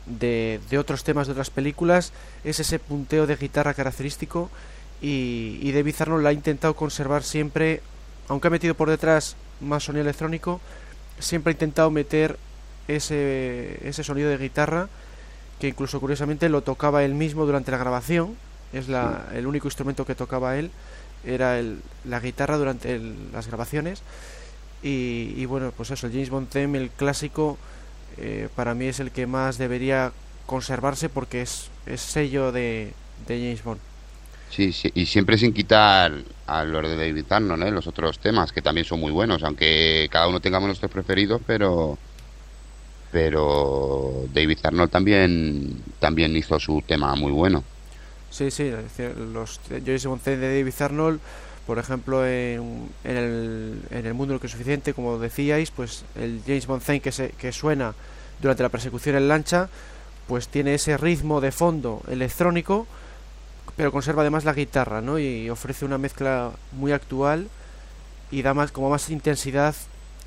de, 0.06 0.60
otros 0.78 1.04
temas 1.04 1.26
de 1.26 1.32
otras 1.32 1.50
películas 1.50 2.12
es 2.44 2.60
ese 2.60 2.78
punteo 2.78 3.26
de 3.26 3.36
guitarra 3.36 3.74
característico 3.74 4.48
y, 5.00 5.58
y 5.60 5.72
David 5.72 5.96
Arnold 5.98 6.22
la 6.22 6.30
ha 6.30 6.32
intentado 6.32 6.74
conservar 6.74 7.24
siempre, 7.24 7.82
aunque 8.28 8.46
ha 8.46 8.50
metido 8.50 8.74
por 8.74 8.88
detrás 8.88 9.36
más 9.60 9.84
sonido 9.84 10.02
electrónico, 10.02 10.60
siempre 11.18 11.50
ha 11.50 11.54
intentado 11.54 11.90
meter 11.90 12.38
ese, 12.86 13.86
ese 13.86 14.04
sonido 14.04 14.30
de 14.30 14.38
guitarra 14.38 14.88
que 15.60 15.68
incluso 15.68 16.00
curiosamente 16.00 16.48
lo 16.48 16.62
tocaba 16.62 17.04
él 17.04 17.14
mismo 17.14 17.44
durante 17.44 17.70
la 17.70 17.78
grabación 17.78 18.36
es 18.72 18.88
la, 18.88 19.28
el 19.34 19.46
único 19.46 19.68
instrumento 19.68 20.04
que 20.04 20.14
tocaba 20.14 20.58
él, 20.58 20.70
era 21.24 21.58
el, 21.58 21.80
la 22.04 22.20
guitarra 22.20 22.56
durante 22.56 23.00
las 23.32 23.46
grabaciones. 23.46 24.02
Y, 24.84 25.44
bueno, 25.46 25.72
pues 25.76 25.92
eso, 25.92 26.08
el 26.08 26.12
James 26.12 26.30
Bond 26.30 26.48
theme, 26.48 26.76
el 26.76 26.90
clásico, 26.90 27.56
eh, 28.16 28.48
para 28.56 28.74
mí 28.74 28.86
es 28.86 28.98
el 28.98 29.12
que 29.12 29.28
más 29.28 29.56
debería 29.56 30.12
conservarse 30.46 31.08
porque 31.08 31.42
es, 31.42 31.68
es 31.86 32.00
sello 32.00 32.50
de, 32.50 32.92
de 33.28 33.38
James 33.38 33.62
Bond. 33.62 33.80
Sí, 34.50 34.72
sí, 34.72 34.90
y 34.94 35.06
siempre 35.06 35.38
sin 35.38 35.54
quitar 35.54 36.12
a 36.46 36.64
los 36.64 36.82
de 36.82 36.96
David 36.96 37.24
Arnold, 37.30 37.62
¿eh? 37.62 37.70
los 37.70 37.86
otros 37.86 38.18
temas, 38.18 38.52
que 38.52 38.60
también 38.60 38.84
son 38.84 39.00
muy 39.00 39.10
buenos, 39.10 39.42
aunque 39.44 40.08
cada 40.10 40.28
uno 40.28 40.40
tengamos 40.40 40.66
nuestros 40.66 40.90
preferidos, 40.90 41.40
pero 41.46 41.96
pero 43.10 44.24
David 44.32 44.58
Arnold 44.62 44.90
también 44.90 45.82
también 46.00 46.36
hizo 46.36 46.58
su 46.58 46.82
tema 46.86 47.14
muy 47.14 47.30
bueno. 47.32 47.64
Sí, 48.32 48.50
sí, 48.50 48.72
los 49.34 49.60
Joyce 49.68 50.08
Monte 50.08 50.38
de 50.38 50.58
David 50.58 50.74
Arnold, 50.80 51.20
Por 51.66 51.78
ejemplo, 51.78 52.26
en, 52.26 52.88
en, 53.04 53.16
el, 53.16 53.82
en 53.90 54.06
el 54.06 54.14
mundo 54.14 54.32
lo 54.34 54.40
que 54.40 54.46
es 54.46 54.52
suficiente, 54.52 54.94
como 54.94 55.18
decíais, 55.18 55.70
pues 55.70 56.04
el 56.16 56.40
James 56.46 56.66
theme 56.84 57.00
que, 57.00 57.12
se, 57.12 57.28
que 57.30 57.52
suena 57.52 57.94
durante 58.40 58.62
la 58.62 58.70
persecución 58.70 59.16
en 59.16 59.28
lancha, 59.28 59.68
pues 60.26 60.48
tiene 60.48 60.74
ese 60.74 60.96
ritmo 60.96 61.42
de 61.42 61.52
fondo 61.52 62.02
electrónico, 62.08 62.86
pero 63.76 63.92
conserva 63.92 64.22
además 64.22 64.44
la 64.44 64.54
guitarra, 64.54 65.02
¿no? 65.02 65.18
Y 65.18 65.50
ofrece 65.50 65.84
una 65.84 65.98
mezcla 65.98 66.52
muy 66.72 66.92
actual 66.92 67.48
y 68.30 68.40
da 68.40 68.54
más 68.54 68.72
como 68.72 68.88
más 68.88 69.10
intensidad 69.10 69.74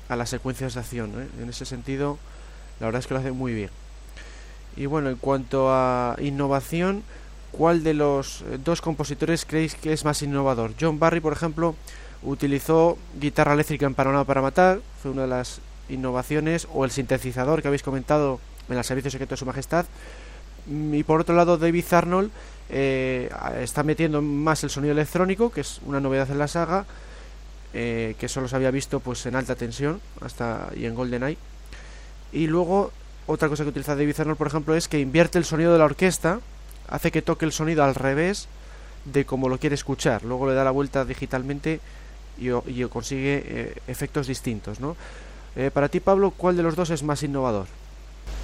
a 0.08 0.14
las 0.14 0.30
secuencias 0.30 0.74
de 0.74 0.80
acción. 0.80 1.10
¿eh? 1.20 1.42
En 1.42 1.48
ese 1.48 1.66
sentido, 1.66 2.18
la 2.78 2.86
verdad 2.86 3.00
es 3.00 3.08
que 3.08 3.14
lo 3.14 3.20
hace 3.20 3.32
muy 3.32 3.52
bien. 3.52 3.70
Y 4.76 4.86
bueno, 4.86 5.10
en 5.10 5.16
cuanto 5.16 5.72
a 5.72 6.16
innovación, 6.20 7.02
¿cuál 7.52 7.82
de 7.82 7.94
los 7.94 8.42
eh, 8.42 8.58
dos 8.62 8.80
compositores 8.80 9.44
creéis 9.44 9.74
que 9.74 9.92
es 9.92 10.04
más 10.04 10.22
innovador? 10.22 10.72
John 10.80 10.98
Barry, 10.98 11.20
por 11.20 11.32
ejemplo, 11.32 11.74
utilizó 12.22 12.98
guitarra 13.18 13.54
eléctrica 13.54 13.86
en 13.86 13.94
para 13.94 14.42
Matar, 14.42 14.80
fue 15.02 15.10
una 15.10 15.22
de 15.22 15.28
las 15.28 15.60
innovaciones, 15.88 16.66
o 16.72 16.84
el 16.84 16.90
sintetizador 16.90 17.62
que 17.62 17.68
habéis 17.68 17.82
comentado 17.82 18.40
en 18.68 18.76
el 18.76 18.84
Servicio 18.84 19.10
Secreto 19.10 19.34
de 19.34 19.38
Su 19.38 19.46
Majestad. 19.46 19.86
Y 20.68 21.02
por 21.04 21.20
otro 21.20 21.34
lado, 21.34 21.58
David 21.58 21.84
Arnold 21.92 22.30
eh, 22.68 23.30
está 23.60 23.82
metiendo 23.82 24.20
más 24.20 24.64
el 24.64 24.70
sonido 24.70 24.92
electrónico, 24.92 25.50
que 25.50 25.60
es 25.60 25.80
una 25.86 26.00
novedad 26.00 26.30
en 26.30 26.38
la 26.38 26.48
saga, 26.48 26.84
eh, 27.72 28.16
que 28.18 28.28
solo 28.28 28.48
se 28.48 28.56
había 28.56 28.70
visto 28.70 29.00
pues 29.00 29.26
en 29.26 29.36
alta 29.36 29.54
tensión 29.54 30.00
hasta 30.20 30.70
y 30.74 30.86
en 30.86 30.94
GoldenEye. 30.94 31.38
Y 32.32 32.48
luego 32.48 32.90
otra 33.26 33.48
cosa 33.48 33.64
que 33.64 33.70
utiliza 33.70 33.94
David 33.94 34.18
Arnold, 34.18 34.38
por 34.38 34.46
ejemplo, 34.46 34.74
es 34.74 34.88
que 34.88 34.98
invierte 34.98 35.38
el 35.38 35.44
sonido 35.44 35.72
de 35.72 35.78
la 35.78 35.84
orquesta, 35.84 36.40
hace 36.88 37.10
que 37.10 37.22
toque 37.22 37.44
el 37.44 37.52
sonido 37.52 37.84
al 37.84 37.94
revés 37.94 38.48
de 39.04 39.24
como 39.24 39.48
lo 39.48 39.58
quiere 39.58 39.74
escuchar. 39.74 40.24
Luego 40.24 40.48
le 40.48 40.54
da 40.54 40.64
la 40.64 40.70
vuelta 40.70 41.04
digitalmente 41.04 41.80
y, 42.38 42.50
y 42.50 42.84
consigue 42.84 43.42
eh, 43.46 43.76
efectos 43.86 44.26
distintos, 44.26 44.80
¿no? 44.80 44.96
Eh, 45.56 45.70
para 45.72 45.88
ti, 45.88 46.00
Pablo, 46.00 46.32
¿cuál 46.32 46.56
de 46.56 46.62
los 46.62 46.76
dos 46.76 46.90
es 46.90 47.02
más 47.02 47.22
innovador? 47.22 47.66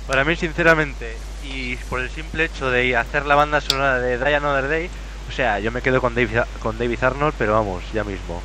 Para 0.07 0.25
mí, 0.25 0.35
sinceramente, 0.35 1.15
y 1.45 1.77
por 1.77 2.01
el 2.01 2.11
simple 2.11 2.45
hecho 2.45 2.71
de 2.71 2.97
hacer 2.97 3.27
la 3.27 3.35
banda 3.35 3.61
sonora 3.61 3.99
de 3.99 4.19
Die 4.19 4.35
Another 4.35 4.69
Day, 4.69 4.91
o 5.29 5.33
sea, 5.33 5.61
yo 5.61 5.71
me 5.71 5.83
quedo 5.83 6.01
con 6.01 6.15
David, 6.15 6.39
con 6.61 6.79
David 6.79 7.03
Arnold, 7.03 7.35
pero 7.39 7.53
vamos, 7.53 7.85
ya 7.93 8.03
mismo. 8.03 8.43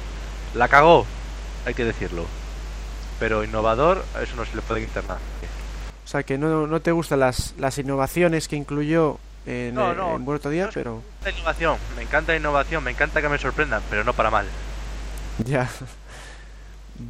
La 0.53 0.67
cagó, 0.67 1.05
hay 1.65 1.73
que 1.73 1.85
decirlo. 1.85 2.25
Pero 3.19 3.43
innovador, 3.43 4.03
eso 4.21 4.35
no 4.35 4.45
se 4.45 4.55
le 4.55 4.61
puede 4.61 4.81
internar. 4.81 5.17
O 6.05 6.07
sea, 6.07 6.23
que 6.23 6.37
no, 6.37 6.67
no 6.67 6.79
te 6.79 6.91
gustan 6.91 7.21
las, 7.21 7.55
las 7.57 7.77
innovaciones 7.77 8.47
que 8.47 8.55
incluyó 8.55 9.17
en, 9.47 9.75
No, 9.75 9.91
eh, 9.91 9.95
no, 9.95 10.15
en 10.15 10.51
Día, 10.51 10.65
no 10.65 10.71
pero 10.73 11.03
La 11.23 11.31
innovación, 11.31 11.77
me 11.95 12.03
encanta 12.03 12.31
la 12.33 12.37
innovación, 12.37 12.83
me 12.83 12.91
encanta 12.91 13.21
que 13.21 13.29
me 13.29 13.37
sorprendan, 13.37 13.81
pero 13.89 14.03
no 14.03 14.13
para 14.13 14.29
mal. 14.31 14.45
ya. 15.45 15.69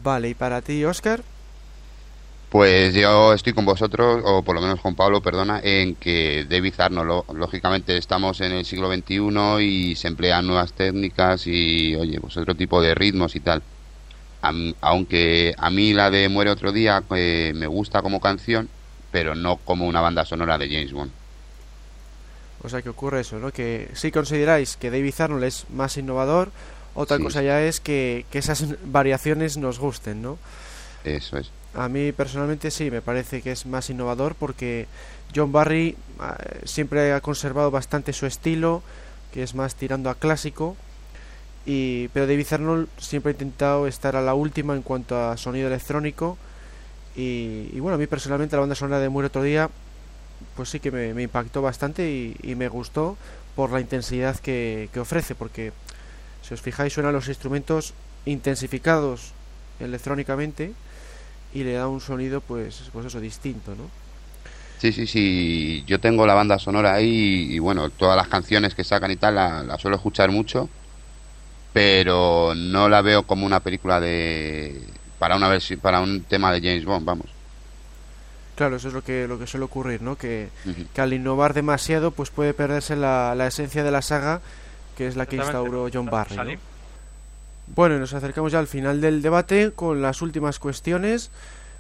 Vale, 0.04 0.30
y 0.30 0.34
para 0.34 0.62
ti, 0.62 0.84
Oscar, 0.86 1.22
Pues 2.50 2.94
yo 2.94 3.34
estoy 3.34 3.54
con 3.54 3.66
vosotros, 3.66 4.22
o 4.24 4.42
por 4.44 4.56
lo 4.56 4.62
menos 4.62 4.80
con 4.82 4.96
Pablo, 4.96 5.22
perdona, 5.22 5.60
en 5.64 5.96
que 5.96 6.46
David 6.50 6.76
Arnold, 6.80 7.24
lógicamente 7.34 7.98
estamos 7.98 8.40
en 8.42 8.54
el 8.54 8.66
siglo 8.66 8.88
XXI 8.90 9.60
y 9.60 9.96
se 9.96 10.08
emplean 10.08 10.48
nuevas 10.48 10.74
técnicas 10.74 11.46
y, 11.46 11.96
oye, 11.96 12.20
pues 12.22 12.38
otro 12.38 12.56
tipo 12.56 12.82
de 12.82 12.96
ritmos 12.96 13.36
y 13.36 13.42
tal. 13.42 13.64
Am- 14.42 14.74
aunque 14.82 15.54
a 15.58 15.70
mí 15.70 15.94
la 15.94 16.10
de 16.12 16.30
Muere 16.30 16.52
otro 16.52 16.72
día 16.72 17.04
eh, 17.16 17.54
me 17.56 17.68
gusta 17.68 18.02
como 18.02 18.20
canción, 18.22 18.70
pero 19.12 19.36
no 19.36 19.58
como 19.58 19.88
una 19.88 20.02
banda 20.02 20.26
sonora 20.26 20.58
de 20.58 20.70
James 20.70 20.94
Bond. 20.94 21.12
O 22.64 22.70
sea, 22.70 22.82
que 22.82 22.90
ocurre 22.90 23.22
eso, 23.22 23.40
¿no? 23.40 23.52
Que 23.52 23.90
si 23.94 24.12
consideráis 24.12 24.78
que 24.78 24.92
David 24.92 25.14
Arnold 25.20 25.44
es 25.44 25.66
más 25.70 25.98
innovador, 25.98 26.52
otra 26.96 27.18
Sí. 27.18 27.24
cosa 27.24 27.42
ya 27.44 27.62
es 27.62 27.80
que, 27.80 28.26
que 28.32 28.40
esas 28.40 28.66
variaciones 28.86 29.58
nos 29.58 29.80
gusten, 29.80 30.22
¿no? 30.22 30.40
Eso 31.04 31.38
es. 31.38 31.52
A 31.74 31.90
mí 31.90 32.12
personalmente 32.12 32.72
sí, 32.72 32.90
me 32.90 33.02
parece 33.02 33.42
que 33.42 33.52
es 33.52 33.66
más 33.66 33.90
innovador 33.90 34.36
porque 34.36 34.88
John 35.36 35.52
Barry 35.52 35.96
ah, 36.20 36.38
siempre 36.66 37.14
ha 37.14 37.22
conservado 37.22 37.70
bastante 37.72 38.14
su 38.14 38.26
estilo, 38.26 38.82
que 39.32 39.44
es 39.44 39.54
más 39.54 39.76
tirando 39.76 40.10
a 40.10 40.16
clásico, 40.16 40.76
y 41.66 42.08
pero 42.10 42.28
David 42.28 42.48
Arnold 42.52 42.88
siempre 42.98 43.32
ha 43.32 43.34
intentado 43.34 43.88
estar 43.88 44.16
a 44.16 44.22
la 44.22 44.34
última 44.34 44.74
en 44.76 44.82
cuanto 44.82 45.18
a 45.22 45.38
sonido 45.38 45.68
electrónico 45.68 46.38
y, 47.16 47.70
y 47.74 47.80
bueno, 47.80 47.96
a 47.96 47.98
mí 47.98 48.08
personalmente 48.08 48.56
la 48.56 48.62
banda 48.62 48.76
sonora 48.76 49.00
de 49.00 49.10
Muere 49.10 49.28
otro 49.28 49.44
día 49.44 49.70
pues 50.56 50.70
sí 50.70 50.80
que 50.80 50.92
me, 50.92 51.22
impactó 51.22 51.62
bastante 51.62 52.10
y, 52.10 52.56
me 52.56 52.68
gustó 52.68 53.18
por 53.56 53.72
la 53.72 53.80
intensidad 53.82 54.38
que, 54.38 54.90
ofrece, 55.00 55.36
porque 55.36 55.72
si 56.42 56.54
os 56.54 56.62
fijáis 56.62 56.94
suenan 56.94 57.14
los 57.14 57.28
instrumentos 57.28 57.94
intensificados 58.26 59.32
electrónicamente 59.80 60.72
y 61.54 61.64
le 61.64 61.74
da 61.74 61.88
un 61.88 62.02
sonido 62.02 62.42
pues 62.42 62.90
pues 62.92 63.06
eso 63.06 63.20
distinto 63.20 63.72
no 63.72 63.90
Sí, 64.80 64.92
sí, 64.92 65.08
sí. 65.08 65.84
Yo 65.88 66.00
tengo 66.00 66.28
la 66.28 66.36
banda 66.36 66.60
sonora 66.60 66.94
ahí 66.94 67.48
y, 67.50 67.58
bueno, 67.60 67.90
todas 67.90 68.16
las 68.16 68.28
canciones 68.28 68.76
que 68.76 68.84
sacan 68.84 69.10
y 69.10 69.16
tal 69.16 69.34
la, 69.36 69.64
la 69.64 69.78
suelo 69.80 69.98
escuchar 69.98 70.30
mucho, 70.30 70.70
pero 71.74 72.54
no 72.56 72.90
la 72.90 73.02
veo 73.02 73.24
como 73.24 73.46
una 73.46 73.60
película 73.60 74.00
de 74.00 74.82
para 75.20 75.36
una 75.36 75.50
versi- 75.50 75.80
para 75.80 76.00
un 76.02 76.24
tema 76.24 76.52
de 76.52 76.62
James 76.62 76.86
Bond, 76.86 77.06
vamos. 77.06 77.37
Claro 78.58 78.76
eso 78.76 78.90
es 78.90 78.94
lo 78.94 79.02
que 79.02 79.26
lo 79.30 79.40
que 79.40 79.48
suele 79.48 79.64
ocurrir 79.64 80.02
no 80.02 80.18
que, 80.18 80.50
al 80.98 81.14
innovar 81.14 81.54
demasiado 81.54 82.12
pues 82.12 82.30
puede 82.30 82.54
perderse 82.54 82.98
la, 82.98 83.34
la 83.36 83.48
esencia 83.48 83.84
de 83.86 83.92
la 83.92 84.02
saga 84.02 84.42
que 84.98 85.08
es 85.08 85.16
la 85.16 85.26
que 85.26 85.38
instauró 85.38 85.88
John 85.94 86.08
Barry 86.08 86.36
¿no? 86.36 86.44
Bueno 87.68 87.96
y 87.98 88.00
nos 88.00 88.14
acercamos 88.14 88.52
ya 88.52 88.60
al 88.60 88.68
final 88.68 89.02
del 89.02 89.22
debate 89.22 89.72
con 89.72 90.02
las 90.02 90.22
últimas 90.22 90.58
cuestiones. 90.58 91.30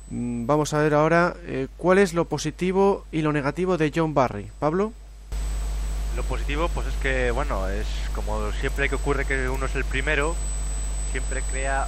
Mm, 0.09 0.45
vamos 0.45 0.73
a 0.73 0.79
ver 0.79 0.93
ahora 0.93 1.35
eh, 1.45 1.67
cuál 1.77 1.97
es 1.97 2.13
lo 2.13 2.25
positivo 2.25 3.05
y 3.11 3.21
lo 3.21 3.31
negativo 3.31 3.77
de 3.77 3.91
John 3.95 4.13
Barry 4.13 4.51
Pablo. 4.59 4.91
Lo 6.15 6.23
positivo, 6.23 6.69
pues 6.69 6.87
es 6.87 6.95
que, 6.95 7.31
bueno, 7.31 7.69
es 7.69 7.87
como 8.15 8.51
siempre 8.53 8.89
que 8.89 8.95
ocurre 8.95 9.25
que 9.25 9.49
uno 9.49 9.67
es 9.67 9.75
el 9.75 9.85
primero, 9.85 10.35
siempre 11.11 11.41
crea 11.51 11.87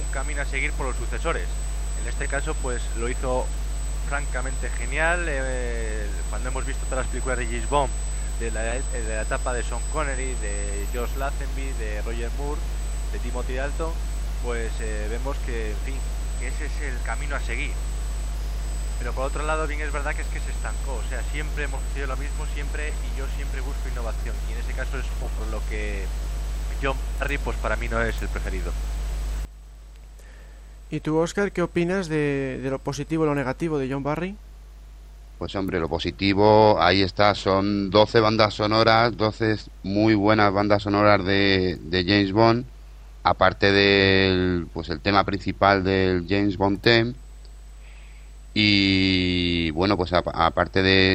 un 0.00 0.12
camino 0.12 0.42
a 0.42 0.44
seguir 0.44 0.72
por 0.72 0.86
los 0.86 0.96
sucesores. 0.96 1.46
En 2.00 2.08
este 2.08 2.28
caso, 2.28 2.54
pues 2.62 2.82
lo 2.98 3.08
hizo 3.08 3.46
francamente 4.08 4.68
genial. 4.70 5.26
eh, 5.28 6.06
cuando 6.30 6.48
hemos 6.48 6.64
visto 6.64 6.84
todas 6.86 7.04
las 7.04 7.06
películas 7.08 7.38
de 7.38 7.46
James 7.46 7.68
Bond, 7.68 7.92
de 8.40 8.50
la, 8.50 8.76
eh, 8.76 8.82
de 8.92 9.16
la 9.16 9.22
etapa 9.22 9.52
de 9.52 9.62
Sean 9.62 9.80
Connery, 9.92 10.34
de 10.34 10.86
Josh 10.94 11.16
Lazenby, 11.16 11.72
de 11.78 12.02
Roger 12.02 12.30
Moore, 12.38 12.60
de 13.12 13.18
Timothy 13.18 13.54
Dalton, 13.54 13.92
pues 14.42 14.72
eh, 14.80 15.06
vemos 15.10 15.36
que, 15.46 15.70
en 15.70 15.76
fin, 15.84 15.94
que 16.40 16.48
ese 16.48 16.66
es 16.66 16.72
el 16.82 17.00
camino 17.02 17.36
a 17.36 17.40
seguir. 17.40 17.72
Pero 18.98 19.12
por 19.12 19.26
otro 19.26 19.44
lado, 19.44 19.66
bien 19.66 19.80
es 19.80 19.92
verdad 19.92 20.14
que 20.14 20.22
es 20.22 20.28
que 20.28 20.40
se 20.40 20.50
estancó. 20.50 20.94
O 20.94 21.08
sea, 21.08 21.22
siempre 21.32 21.64
hemos 21.64 21.80
sido 21.94 22.06
lo 22.06 22.16
mismo, 22.16 22.46
siempre, 22.54 22.88
y 22.88 23.18
yo 23.18 23.26
siempre 23.36 23.60
busco 23.60 23.88
innovación. 23.88 24.34
Y 24.48 24.52
en 24.52 24.58
ese 24.58 24.72
caso 24.74 24.98
es 24.98 25.06
por 25.18 25.46
lo 25.48 25.60
que 25.68 26.06
John 26.82 26.96
Barry, 27.18 27.38
pues 27.38 27.56
para 27.58 27.76
mí 27.76 27.88
no 27.88 28.00
es 28.00 28.20
el 28.22 28.28
preferido. 28.28 28.72
¿Y 30.92 31.00
tú, 31.00 31.16
Oscar, 31.18 31.52
qué 31.52 31.62
opinas 31.62 32.06
de, 32.08 32.60
de 32.62 32.70
lo 32.70 32.78
positivo 32.84 33.24
y 33.24 33.26
lo 33.28 33.34
negativo 33.34 33.78
de 33.78 33.90
John 33.90 34.04
Barry? 34.04 34.38
Pues 35.38 35.54
hombre, 35.56 35.80
lo 35.80 35.88
positivo, 35.88 36.80
ahí 36.80 37.02
está, 37.02 37.34
son 37.34 37.90
12 37.90 38.20
bandas 38.20 38.54
sonoras, 38.54 39.16
12 39.16 39.56
muy 39.82 40.14
buenas 40.14 40.52
bandas 40.52 40.84
sonoras 40.84 41.24
de, 41.24 41.78
de 41.80 42.04
James 42.04 42.32
Bond, 42.32 42.70
aparte 43.24 43.72
del 43.72 44.68
pues 44.72 44.88
el 44.90 45.02
tema 45.02 45.24
principal 45.24 45.82
del 45.84 46.26
James 46.28 46.56
Bond 46.56 46.80
theme. 46.80 47.14
Y 48.54 49.70
bueno, 49.70 49.96
pues 49.96 50.12
apa- 50.12 50.32
aparte 50.34 50.82
de, 50.82 51.14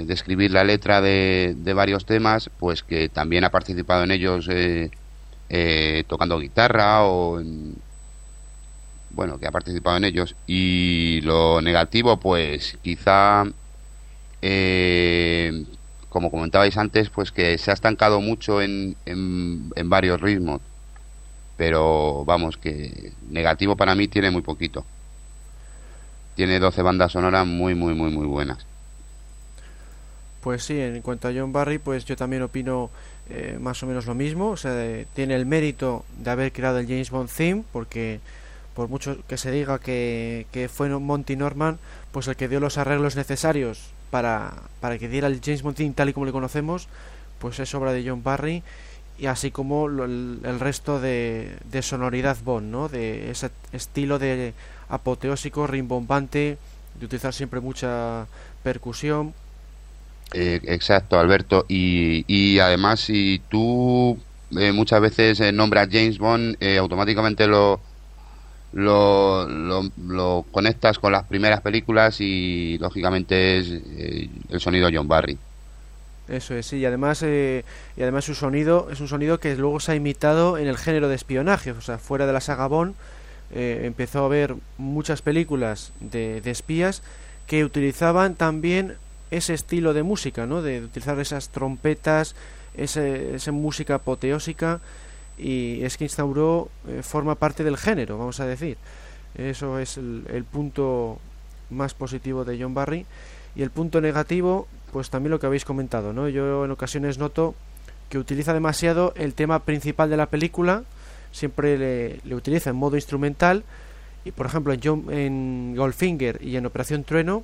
eh, 0.00 0.06
escribir 0.08 0.52
la 0.52 0.64
letra 0.64 1.00
de, 1.02 1.54
de 1.56 1.74
varios 1.74 2.06
temas, 2.06 2.50
pues 2.56 2.82
que 2.82 3.10
también 3.10 3.44
ha 3.44 3.50
participado 3.50 4.04
en 4.04 4.10
ellos 4.10 4.48
eh, 4.50 4.90
eh, 5.50 6.04
tocando 6.08 6.38
guitarra 6.40 7.04
o 7.04 7.40
en, 7.40 7.82
bueno, 9.14 9.38
que 9.38 9.46
ha 9.46 9.50
participado 9.50 9.96
en 9.96 10.04
ellos. 10.04 10.34
Y 10.46 11.20
lo 11.22 11.60
negativo, 11.60 12.18
pues 12.18 12.78
quizá, 12.82 13.44
eh, 14.40 15.64
como 16.08 16.30
comentabais 16.30 16.76
antes, 16.76 17.10
pues 17.10 17.32
que 17.32 17.58
se 17.58 17.70
ha 17.70 17.74
estancado 17.74 18.20
mucho 18.20 18.60
en, 18.62 18.96
en, 19.06 19.70
varios 19.90 20.20
ritmos. 20.20 20.60
Pero 21.56 22.24
vamos, 22.24 22.56
que 22.56 23.12
negativo 23.30 23.76
para 23.76 23.94
mí 23.94 24.08
tiene 24.08 24.30
muy 24.30 24.42
poquito. 24.42 24.84
Tiene 26.34 26.58
12 26.58 26.82
bandas 26.82 27.12
sonoras 27.12 27.46
muy, 27.46 27.74
muy, 27.74 27.94
muy, 27.94 28.10
muy 28.10 28.26
buenas. 28.26 28.66
Pues 30.40 30.64
sí, 30.64 30.80
en 30.80 31.02
cuanto 31.02 31.28
a 31.28 31.32
John 31.32 31.52
Barry, 31.52 31.78
pues 31.78 32.04
yo 32.04 32.16
también 32.16 32.42
opino 32.42 32.90
eh, 33.30 33.58
más 33.60 33.80
o 33.82 33.86
menos 33.86 34.06
lo 34.06 34.14
mismo. 34.14 34.50
O 34.50 34.56
sea, 34.56 34.72
de- 34.72 35.06
tiene 35.14 35.34
el 35.36 35.46
mérito 35.46 36.04
de 36.18 36.30
haber 36.30 36.52
creado 36.52 36.78
el 36.78 36.86
James 36.86 37.10
Bond 37.10 37.30
theme, 37.30 37.62
porque 37.72 38.20
por 38.74 38.88
mucho 38.88 39.18
que 39.28 39.36
se 39.36 39.50
diga 39.50 39.78
que, 39.78 40.46
que 40.52 40.68
fue 40.68 40.88
Monty 40.88 41.36
Norman, 41.36 41.78
pues 42.10 42.28
el 42.28 42.36
que 42.36 42.48
dio 42.48 42.60
los 42.60 42.78
arreglos 42.78 43.16
necesarios 43.16 43.92
para, 44.10 44.54
para 44.80 44.98
que 44.98 45.08
diera 45.08 45.26
el 45.26 45.40
James 45.42 45.62
Bond 45.62 45.94
tal 45.94 46.08
y 46.08 46.12
como 46.12 46.26
le 46.26 46.32
conocemos, 46.32 46.88
pues 47.38 47.58
es 47.58 47.74
obra 47.74 47.92
de 47.92 48.08
John 48.08 48.22
Barry. 48.22 48.62
y 49.18 49.26
así 49.26 49.50
como 49.50 49.86
el, 49.86 50.60
resto 50.60 51.00
de, 51.00 51.56
de, 51.70 51.82
sonoridad 51.82 52.36
Bond, 52.44 52.70
¿no? 52.70 52.88
De 52.88 53.30
ese 53.30 53.50
estilo 53.72 54.18
de 54.18 54.54
apoteósico, 54.88 55.66
rimbombante, 55.66 56.58
de 56.98 57.06
utilizar 57.06 57.32
siempre 57.32 57.60
mucha 57.60 58.26
percusión. 58.62 59.34
Eh, 60.34 60.60
exacto, 60.64 61.18
Alberto. 61.18 61.64
Y, 61.68 62.24
y 62.26 62.58
además, 62.58 63.00
si 63.00 63.40
tú 63.48 64.18
eh, 64.56 64.72
muchas 64.72 65.00
veces 65.00 65.40
eh, 65.40 65.52
nombras 65.52 65.88
James 65.90 66.18
Bond, 66.18 66.56
automáticamente 66.78 67.46
lo, 67.46 67.80
lo, 68.72 69.46
lo, 69.46 70.44
conectas 70.50 70.98
con 70.98 71.12
las 71.12 71.24
primeras 71.24 71.60
películas 71.60 72.20
y 72.20 72.78
lógicamente 72.78 73.58
es 73.58 73.68
el 74.48 74.60
sonido 74.60 74.88
John 74.92 75.08
Barry. 75.08 75.38
Eso 76.28 76.54
es, 76.54 76.66
sí, 76.66 76.78
y 76.78 76.86
además, 76.86 77.22
y 77.22 78.02
además 78.02 78.24
su 78.24 78.34
sonido 78.34 78.88
es 78.90 79.00
un 79.00 79.08
sonido 79.08 79.38
que 79.38 79.54
luego 79.56 79.80
se 79.80 79.92
ha 79.92 79.94
imitado 79.94 80.56
en 80.56 80.68
el 80.68 80.78
género 80.78 81.08
de 81.08 81.16
espionaje, 81.16 81.72
o 81.72 81.80
sea, 81.80 81.98
fuera 81.98 82.26
de 82.26 82.32
la 82.32 82.40
saga 82.40 82.66
Bond 82.66 82.94
empezó 83.54 84.22
a 84.22 84.26
haber 84.26 84.54
muchas 84.78 85.20
películas 85.20 85.92
de, 86.00 86.40
de 86.40 86.50
espías 86.50 87.02
que 87.46 87.64
utilizaban 87.64 88.34
también 88.34 88.96
ese 89.30 89.54
estilo 89.54 89.94
de 89.94 90.02
música, 90.02 90.46
¿no? 90.46 90.62
De 90.62 90.82
utilizar 90.82 91.18
esas 91.18 91.48
trompetas, 91.48 92.34
ese, 92.76 93.34
esa 93.34 93.52
música 93.52 93.96
apoteósica 93.96 94.80
y 95.42 95.84
es 95.84 95.96
que 95.96 96.04
instauró, 96.04 96.70
eh, 96.86 97.02
forma 97.02 97.34
parte 97.34 97.64
del 97.64 97.76
género, 97.76 98.16
vamos 98.16 98.38
a 98.40 98.46
decir. 98.46 98.76
Eso 99.34 99.78
es 99.78 99.96
el, 99.96 100.44
punto 100.50 101.18
más 101.70 101.94
positivo 101.94 102.44
de 102.44 102.60
John 102.60 102.74
Barry 102.74 103.06
y 103.56 103.62
el 103.62 103.70
punto 103.70 104.00
negativo, 104.00 104.68
pues 104.92 105.10
también 105.10 105.30
lo 105.30 105.40
que 105.40 105.46
habéis 105.46 105.64
comentado, 105.64 106.12
¿no? 106.12 106.28
Yo 106.28 106.64
en 106.64 106.70
ocasiones 106.70 107.18
noto 107.18 107.54
que 108.08 108.18
utiliza 108.18 108.52
demasiado 108.52 109.14
el 109.16 109.34
tema 109.34 109.60
principal 109.60 110.10
de 110.10 110.18
la 110.18 110.26
película, 110.26 110.84
siempre 111.32 112.20
le, 112.24 112.34
utiliza 112.34 112.70
en 112.70 112.76
modo 112.76 112.96
instrumental 112.96 113.64
y 114.24 114.30
por 114.32 114.46
ejemplo 114.46 114.72
en, 114.74 114.80
John, 114.84 115.06
en 115.10 115.74
Goldfinger 115.74 116.38
y 116.42 116.56
en 116.56 116.66
Operación 116.66 117.04
Trueno 117.04 117.42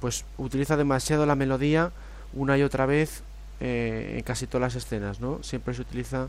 pues 0.00 0.24
utiliza 0.38 0.76
demasiado 0.76 1.26
la 1.26 1.34
melodía 1.34 1.90
una 2.32 2.56
y 2.56 2.62
otra 2.62 2.86
vez 2.86 3.22
eh, 3.60 4.14
en 4.18 4.22
casi 4.22 4.46
todas 4.46 4.74
las 4.74 4.84
escenas 4.84 5.20
no 5.20 5.42
siempre 5.42 5.74
se 5.74 5.82
utiliza 5.82 6.28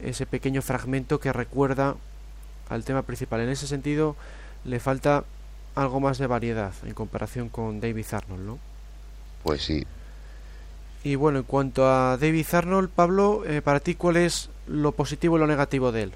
ese 0.00 0.26
pequeño 0.26 0.62
fragmento 0.62 1.20
que 1.20 1.32
recuerda 1.32 1.96
al 2.68 2.84
tema 2.84 3.02
principal. 3.02 3.40
En 3.40 3.48
ese 3.48 3.66
sentido 3.66 4.16
le 4.64 4.80
falta 4.80 5.24
algo 5.74 6.00
más 6.00 6.18
de 6.18 6.26
variedad 6.26 6.72
en 6.84 6.94
comparación 6.94 7.48
con 7.48 7.80
David 7.80 8.06
Arnold 8.12 8.46
no 8.46 8.58
pues 9.42 9.62
sí. 9.62 9.86
Y 11.02 11.16
bueno 11.16 11.40
en 11.40 11.44
cuanto 11.44 11.88
a 11.90 12.16
David 12.16 12.46
Arnold 12.52 12.88
Pablo 12.90 13.42
eh, 13.44 13.60
para 13.60 13.80
ti 13.80 13.94
cuál 13.94 14.16
es 14.16 14.50
lo 14.66 14.92
positivo 14.92 15.36
y 15.36 15.40
lo 15.40 15.46
negativo 15.46 15.92
de 15.92 16.04
él 16.04 16.12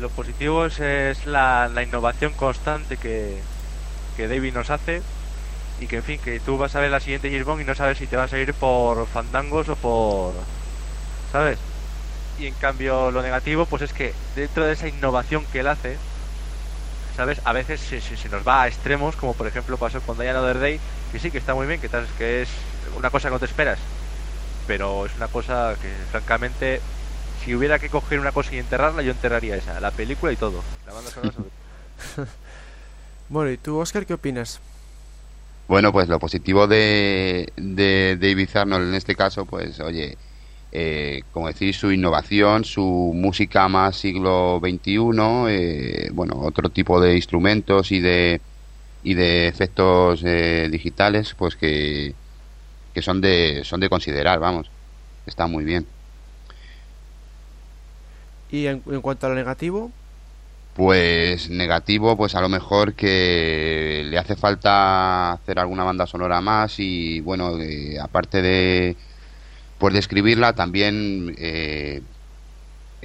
lo 0.00 0.08
positivo 0.08 0.66
es, 0.66 1.26
la, 1.26 1.70
innovación 1.82 2.32
constante 2.32 2.96
que, 2.96 3.38
que 4.16 4.28
David 4.28 4.54
nos 4.54 4.70
hace 4.70 5.02
y 5.80 5.86
que 5.86 5.96
en 5.96 6.02
fin, 6.02 6.20
que 6.22 6.40
tú 6.40 6.56
vas 6.58 6.74
a 6.74 6.80
ver 6.80 6.90
la 6.90 7.00
siguiente 7.00 7.30
James 7.30 7.62
y 7.62 7.64
no 7.64 7.74
sabes 7.74 7.98
si 7.98 8.06
te 8.06 8.16
vas 8.16 8.32
a 8.32 8.38
ir 8.38 8.54
por 8.54 9.06
fandangos 9.06 9.68
o 9.68 9.76
por... 9.76 10.32
¿sabes? 11.32 11.58
Y 12.40 12.46
en 12.46 12.54
cambio 12.54 13.10
lo 13.10 13.20
negativo 13.20 13.66
pues 13.66 13.82
es 13.82 13.92
que 13.92 14.14
dentro 14.34 14.64
de 14.64 14.72
esa 14.72 14.88
innovación 14.88 15.44
que 15.52 15.60
él 15.60 15.66
hace, 15.66 15.98
¿sabes? 17.14 17.40
A 17.44 17.52
veces 17.52 17.80
se, 17.80 18.00
se, 18.00 18.28
nos 18.30 18.46
va 18.48 18.62
a 18.62 18.68
extremos, 18.68 19.14
como 19.14 19.34
por 19.34 19.46
ejemplo 19.46 19.76
pasó 19.76 20.00
con 20.00 20.18
Diana 20.18 20.40
Other 20.40 20.58
Day, 20.58 20.80
que 21.12 21.18
sí, 21.18 21.30
que 21.30 21.36
está 21.36 21.54
muy 21.54 21.66
bien, 21.66 21.80
que, 21.80 21.90
tal, 21.90 22.06
que 22.16 22.42
es 22.42 22.48
una 22.96 23.10
cosa 23.10 23.28
que 23.28 23.34
no 23.34 23.38
te 23.38 23.44
esperas, 23.44 23.78
pero 24.66 25.04
es 25.04 25.14
una 25.16 25.28
cosa 25.28 25.74
que 25.82 25.88
francamente 26.10 26.80
si 27.44 27.54
hubiera 27.54 27.78
que 27.78 27.90
coger 27.90 28.20
una 28.20 28.32
cosa 28.32 28.54
y 28.54 28.58
enterrarla, 28.58 29.02
yo 29.02 29.12
enterraría 29.12 29.56
esa, 29.56 29.78
la 29.80 29.90
película 29.90 30.32
y 30.32 30.36
todo. 30.36 30.62
bueno, 33.28 33.50
¿y 33.50 33.58
tú, 33.58 33.78
Oscar, 33.78 34.06
qué 34.06 34.14
opinas? 34.14 34.60
Bueno, 35.68 35.92
pues 35.92 36.08
lo 36.08 36.18
positivo 36.18 36.66
de, 36.66 37.52
de 37.56 38.16
David 38.20 38.48
Arnold 38.56 38.88
en 38.88 38.94
este 38.94 39.14
caso, 39.14 39.44
pues 39.44 39.78
oye, 39.80 40.16
eh, 40.72 41.22
como 41.32 41.48
decir, 41.48 41.74
su 41.74 41.90
innovación, 41.90 42.64
su 42.64 43.12
música 43.14 43.68
más 43.68 43.96
siglo 43.96 44.60
XXI, 44.62 44.98
eh, 45.48 46.10
bueno, 46.12 46.36
otro 46.38 46.68
tipo 46.68 47.00
de 47.00 47.16
instrumentos 47.16 47.90
y 47.90 47.98
de, 48.00 48.40
y 49.02 49.14
de 49.14 49.48
efectos 49.48 50.22
eh, 50.24 50.68
digitales, 50.70 51.34
pues 51.36 51.56
que, 51.56 52.14
que 52.94 53.02
son, 53.02 53.20
de, 53.20 53.62
son 53.64 53.80
de 53.80 53.88
considerar, 53.88 54.38
vamos, 54.38 54.70
está 55.26 55.48
muy 55.48 55.64
bien. 55.64 55.86
¿Y 58.52 58.66
en, 58.66 58.80
cuanto 58.80 59.26
a 59.26 59.30
lo 59.30 59.34
negativo? 59.34 59.90
Pues 60.74 61.50
negativo, 61.50 62.16
pues 62.16 62.36
a 62.36 62.40
lo 62.40 62.48
mejor 62.48 62.94
que 62.94 64.04
le 64.08 64.18
hace 64.18 64.36
falta 64.36 65.32
hacer 65.32 65.58
alguna 65.58 65.82
banda 65.82 66.06
sonora 66.06 66.40
más 66.40 66.78
y 66.78 67.20
bueno, 67.20 67.56
aparte 68.00 68.40
de 68.40 68.96
pues 69.80 69.94
describirla 69.94 70.52
también 70.52 71.34
eh, 71.38 72.02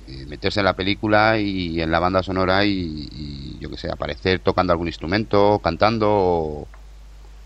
eh, 0.07 0.26
meterse 0.28 0.59
en 0.59 0.65
la 0.65 0.73
película 0.73 1.39
y 1.39 1.82
en 1.82 1.89
la 1.89 1.99
banda 1.99 2.21
sonora 2.21 2.65
y, 2.65 3.57
yo 3.59 3.71
que 3.71 3.78
sé, 3.78 3.89
aparecer 3.89 4.39
tocando 4.39 4.73
algún 4.73 4.88
instrumento, 4.88 5.59
cantando 5.63 6.67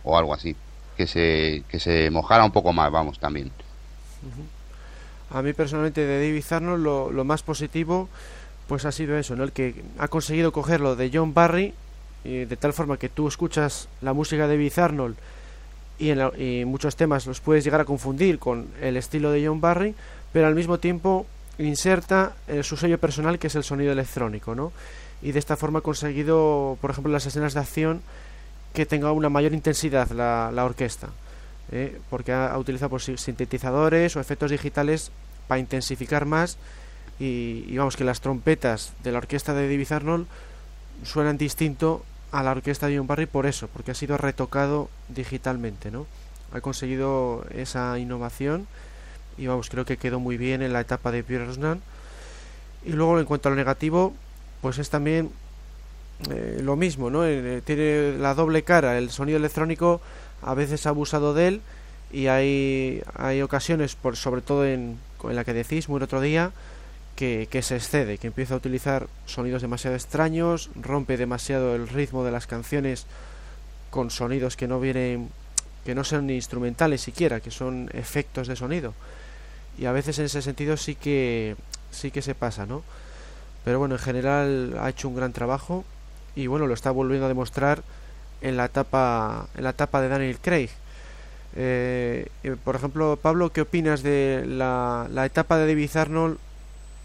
o, 0.04 0.18
algo 0.18 0.34
así. 0.34 0.56
Que 0.98 1.08
se, 1.08 1.64
que 1.70 1.80
se 1.80 2.10
mojara 2.10 2.44
un 2.44 2.52
poco 2.52 2.74
más, 2.74 2.92
vamos, 2.92 3.20
también. 3.20 3.52
A 5.30 5.42
mí 5.42 5.54
personalmente 5.54 6.06
de 6.06 6.28
David 6.28 6.44
Arnold 6.50 6.84
lo, 6.84 7.12
lo 7.12 7.24
más 7.24 7.42
positivo 7.44 8.10
pues 8.68 8.86
ha 8.86 8.92
sido 8.92 9.18
eso, 9.18 9.36
¿no? 9.36 9.44
El 9.44 9.52
que 9.52 9.84
ha 9.98 10.08
conseguido 10.10 10.52
cogerlo 10.52 10.96
de 10.96 11.10
John 11.14 11.34
Barry 11.34 11.74
y 12.24 12.46
de 12.46 12.58
tal 12.58 12.74
forma 12.74 12.98
que 12.98 13.10
tú 13.10 13.28
escuchas 13.28 13.88
la 14.02 14.14
música 14.14 14.48
de 14.48 14.56
David 14.56 14.78
Arnold 14.78 15.16
y 16.00 16.12
en, 16.12 16.68
muchos 16.68 16.96
temas 16.96 17.28
los 17.28 17.42
puedes 17.42 17.64
llegar 17.64 17.82
a 17.82 17.86
confundir 17.86 18.40
con 18.40 18.68
el 18.82 18.98
estilo 18.98 19.32
de 19.32 19.46
John 19.46 19.62
Barry, 19.62 19.94
pero 20.34 20.48
al 20.48 20.56
mismo 20.56 20.80
tiempo 20.80 21.26
inserta 21.58 22.34
eh, 22.48 22.64
su 22.64 22.78
sello 22.78 22.98
personal 22.98 23.38
que 23.38 23.48
es 23.48 23.56
el 23.56 23.64
sonido 23.64 23.92
electrónico, 23.92 24.56
¿no? 24.56 24.72
Y 25.22 25.34
de 25.34 25.40
esta 25.40 25.58
forma 25.58 25.80
ha 25.80 25.82
conseguido, 25.82 26.78
por 26.80 26.92
ejemplo, 26.92 27.12
las 27.12 27.26
escenas 27.26 27.54
de 27.54 27.60
acción 27.60 28.02
que 28.74 28.86
tenga 28.86 29.12
una 29.12 29.30
mayor 29.30 29.54
intensidad 29.54 30.10
la, 30.12 30.52
la 30.54 30.64
orquesta. 30.64 31.10
¿eh? 31.72 32.00
porque 32.10 32.32
ha, 32.32 32.58
utilizado 32.58 32.90
pues, 32.90 33.12
sintetizadores 33.16 34.16
o 34.16 34.20
efectos 34.20 34.52
digitales 34.52 35.12
para 35.48 35.60
intensificar 35.60 36.26
más 36.26 36.58
y, 37.20 37.76
vamos 37.76 37.98
que 37.98 38.04
las 38.04 38.22
trompetas 38.22 38.94
de 39.04 39.12
la 39.12 39.18
orquesta 39.18 39.54
de 39.54 39.64
David 39.64 39.92
Arnold 39.92 40.28
suenan 41.04 41.38
distinto 41.38 42.06
a 42.32 42.44
la 42.44 42.52
orquesta 42.52 42.88
de 42.88 42.98
John 42.98 43.08
Barry 43.08 43.26
por 43.26 43.46
eso, 43.46 43.68
porque 43.68 43.92
ha 43.92 43.96
sido 43.96 44.18
retocado 44.18 44.90
digitalmente, 45.08 45.92
¿no? 45.92 46.06
Ha 46.54 46.62
conseguido 46.62 47.46
esa 47.54 47.98
innovación 48.00 48.68
y 49.38 49.48
vamos, 49.48 49.70
creo 49.70 49.86
que 49.86 49.98
quedó 49.98 50.20
muy 50.20 50.38
bien 50.38 50.62
en 50.62 50.74
la 50.74 50.82
etapa 50.82 51.12
de 51.12 51.24
Pierre 51.24 51.46
Rosnan. 51.46 51.82
Y 52.86 52.92
luego 52.92 53.20
en 53.20 53.26
cuanto 53.26 53.50
a 53.50 53.52
lo 53.52 53.56
negativo, 53.56 54.14
pues 54.62 54.78
es 54.78 54.90
también 54.90 55.32
eh, 56.30 56.60
lo 56.62 56.76
mismo, 56.76 57.10
¿no? 57.10 57.26
Eh, 57.26 57.62
tiene 57.66 58.18
la 58.18 58.34
doble 58.34 58.64
cara, 58.64 58.98
el 58.98 59.10
sonido 59.10 59.38
electrónico 59.38 60.02
a 60.42 60.54
veces 60.54 60.86
ha 60.86 60.90
abusado 60.90 61.34
de 61.34 61.48
él 61.48 61.62
y 62.12 62.28
hay, 62.28 63.04
hay 63.16 63.42
ocasiones, 63.42 63.96
por, 63.96 64.16
sobre 64.18 64.42
todo 64.42 64.66
en, 64.66 64.98
en 65.24 65.36
la 65.36 65.44
que 65.44 65.54
decís 65.54 65.90
muy 65.90 65.98
el 65.98 66.04
otro 66.04 66.22
día, 66.22 66.52
que, 67.20 67.62
se 67.62 67.76
excede, 67.76 68.18
que 68.18 68.28
empieza 68.28 68.54
a 68.54 68.58
utilizar 68.58 69.08
sonidos 69.26 69.62
demasiado 69.62 69.98
extraños, 69.98 70.70
rompe 70.82 71.18
demasiado 71.18 71.76
el 71.76 71.90
ritmo 71.90 72.24
de 72.24 72.32
las 72.32 72.48
canciones 72.48 73.08
con 73.90 74.10
sonidos 74.10 74.56
que 74.56 74.70
no 74.70 74.80
vienen, 74.80 75.30
que 75.84 75.96
no 75.96 76.06
son 76.06 76.30
instrumentales 76.30 77.02
siquiera, 77.02 77.42
que 77.42 77.52
son 77.52 77.90
efectos 77.94 78.48
de 78.48 78.56
sonido. 78.56 78.94
Y 79.78 79.86
a 79.86 79.92
veces 79.92 80.18
en 80.20 80.26
ese 80.26 80.42
sentido 80.42 80.78
sí 80.78 80.96
que 80.96 81.58
sí 81.92 82.10
que 82.10 82.22
se 82.22 82.36
pasa, 82.36 82.66
¿no? 82.66 82.84
Pero 83.66 83.80
bueno, 83.80 83.96
en 83.96 84.02
general 84.02 84.78
ha 84.80 84.88
hecho 84.88 85.10
un 85.10 85.16
gran 85.18 85.34
trabajo 85.34 85.84
y 86.38 86.48
bueno, 86.48 86.68
lo 86.68 86.74
está 86.74 86.90
volviendo 86.90 87.26
a 87.26 87.30
demostrar 87.30 87.84
en 88.40 88.56
la 88.56 88.66
etapa, 88.66 89.48
en 89.58 89.66
la 89.66 89.72
etapa 89.72 90.00
de 90.00 90.08
Daniel 90.08 90.38
Craig. 90.40 90.70
Eh, 91.58 92.28
eh, 92.44 92.56
por 92.64 92.78
ejemplo, 92.78 93.20
Pablo, 93.22 93.52
¿qué 93.52 93.60
opinas 93.60 94.04
de 94.04 94.46
la, 94.48 95.10
la, 95.12 95.26
etapa 95.26 95.58
de 95.58 95.68
David 95.68 95.98
Arnold 95.98 96.38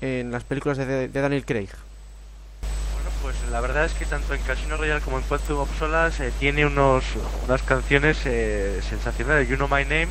en 0.05 0.31
las 0.31 0.45
películas 0.45 0.79
de, 0.79 1.09
Daniel 1.09 1.45
Craig? 1.45 1.69
Bueno, 2.95 3.11
pues 3.23 3.37
la 3.51 3.61
verdad 3.61 3.85
es 3.85 3.93
que 3.95 4.05
tanto 4.05 4.35
en 4.35 4.41
Casino 4.43 4.77
Royale 4.77 5.01
como 5.01 5.19
en 5.19 5.25
Quantum 5.25 5.61
of 5.61 5.79
Solace 5.79 6.29
eh, 6.29 6.33
tiene 6.39 6.67
unos, 6.67 7.05
unas 7.47 7.63
canciones 7.63 8.19
sensacionales. 8.19 9.49
You 9.49 9.57
Know 9.57 9.69
My 9.69 9.83
Name 9.83 10.09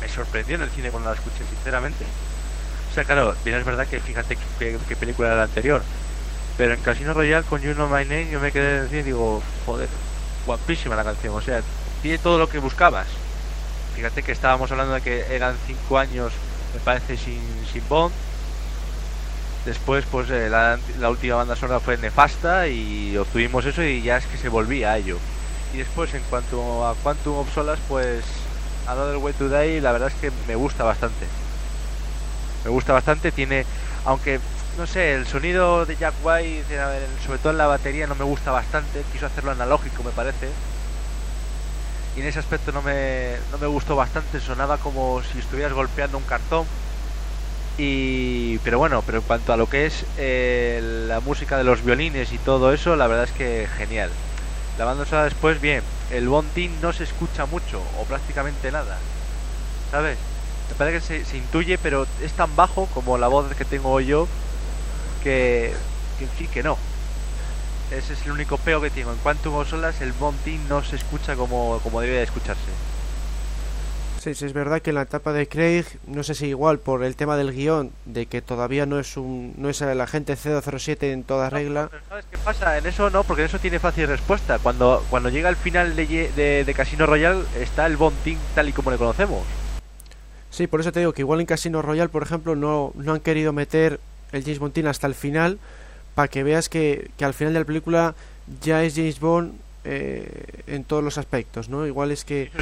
me 0.00 0.08
sorprendió 0.08 0.56
en 0.56 0.62
el 0.62 0.70
cine 0.70 0.90
cuando 0.90 1.10
la 1.10 1.16
escuché, 1.16 1.44
sinceramente. 1.48 2.04
O 2.90 2.94
sea, 2.94 3.04
claro, 3.04 3.34
bien 3.44 3.56
es 3.56 3.64
verdad 3.64 3.86
que 3.86 4.00
fíjate 4.00 4.36
qué 4.58 4.96
película 4.96 5.28
era 5.28 5.36
la 5.38 5.44
anterior 5.44 5.82
pero 6.56 6.74
en 6.74 6.80
Casino 6.80 7.14
Royale 7.14 7.46
con 7.46 7.60
You 7.62 7.74
Know 7.74 7.88
My 7.88 8.04
Name 8.04 8.30
yo 8.30 8.40
me 8.40 8.52
quedé 8.52 8.82
decir, 8.82 9.04
digo, 9.04 9.42
joder, 9.66 9.88
guapísima 10.46 10.96
la 10.96 11.04
canción, 11.04 11.34
o 11.34 11.40
sea, 11.40 11.62
tiene 12.02 12.18
todo 12.18 12.38
lo 12.38 12.48
que 12.48 12.58
buscabas. 12.58 13.06
Fíjate 13.94 14.22
que 14.22 14.32
estábamos 14.32 14.70
hablando 14.70 14.94
de 14.94 15.00
que 15.00 15.34
eran 15.34 15.56
cinco 15.66 15.98
años 15.98 16.32
me 16.74 16.80
parece 16.80 17.16
sin, 17.16 17.40
sin 17.70 17.86
Bond. 17.88 18.14
Después, 19.64 20.04
pues 20.10 20.28
eh, 20.30 20.50
la, 20.50 20.78
última 21.08 21.36
banda 21.36 21.54
sonora 21.54 21.78
fue 21.78 21.96
nefasta 21.96 22.66
y 22.66 23.16
obtuvimos 23.16 23.64
eso 23.64 23.82
y 23.82 24.02
ya 24.02 24.16
es 24.16 24.26
que 24.26 24.36
se 24.36 24.48
volvía 24.48 24.92
a 24.92 24.98
ello. 24.98 25.16
Y 25.72 25.78
después, 25.78 26.12
en 26.14 26.22
cuanto 26.28 26.86
a 26.86 26.94
Quantum 26.96 27.38
of 27.38 27.54
Solace, 27.54 27.82
pues 27.88 28.24
Another 28.88 29.18
Way 29.18 29.32
to 29.34 29.48
Die, 29.48 29.80
la 29.80 29.92
verdad 29.92 30.08
es 30.08 30.20
que 30.20 30.32
me 30.48 30.56
gusta 30.56 30.82
bastante. 30.82 31.26
Me 32.64 32.70
gusta 32.70 32.92
bastante, 32.92 33.30
tiene, 33.30 33.64
aunque 34.04 34.40
no 34.78 34.86
sé, 34.86 35.14
el 35.14 35.26
sonido 35.26 35.84
de 35.84 35.96
Jack 35.96 36.14
White, 36.24 36.64
sobre 37.24 37.38
todo 37.38 37.52
en 37.52 37.58
la 37.58 37.66
batería, 37.66 38.06
no 38.06 38.14
me 38.14 38.24
gusta 38.24 38.50
bastante. 38.50 39.02
Quiso 39.12 39.26
hacerlo 39.26 39.52
analógico, 39.52 40.02
me 40.02 40.10
parece. 40.10 40.48
Y 42.16 42.20
en 42.20 42.26
ese 42.26 42.38
aspecto 42.38 42.72
no 42.72 42.82
me, 42.82 43.36
no 43.50 43.58
me 43.58 43.66
gustó 43.66 43.96
bastante, 43.96 44.40
sonaba 44.40 44.76
como 44.78 45.22
si 45.22 45.38
estuvieras 45.38 45.72
golpeando 45.72 46.18
un 46.18 46.24
cartón. 46.24 46.66
Y, 47.78 48.58
pero 48.58 48.78
bueno, 48.78 49.02
pero 49.04 49.18
en 49.18 49.24
cuanto 49.24 49.52
a 49.52 49.56
lo 49.56 49.68
que 49.68 49.86
es 49.86 50.04
eh, 50.18 51.06
la 51.08 51.20
música 51.20 51.56
de 51.56 51.64
los 51.64 51.82
violines 51.84 52.32
y 52.32 52.38
todo 52.38 52.72
eso, 52.72 52.96
la 52.96 53.06
verdad 53.06 53.24
es 53.24 53.32
que 53.32 53.66
genial. 53.78 54.10
La 54.78 54.84
banda 54.84 55.04
sonora 55.04 55.24
después, 55.24 55.60
bien. 55.60 55.82
El 56.10 56.28
Bontin 56.28 56.80
no 56.80 56.92
se 56.92 57.04
escucha 57.04 57.46
mucho 57.46 57.80
o 57.98 58.04
prácticamente 58.04 58.70
nada. 58.70 58.98
¿Sabes? 59.90 60.18
Me 60.70 60.74
parece 60.76 60.98
que 60.98 61.24
se, 61.24 61.30
se 61.30 61.38
intuye, 61.38 61.78
pero 61.78 62.06
es 62.22 62.32
tan 62.32 62.54
bajo 62.56 62.86
como 62.94 63.18
la 63.18 63.28
voz 63.28 63.54
que 63.54 63.64
tengo 63.64 64.00
yo 64.00 64.28
que, 65.22 65.74
en 66.20 66.28
fin, 66.28 66.48
que 66.52 66.62
no. 66.62 66.76
Ese 67.90 68.14
es 68.14 68.24
el 68.24 68.32
único 68.32 68.56
peo 68.58 68.80
que 68.80 68.90
tengo. 68.90 69.12
En 69.12 69.18
cuanto 69.18 69.58
a 69.60 69.64
solas, 69.66 70.00
el 70.00 70.12
Bontin 70.12 70.66
no 70.68 70.82
se 70.82 70.96
escucha 70.96 71.36
como, 71.36 71.78
como 71.82 72.00
debe 72.00 72.16
de 72.16 72.22
escucharse. 72.22 72.70
Sí, 74.22 74.36
sí, 74.36 74.44
es 74.44 74.52
verdad 74.52 74.80
que 74.80 74.90
en 74.90 74.94
la 74.94 75.02
etapa 75.02 75.32
de 75.32 75.48
Craig, 75.48 75.84
no 76.06 76.22
sé 76.22 76.36
si 76.36 76.46
igual 76.46 76.78
por 76.78 77.02
el 77.02 77.16
tema 77.16 77.36
del 77.36 77.52
guion, 77.52 77.90
de 78.04 78.26
que 78.26 78.40
todavía 78.40 78.86
no 78.86 79.00
es 79.00 79.16
un 79.16 79.52
no 79.56 79.68
es 79.68 79.80
el 79.82 80.00
agente 80.00 80.36
007 80.36 81.10
en 81.10 81.24
toda 81.24 81.50
regla. 81.50 81.88
Pero 81.90 82.04
¿Sabes 82.08 82.24
qué 82.30 82.38
pasa? 82.38 82.78
En 82.78 82.86
eso 82.86 83.10
no, 83.10 83.24
porque 83.24 83.42
en 83.42 83.46
eso 83.46 83.58
tiene 83.58 83.80
fácil 83.80 84.06
respuesta. 84.06 84.60
Cuando, 84.60 85.04
cuando 85.10 85.28
llega 85.28 85.48
al 85.48 85.56
final 85.56 85.96
de, 85.96 86.06
Ye- 86.06 86.30
de, 86.36 86.64
de 86.64 86.72
Casino 86.74 87.04
Royale, 87.04 87.42
está 87.60 87.84
el 87.86 87.96
Bontin 87.96 88.38
tal 88.54 88.68
y 88.68 88.72
como 88.72 88.92
le 88.92 88.96
conocemos. 88.96 89.42
Sí, 90.50 90.68
por 90.68 90.78
eso 90.80 90.92
te 90.92 91.00
digo 91.00 91.12
que 91.12 91.22
igual 91.22 91.40
en 91.40 91.46
Casino 91.46 91.82
Royale, 91.82 92.08
por 92.10 92.22
ejemplo, 92.22 92.54
no, 92.54 92.92
no 92.94 93.14
han 93.14 93.20
querido 93.20 93.52
meter 93.52 93.98
el 94.30 94.44
James 94.44 94.60
Bond 94.60 94.86
hasta 94.86 95.08
el 95.08 95.16
final, 95.16 95.58
para 96.14 96.28
que 96.28 96.44
veas 96.44 96.68
que, 96.68 97.10
que 97.18 97.24
al 97.24 97.34
final 97.34 97.54
de 97.54 97.58
la 97.58 97.64
película 97.66 98.14
ya 98.62 98.84
es 98.84 98.94
James 98.94 99.18
Bond 99.18 99.54
eh, 99.84 100.62
en 100.68 100.84
todos 100.84 101.02
los 101.02 101.18
aspectos, 101.18 101.68
¿no? 101.68 101.88
Igual 101.88 102.12
es 102.12 102.24
que... 102.24 102.52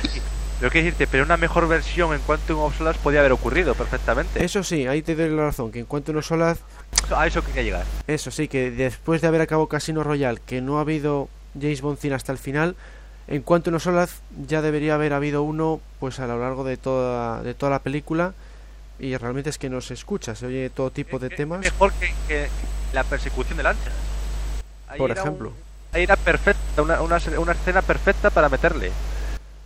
Pero 0.61 0.71
qué 0.71 0.83
decirte, 0.83 1.07
pero 1.07 1.25
una 1.25 1.37
mejor 1.39 1.67
versión 1.67 2.13
en 2.15 2.21
Quantum 2.21 2.59
of 2.61 2.77
Solace 2.77 3.01
podía 3.03 3.21
haber 3.21 3.33
ocurrido 3.33 3.75
perfectamente. 3.75 4.45
Eso 4.45 4.63
sí, 4.63 4.87
ahí 4.87 5.01
te 5.01 5.17
doy 5.17 5.31
la 5.31 5.45
razón, 5.47 5.73
que 5.73 5.79
en 5.81 5.87
cuanto 5.87 6.11
a 6.11 6.13
unos 6.13 6.27
Solaz, 6.27 6.59
A 7.17 7.27
eso 7.27 7.43
quería 7.43 7.63
llegar. 7.63 7.85
eso 8.07 8.31
sí, 8.31 8.47
que 8.47 8.71
después 8.71 9.23
de 9.23 9.29
haber 9.29 9.41
acabado 9.41 9.67
Casino 9.69 10.05
Royale, 10.05 10.39
que 10.45 10.61
no 10.61 10.77
ha 10.77 10.83
habido 10.83 11.31
James 11.59 11.81
Bond 11.81 11.99
cine 11.99 12.15
hasta 12.15 12.31
el 12.33 12.37
final, 12.39 12.77
en 13.27 13.41
cuanto 13.41 13.71
a 13.71 13.73
unos 13.73 13.85
Solaz 13.85 14.21
ya 14.47 14.61
debería 14.61 14.97
haber 14.97 15.15
habido 15.15 15.43
uno 15.43 15.81
pues 15.99 16.21
a 16.21 16.27
lo 16.27 16.39
largo 16.39 16.63
de 16.63 16.77
toda, 16.77 17.43
de 17.43 17.55
toda 17.55 17.71
la 17.71 17.79
película 17.79 18.35
y 18.99 19.17
realmente 19.17 19.49
es 19.49 19.57
que 19.57 19.71
no 19.71 19.81
se 19.81 19.95
escucha, 19.95 20.35
se 20.35 20.45
oye 20.45 20.69
todo 20.69 20.91
tipo 20.91 21.19
de 21.19 21.29
Es 21.29 21.37
temas. 21.37 21.61
Mejor 21.61 21.91
que, 21.95 22.13
que 22.29 22.49
la 22.93 23.03
persecución 23.05 23.57
de 23.57 23.63
lanchas. 23.63 23.95
Ahí 24.89 24.99
Por 24.99 25.11
ejemplo. 25.11 25.49
un- 25.49 25.55
ahí 25.97 26.03
era 26.03 26.17
perfecta, 26.17 26.83
una, 26.83 27.01
una, 27.01 27.19
una 27.39 27.53
escena 27.53 27.81
perfecta 27.81 28.29
para 28.29 28.51
meterle. 28.51 28.91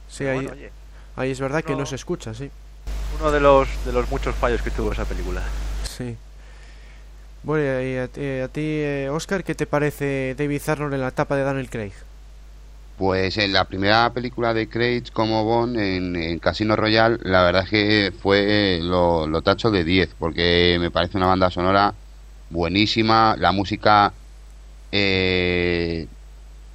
Sí, 0.09 0.25
ahí, 0.25 0.35
bueno, 0.47 0.53
ahí 1.17 1.31
es 1.31 1.41
verdad 1.41 1.63
que 1.63 1.73
no 1.73 1.79
no- 1.81 1.87
se 1.87 1.95
escucha, 1.97 2.35
sí. 2.35 2.51
uno 3.21 3.31
de 3.31 3.41
los, 3.41 3.69
de 3.85 3.93
los 3.93 4.11
muchos 4.11 4.35
fallos 4.35 4.63
que 4.63 4.71
tuvo 4.71 4.93
esa 4.93 5.05
película. 5.05 5.43
Sí. 5.85 6.17
Bueno, 7.43 7.83
y 7.83 7.97
a, 7.99 8.09
ti- 8.09 8.41
a 8.41 8.49
ti, 8.49 8.61
eh, 8.65 9.09
Oscar, 9.11 9.45
¿qué 9.45 9.55
te 9.55 9.67
parece 9.67 10.35
David 10.37 10.63
Arnold 10.67 10.95
en 10.95 11.01
la 11.01 11.09
etapa 11.09 11.37
de 11.37 11.43
Daniel 11.43 11.69
Craig? 11.69 11.93
Pues 12.97 13.37
en 13.39 13.53
la 13.53 13.65
primera 13.65 14.11
película 14.13 14.55
de 14.55 14.69
Craig 14.69 15.03
como 15.13 15.45
Bond 15.45 15.77
en, 15.79 16.15
en 16.17 16.39
Casino 16.39 16.77
Royale, 16.77 17.19
la 17.23 17.43
verdad 17.43 17.65
es 17.65 17.71
que 17.71 18.13
fue 18.23 18.79
lo, 18.81 19.27
lo 19.27 19.43
tacho 19.43 19.71
de 19.71 19.83
10, 19.85 20.11
porque 20.19 20.77
me 20.81 20.91
parece 20.93 21.17
una 21.19 21.27
banda 21.27 21.51
sonora 21.51 21.93
buenísima, 22.51 23.37
la 23.39 23.51
música 23.53 24.13
eh, 24.93 26.07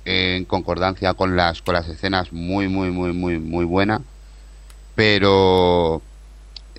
en 0.05 0.43
concordancia 0.45 1.13
con 1.13 1.37
las 1.37 1.61
con 1.61 1.73
las 1.73 1.87
escenas 1.87 2.33
muy 2.33 2.67
muy 2.67 2.91
muy 2.91 3.13
muy 3.13 3.39
muy 3.39 3.63
buena, 3.63 4.01
pero 4.99 6.09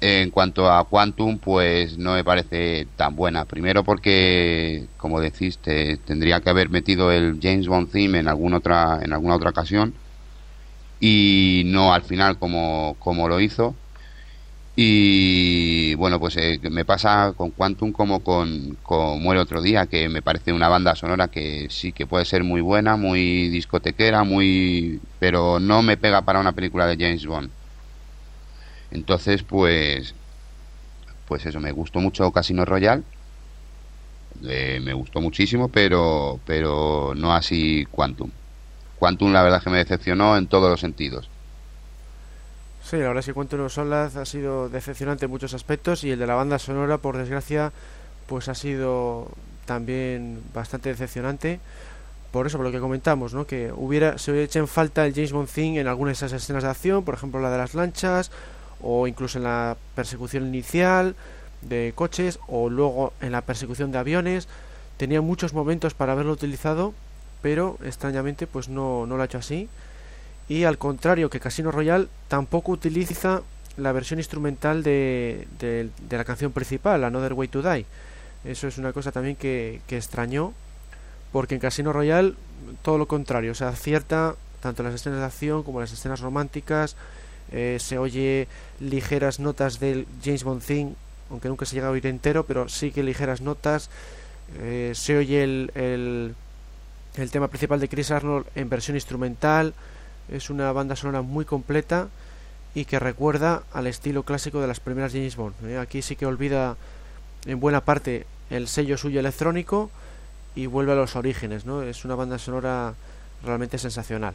en 0.01 0.31
cuanto 0.31 0.71
a 0.71 0.89
Quantum, 0.89 1.41
pues 1.41 1.99
no 1.99 2.15
me 2.15 2.25
parece 2.25 2.87
tan 2.97 3.17
buena. 3.17 3.47
Primero 3.47 3.85
porque, 3.85 4.91
como 4.99 5.21
decís, 5.21 5.61
te- 5.63 5.99
tendría 5.99 6.41
que 6.43 6.51
haber 6.51 6.71
metido 6.71 7.13
el 7.13 7.39
James 7.43 7.69
Bond 7.69 7.91
theme 7.93 8.19
en 8.21 8.29
alguna 8.29 8.59
otra, 8.59 9.01
en 9.03 9.13
alguna 9.15 9.37
otra 9.37 9.51
ocasión 9.51 10.01
y 10.99 11.63
no 11.67 11.93
al 11.95 12.03
final 12.03 12.39
como, 12.39 12.97
como 12.99 13.29
lo 13.29 13.41
hizo. 13.41 13.81
Y 14.77 15.95
bueno, 15.97 16.19
pues 16.21 16.37
eh, 16.39 16.61
me 16.71 16.85
pasa 16.87 17.35
con 17.37 17.51
Quantum 17.53 17.93
como 17.93 18.23
con, 18.25 18.77
con 18.83 19.23
Muere 19.23 19.41
otro 19.41 19.61
día, 19.63 19.87
que 19.89 20.09
me 20.09 20.23
parece 20.23 20.53
una 20.53 20.69
banda 20.69 20.95
sonora 20.97 21.29
que 21.29 21.69
sí 21.71 21.93
que 21.93 22.07
puede 22.07 22.25
ser 22.25 22.45
muy 22.45 22.61
buena, 22.63 22.97
muy 22.97 23.49
discotequera, 23.51 24.25
muy 24.25 25.03
pero 25.19 25.61
no 25.61 25.83
me 25.83 25.99
pega 25.99 26.25
para 26.25 26.41
una 26.41 26.55
película 26.55 26.87
de 26.87 26.97
James 26.99 27.27
Bond. 27.27 27.53
Entonces, 28.91 29.43
pues, 29.43 30.15
pues 31.27 31.47
eso, 31.47 31.61
me 31.61 31.73
gustó 31.73 32.01
mucho 32.01 32.31
Casino 32.33 32.65
Royale, 32.65 33.03
eh, 34.43 34.81
me 34.83 34.93
gustó 34.93 35.21
muchísimo, 35.21 35.69
pero, 35.69 36.41
pero 36.47 37.13
no 37.17 37.33
así 37.35 37.87
Quantum. 37.91 38.31
Quantum, 38.99 39.33
la 39.33 39.43
verdad 39.43 39.63
que 39.63 39.71
me 39.71 39.79
decepcionó 39.79 40.37
en 40.37 40.47
todos 40.47 40.71
los 40.71 40.81
sentidos. 40.81 41.29
Sí, 42.83 42.97
la 42.97 43.09
verdad 43.09 43.21
es 43.21 43.27
que 43.27 43.35
Quantum 43.35 43.61
of 43.61 43.73
Solace 43.73 44.19
ha 44.19 44.25
sido 44.25 44.69
decepcionante 44.69 45.27
en 45.27 45.31
muchos 45.31 45.55
aspectos 45.55 46.03
y 46.05 46.11
el 46.11 46.19
de 46.19 46.27
la 46.27 46.35
banda 46.35 46.59
sonora, 46.59 46.99
por 46.99 47.17
desgracia, 47.17 47.73
pues 48.27 48.49
ha 48.49 48.55
sido 48.55 49.29
también 49.67 50.43
bastante 50.55 50.89
decepcionante. 50.89 51.61
Por 52.33 52.47
eso, 52.47 52.59
por 52.59 52.67
lo 52.67 52.73
que 52.73 52.81
comentamos, 52.81 53.35
¿no? 53.35 53.47
Que 53.47 53.73
hubiera, 53.75 54.19
se 54.19 54.31
hubiera 54.31 54.45
hecho 54.45 54.61
en 54.61 54.69
falta 54.69 55.05
el 55.05 55.15
James 55.15 55.33
Bond 55.33 55.49
thing 55.49 55.75
en 55.75 55.89
algunas 55.89 56.19
de 56.19 56.27
esas 56.27 56.43
escenas 56.43 56.63
de 56.63 56.71
acción, 56.71 57.05
por 57.05 57.15
ejemplo 57.15 57.41
la 57.41 57.51
de 57.51 57.59
las 57.59 57.75
lanchas, 57.75 58.31
o 58.83 59.07
incluso 59.07 59.39
en 59.39 59.45
la 59.45 59.77
persecución 59.95 60.47
inicial 60.47 61.15
de 61.63 61.93
coches, 61.95 62.39
o 62.49 62.71
luego 62.71 63.13
en 63.21 63.33
la 63.33 63.43
persecución 63.43 63.93
de 63.93 63.99
aviones. 63.99 64.49
Tenía 64.97 65.21
muchos 65.21 65.53
momentos 65.55 65.95
para 65.95 66.13
haberlo 66.13 66.33
utilizado, 66.33 66.95
pero 67.43 67.79
extrañamente 67.85 68.47
pues 68.47 68.69
no, 68.69 69.07
no 69.07 69.17
lo 69.17 69.23
ha 69.23 69.27
hecho 69.27 69.39
así. 69.39 69.69
Y 70.49 70.65
al 70.65 70.79
contrario 70.79 71.31
que 71.31 71.41
Casino 71.41 71.71
Royale, 71.71 72.09
tampoco 72.29 72.73
utiliza 72.73 73.43
la 73.77 73.93
versión 73.93 74.19
instrumental 74.19 74.83
de, 74.83 75.47
de- 75.59 75.89
de 76.09 76.17
la 76.17 76.25
canción 76.25 76.53
principal, 76.53 77.05
Another 77.05 77.35
Way 77.35 77.49
to 77.49 77.63
Die. 77.63 77.87
Eso 78.45 78.67
es 78.67 78.79
una 78.79 78.93
cosa 78.93 79.13
también 79.13 79.37
que, 79.37 79.81
que 79.87 79.97
extrañó, 79.97 80.53
porque 81.33 81.55
en 81.55 81.61
Casino 81.61 81.93
Royale 81.93 82.35
todo 82.83 82.99
lo 82.99 83.07
contrario, 83.07 83.53
o 83.53 83.55
sea, 83.55 83.69
acierta 83.69 84.35
tanto 84.61 84.83
las 84.83 84.95
escenas 84.95 85.21
de 85.21 85.25
acción 85.25 85.63
como 85.63 85.81
las 85.81 85.93
escenas 85.93 86.21
románticas, 86.21 86.97
eh, 87.53 87.79
se 87.81 87.99
oye 87.99 88.49
ligeras 88.81 89.41
notas 89.41 89.81
del 89.81 90.07
James 90.25 90.45
Bond 90.45 90.63
theme, 90.63 90.95
aunque 91.31 91.49
nunca 91.49 91.67
se 91.67 91.75
llega 91.75 91.89
a 91.89 91.91
oír 91.91 92.07
entero, 92.07 92.45
pero 92.45 92.69
sí 92.69 92.91
que 92.91 93.03
ligeras 93.03 93.41
notas, 93.41 93.91
eh, 94.59 94.93
se 94.95 95.17
oye 95.17 95.45
el, 95.45 95.71
el, 95.75 96.35
el 97.17 97.31
tema 97.31 97.49
principal 97.49 97.81
de 97.81 97.89
Chris 97.89 98.11
Arnold 98.11 98.47
en 98.55 98.69
versión 98.69 98.97
instrumental, 98.97 99.75
es 100.29 100.51
una 100.51 100.73
banda 100.73 100.97
sonora 100.97 101.23
muy 101.23 101.45
completa 101.45 102.09
y 102.75 102.85
que 102.85 102.99
recuerda 102.99 103.65
al 103.73 103.87
estilo 103.87 104.23
clásico 104.23 104.61
de 104.61 104.69
las 104.69 104.81
primeras 104.81 105.13
James 105.13 105.37
Bond. 105.37 105.55
¿eh? 105.67 105.79
Aquí 105.79 106.03
sí 106.03 106.17
que 106.17 106.27
olvida 106.27 106.77
en 107.47 107.59
buena 107.59 107.81
parte 107.85 108.27
el 108.51 108.69
sello 108.69 108.97
suyo 108.97 109.21
electrónico 109.21 109.91
y 110.55 110.67
vuelve 110.67 110.93
a 110.93 110.97
los 110.97 111.17
orígenes, 111.17 111.65
¿no? 111.65 111.83
Es 111.83 112.05
una 112.05 112.15
banda 112.15 112.39
sonora 112.39 112.95
realmente 113.45 113.79
sensacional. 113.79 114.35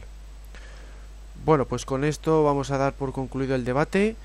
Bueno, 1.46 1.64
pues 1.64 1.84
con 1.84 2.02
esto 2.02 2.42
vamos 2.42 2.72
a 2.72 2.76
dar 2.76 2.92
por 2.94 3.12
concluido 3.12 3.54
el 3.54 3.64
debate, 3.64 4.16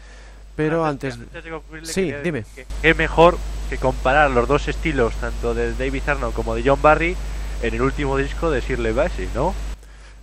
pero 0.56 0.84
antes... 0.86 1.20
de 1.20 1.62
Sí, 1.84 2.06
quería 2.06 2.22
dime. 2.24 2.46
que 2.56 2.66
es 2.82 2.98
mejor 2.98 3.38
que 3.70 3.78
comparar 3.78 4.32
los 4.32 4.48
dos 4.48 4.68
estilos, 4.68 5.14
tanto 5.18 5.54
de 5.54 5.72
David 5.76 6.02
Arnold 6.08 6.34
como 6.34 6.56
de 6.56 6.64
John 6.66 6.82
Barry, 6.82 7.16
en 7.62 7.76
el 7.76 7.82
último 7.84 8.18
disco 8.18 8.50
de 8.50 8.62
Shirley 8.62 8.92
Bassey, 8.92 9.30
¿no? 9.36 9.54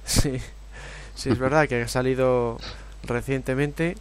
Sí, 0.04 0.40
sí, 1.14 1.30
es 1.30 1.38
verdad 1.38 1.68
que 1.68 1.82
ha 1.82 1.86
salido 1.86 2.58
recientemente 3.04 3.96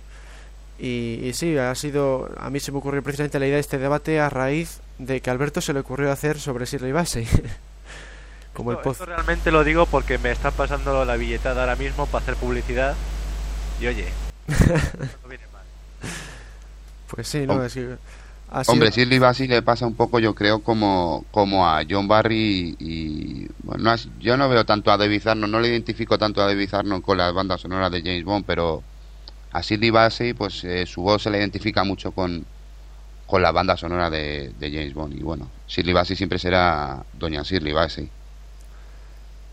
y, 0.80 1.20
y 1.24 1.34
sí, 1.34 1.56
ha 1.56 1.76
sido, 1.76 2.32
a 2.40 2.50
mí 2.50 2.60
se 2.60 2.72
me 2.72 2.80
ocurrió 2.80 3.04
precisamente 3.04 3.38
la 3.38 3.46
idea 3.46 3.58
de 3.58 3.62
este 3.62 3.78
debate 3.78 4.20
a 4.20 4.32
raíz 4.32 4.80
de 4.98 5.22
que 5.22 5.30
a 5.30 5.34
Alberto 5.34 5.62
se 5.62 5.72
le 5.72 5.82
ocurrió 5.82 6.12
hacer 6.12 6.40
sobre 6.40 6.66
Shirley 6.66 6.94
Bassey. 6.94 7.28
Como 8.58 8.72
el 8.72 8.78
Esto, 8.78 8.84
poz. 8.90 8.94
esto 9.00 9.06
realmente 9.06 9.52
lo 9.52 9.64
digo 9.64 9.86
porque 9.86 10.18
me 10.18 10.32
está 10.32 10.50
pasando 10.52 11.06
la 11.06 11.16
billetada 11.16 11.62
ahora 11.62 11.76
mismo 11.76 12.08
para 12.08 12.24
hacer 12.24 12.36
publicidad. 12.36 12.96
Y 13.80 13.86
oye, 13.88 14.08
no 14.48 15.30
viene 15.30 15.44
mal. 15.54 15.62
Pues 17.10 17.28
sí, 17.28 17.46
no, 17.46 17.54
Hom- 17.56 17.66
es 17.66 17.74
que 17.74 17.80
sido- 17.82 17.98
Hombre, 18.68 18.90
Shirley 18.92 19.20
Bassey 19.20 19.48
le 19.48 19.62
pasa 19.62 19.86
un 19.86 19.94
poco, 19.96 20.20
yo 20.20 20.34
creo, 20.34 20.60
como, 20.64 21.26
como 21.32 21.68
a 21.68 21.84
John 21.88 22.08
Barry 22.08 22.76
y... 22.80 23.46
Bueno, 23.62 23.94
yo 24.20 24.38
no 24.38 24.48
veo 24.48 24.66
tanto 24.66 24.90
a 24.90 24.96
David 24.98 25.28
Arnold, 25.28 25.52
no 25.52 25.60
le 25.60 25.68
identifico 25.68 26.18
tanto 26.18 26.42
a 26.42 26.46
David 26.48 26.74
Arnold 26.74 27.04
con 27.04 27.18
las 27.18 27.34
bandas 27.34 27.60
sonoras 27.62 27.92
de 27.92 28.02
James 28.02 28.24
Bond, 28.24 28.46
pero 28.46 28.82
a 29.52 29.60
Shirley 29.62 29.90
Bassey, 29.90 30.34
pues 30.34 30.64
eh, 30.64 30.86
su 30.86 31.02
voz 31.02 31.24
se 31.24 31.30
le 31.30 31.40
identifica 31.40 31.84
mucho 31.84 32.12
con, 32.14 32.46
con 33.26 33.42
la 33.42 33.52
banda 33.52 33.76
sonora 33.76 34.10
de, 34.10 34.54
de 34.58 34.72
James 34.72 34.94
Bond. 34.94 35.14
Y 35.14 35.24
bueno, 35.24 35.50
Shirley 35.68 35.94
Bassey 35.94 36.16
siempre 36.16 36.40
será 36.40 37.04
Doña 37.14 37.44
Shirley 37.44 37.74
Bassey. 37.74 38.10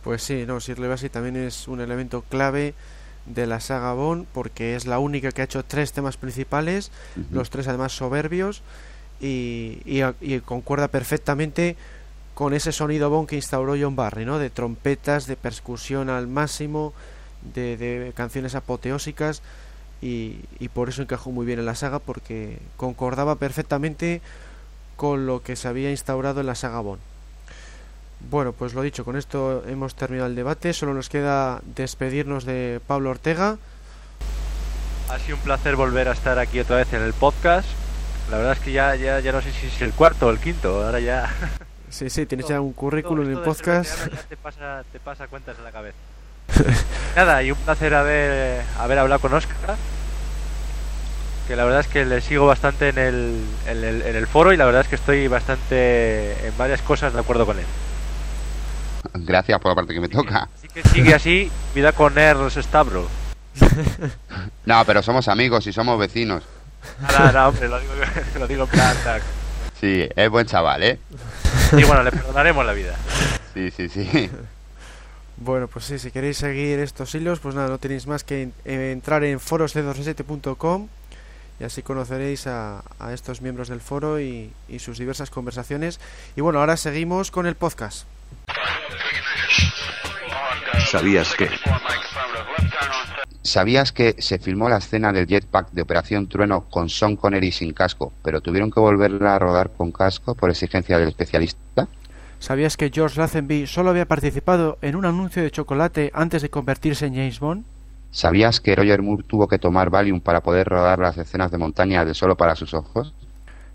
Pues 0.04 0.22
sí, 0.22 0.44
no, 0.46 0.60
Shirley 0.60 0.88
Bassey 0.88 1.08
también 1.08 1.36
es 1.36 1.66
un 1.66 1.80
elemento 1.80 2.22
clave 2.28 2.74
de 3.24 3.46
la 3.46 3.58
saga 3.58 3.94
Bond 3.94 4.26
porque 4.34 4.76
es 4.76 4.84
la 4.84 4.98
única 4.98 5.32
que 5.32 5.40
ha 5.40 5.46
hecho 5.46 5.64
tres 5.64 5.92
temas 5.92 6.18
principales, 6.18 6.90
los 7.30 7.48
tres 7.48 7.68
además 7.68 7.92
soberbios 7.92 8.60
y, 9.18 9.80
y, 9.86 10.02
y 10.20 10.40
concuerda 10.40 10.88
perfectamente 10.88 11.76
con 12.34 12.52
ese 12.52 12.70
sonido 12.70 13.08
Bond 13.08 13.28
que 13.28 13.36
instauró 13.36 13.76
John 13.80 13.96
Barry, 13.96 14.26
¿no? 14.26 14.38
De 14.38 14.50
trompetas, 14.50 15.26
de 15.26 15.36
percusión 15.36 16.10
al 16.10 16.26
máximo, 16.26 16.92
de, 17.54 17.78
de 17.78 18.12
canciones 18.14 18.54
apoteósicas 18.54 19.40
y, 20.02 20.40
y 20.58 20.68
por 20.68 20.90
eso 20.90 21.00
encajó 21.00 21.30
muy 21.30 21.46
bien 21.46 21.60
en 21.60 21.66
la 21.66 21.76
saga 21.76 21.98
porque 21.98 22.58
concordaba 22.76 23.36
perfectamente 23.36 24.20
con 24.96 25.24
lo 25.24 25.42
que 25.42 25.56
se 25.56 25.66
había 25.66 25.90
instaurado 25.90 26.40
en 26.40 26.46
la 26.46 26.54
saga 26.54 26.80
Bond. 26.80 27.00
Bueno, 28.30 28.52
pues 28.52 28.74
lo 28.74 28.82
dicho, 28.82 29.04
con 29.04 29.16
esto 29.16 29.62
hemos 29.66 29.94
terminado 29.94 30.28
el 30.28 30.34
debate. 30.34 30.72
Solo 30.72 30.94
nos 30.94 31.08
queda 31.08 31.60
despedirnos 31.64 32.44
de 32.44 32.80
Pablo 32.86 33.10
Ortega. 33.10 33.58
Ha 35.10 35.18
sido 35.18 35.36
un 35.36 35.42
placer 35.42 35.76
volver 35.76 36.08
a 36.08 36.12
estar 36.12 36.38
aquí 36.38 36.58
otra 36.60 36.76
vez 36.76 36.92
en 36.92 37.02
el 37.02 37.12
podcast. 37.12 37.68
La 38.30 38.38
verdad 38.38 38.54
es 38.54 38.60
que 38.60 38.72
ya, 38.72 38.94
ya, 38.96 39.20
ya 39.20 39.32
no 39.32 39.42
sé 39.42 39.52
si 39.52 39.66
es 39.66 39.82
el 39.82 39.92
cuarto 39.92 40.26
o 40.26 40.30
el 40.30 40.38
quinto. 40.38 40.84
Ahora 40.84 41.00
ya. 41.00 41.32
Sí, 41.90 42.10
sí, 42.10 42.26
tienes 42.26 42.48
ya 42.48 42.60
un 42.60 42.72
currículum 42.72 43.24
en 43.24 43.36
el 43.36 43.38
podcast. 43.38 44.10
ya 44.12 44.22
te 44.22 44.36
pasa, 44.36 44.82
te 44.90 44.98
pasa 44.98 45.28
cuentas 45.28 45.56
en 45.58 45.62
la 45.62 45.70
cabeza. 45.70 45.96
Nada, 47.16 47.40
y 47.44 47.52
un 47.52 47.58
placer 47.58 47.94
haber, 47.94 48.64
haber 48.80 48.98
hablado 48.98 49.20
con 49.20 49.32
Oscar. 49.32 49.76
Que 51.46 51.54
la 51.54 51.62
verdad 51.64 51.80
es 51.80 51.86
que 51.86 52.04
le 52.04 52.20
sigo 52.20 52.48
bastante 52.48 52.88
en 52.88 52.98
el, 52.98 53.44
en, 53.68 53.84
el, 53.84 54.02
en 54.02 54.16
el 54.16 54.26
foro 54.26 54.52
y 54.52 54.56
la 54.56 54.64
verdad 54.64 54.80
es 54.80 54.88
que 54.88 54.96
estoy 54.96 55.28
bastante 55.28 56.32
en 56.44 56.58
varias 56.58 56.82
cosas 56.82 57.12
de 57.12 57.20
acuerdo 57.20 57.46
con 57.46 57.60
él. 57.60 57.66
Gracias 59.14 59.58
por 59.60 59.70
la 59.70 59.74
parte 59.76 59.94
que 59.94 60.00
me 60.00 60.08
toca. 60.08 60.48
Así 60.54 60.68
que 60.68 60.82
sigue 60.88 61.14
así, 61.14 61.50
vida 61.74 61.92
con 61.92 62.18
Ernst 62.18 62.58
Stavro. 62.60 63.06
No, 64.66 64.82
pero 64.86 65.02
somos 65.02 65.28
amigos 65.28 65.66
y 65.66 65.72
somos 65.72 65.98
vecinos. 65.98 66.42
Nada, 67.02 67.26
nada, 67.26 67.48
hombre, 67.48 67.68
lo 67.68 67.78
digo, 67.78 67.92
lo 68.38 68.46
digo 68.46 68.64
en 68.64 68.70
plan. 68.70 68.96
tac. 69.04 69.22
Sí, 69.80 70.08
es 70.16 70.30
buen 70.30 70.46
chaval, 70.46 70.82
¿eh? 70.82 70.98
Y 71.72 71.84
bueno, 71.84 72.02
le 72.02 72.10
perdonaremos 72.10 72.64
la 72.64 72.72
vida. 72.72 72.94
Sí, 73.52 73.70
sí, 73.70 73.88
sí. 73.88 74.30
Bueno, 75.36 75.66
pues 75.66 75.84
sí, 75.86 75.98
si 75.98 76.12
queréis 76.12 76.36
seguir 76.38 76.78
estos 76.78 77.12
hilos, 77.14 77.40
pues 77.40 77.56
nada, 77.56 77.68
no 77.68 77.78
tenéis 77.78 78.06
más 78.06 78.22
que 78.22 78.42
en- 78.42 78.54
entrar 78.64 79.24
en 79.24 79.40
forosc27.com 79.40 80.86
y 81.58 81.64
así 81.64 81.82
conoceréis 81.82 82.46
a, 82.46 82.84
a 83.00 83.12
estos 83.12 83.42
miembros 83.42 83.66
del 83.68 83.80
foro 83.80 84.20
y, 84.20 84.52
y 84.68 84.78
sus 84.78 84.96
diversas 84.96 85.30
conversaciones. 85.30 85.98
Y 86.36 86.40
bueno, 86.40 86.60
ahora 86.60 86.76
seguimos 86.76 87.32
con 87.32 87.46
el 87.46 87.56
podcast. 87.56 88.06
¿Sabías 90.90 91.34
que? 91.34 91.48
¿Sabías 93.42 93.92
que 93.92 94.16
se 94.18 94.38
filmó 94.38 94.68
la 94.68 94.78
escena 94.78 95.12
del 95.12 95.26
jetpack 95.26 95.70
de 95.72 95.82
Operación 95.82 96.28
Trueno 96.28 96.62
con 96.70 96.88
Sean 96.88 97.16
Connery 97.16 97.52
sin 97.52 97.72
casco, 97.72 98.12
pero 98.22 98.40
tuvieron 98.40 98.70
que 98.70 98.80
volverla 98.80 99.34
a 99.34 99.38
rodar 99.38 99.70
con 99.76 99.92
casco 99.92 100.34
por 100.34 100.50
exigencia 100.50 100.98
del 100.98 101.08
especialista? 101.08 101.88
¿Sabías 102.38 102.76
que 102.76 102.90
George 102.92 103.18
Lazenby 103.18 103.66
solo 103.66 103.90
había 103.90 104.06
participado 104.06 104.78
en 104.82 104.96
un 104.96 105.04
anuncio 105.04 105.42
de 105.42 105.50
chocolate 105.50 106.10
antes 106.14 106.42
de 106.42 106.50
convertirse 106.50 107.06
en 107.06 107.14
James 107.14 107.40
Bond? 107.40 107.64
¿Sabías 108.10 108.60
que 108.60 108.76
Roger 108.76 109.02
Moore 109.02 109.24
tuvo 109.26 109.48
que 109.48 109.58
tomar 109.58 109.90
Valium 109.90 110.20
para 110.20 110.40
poder 110.40 110.68
rodar 110.68 110.98
las 110.98 111.18
escenas 111.18 111.50
de 111.50 111.58
montaña 111.58 112.04
de 112.04 112.14
solo 112.14 112.36
para 112.36 112.54
sus 112.54 112.72
ojos? 112.72 113.14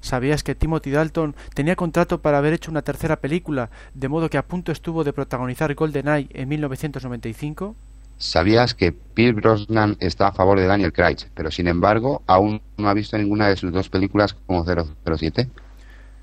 ¿Sabías 0.02 0.44
que 0.44 0.56
Timothy 0.56 0.92
Dalton 0.92 1.36
tenía 1.54 1.76
contrato 1.76 2.22
para 2.22 2.38
haber 2.38 2.54
hecho 2.54 2.72
una 2.72 2.82
tercera 2.82 3.18
película, 3.18 3.70
de 3.94 4.08
modo 4.08 4.30
que 4.30 4.38
a 4.38 4.48
punto 4.48 4.72
estuvo 4.72 5.04
de 5.04 5.14
protagonizar 5.14 5.74
GoldenEye 5.76 6.30
en 6.34 6.50
1995? 6.50 7.76
¿Sabías 8.18 8.74
que 8.74 8.92
Pierce 8.92 9.40
Brosnan 9.40 9.96
está 10.00 10.28
a 10.28 10.34
favor 10.34 10.60
de 10.60 10.68
Daniel 10.68 10.92
Craig, 10.92 11.18
pero 11.34 11.52
sin 11.52 11.68
embargo 11.68 12.22
aún 12.28 12.62
no 12.78 12.90
ha 12.90 12.94
visto 12.94 13.18
ninguna 13.18 13.48
de 13.48 13.56
sus 13.56 13.72
dos 13.72 13.90
películas 13.90 14.36
como 14.46 14.66
007? 14.66 15.50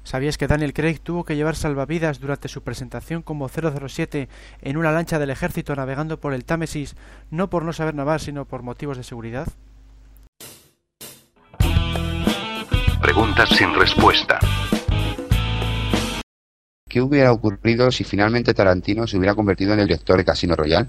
¿Sabías 0.04 0.38
que 0.38 0.46
Daniel 0.46 0.72
Craig 0.72 1.00
tuvo 1.02 1.24
que 1.24 1.34
llevar 1.34 1.56
salvavidas 1.56 2.20
durante 2.20 2.48
su 2.48 2.62
presentación 2.62 3.22
como 3.22 3.48
007 3.48 4.28
en 4.62 4.76
una 4.76 4.92
lancha 4.92 5.18
del 5.18 5.30
ejército 5.30 5.74
navegando 5.74 6.20
por 6.20 6.32
el 6.32 6.44
Támesis, 6.44 6.96
no 7.30 7.50
por 7.50 7.64
no 7.64 7.72
saber 7.72 7.94
nadar, 7.94 8.20
sino 8.20 8.44
por 8.44 8.62
motivos 8.62 8.98
de 8.98 9.02
seguridad? 9.02 9.48
Preguntas 13.16 13.48
sin 13.48 13.74
respuesta. 13.74 14.38
¿Qué 16.86 17.00
hubiera 17.00 17.32
ocurrido 17.32 17.90
si 17.90 18.04
finalmente 18.04 18.52
Tarantino 18.52 19.06
se 19.06 19.16
hubiera 19.16 19.34
convertido 19.34 19.72
en 19.72 19.80
el 19.80 19.86
director 19.86 20.18
de 20.18 20.24
Casino 20.26 20.54
Royale? 20.54 20.88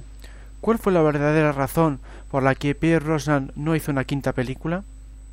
¿Cuál 0.59 0.78
fue 0.78 0.91
la 0.91 1.01
verdadera 1.01 1.53
razón 1.53 2.01
por 2.30 2.43
la 2.43 2.53
que 2.55 2.75
Pierre 2.75 3.05
Brosnan 3.05 3.53
no 3.55 3.78
hizo 3.78 3.91
una 3.93 4.03
quinta 4.03 4.34
película? 4.34 4.84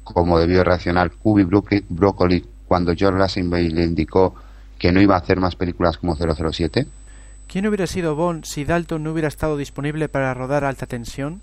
Como 0.05 0.39
debió 0.39 0.63
reaccionar 0.63 1.11
Brook- 1.25 1.85
Broccoli 1.89 2.47
cuando 2.69 2.95
George 2.95 3.19
Lazenby 3.19 3.71
le 3.71 3.83
indicó 3.83 4.37
que 4.79 4.93
no 4.93 5.01
iba 5.01 5.17
a 5.17 5.19
hacer 5.19 5.41
más 5.41 5.57
películas 5.57 5.99
como 5.99 6.15
007? 6.15 6.87
¿Quién 7.49 7.67
hubiera 7.67 7.89
sido 7.89 8.15
Bond 8.15 8.45
si 8.45 8.65
Dalton 8.65 9.03
no 9.03 9.11
hubiera 9.11 9.27
estado 9.27 9.57
disponible 9.57 10.09
para 10.09 10.33
rodar 10.33 10.63
alta 10.63 10.87
tensión? 10.87 11.41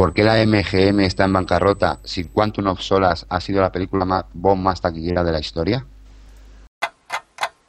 ¿Por 0.00 0.14
qué 0.14 0.24
la 0.24 0.42
MGM 0.46 1.00
está 1.00 1.26
en 1.26 1.34
bancarrota 1.34 1.98
si 2.04 2.24
Quantum 2.24 2.68
of 2.68 2.80
Solace 2.80 3.26
ha 3.28 3.38
sido 3.38 3.60
la 3.60 3.70
película 3.70 4.06
más, 4.06 4.24
más 4.34 4.80
taquillera 4.80 5.22
de 5.22 5.30
la 5.30 5.40
historia? 5.40 5.84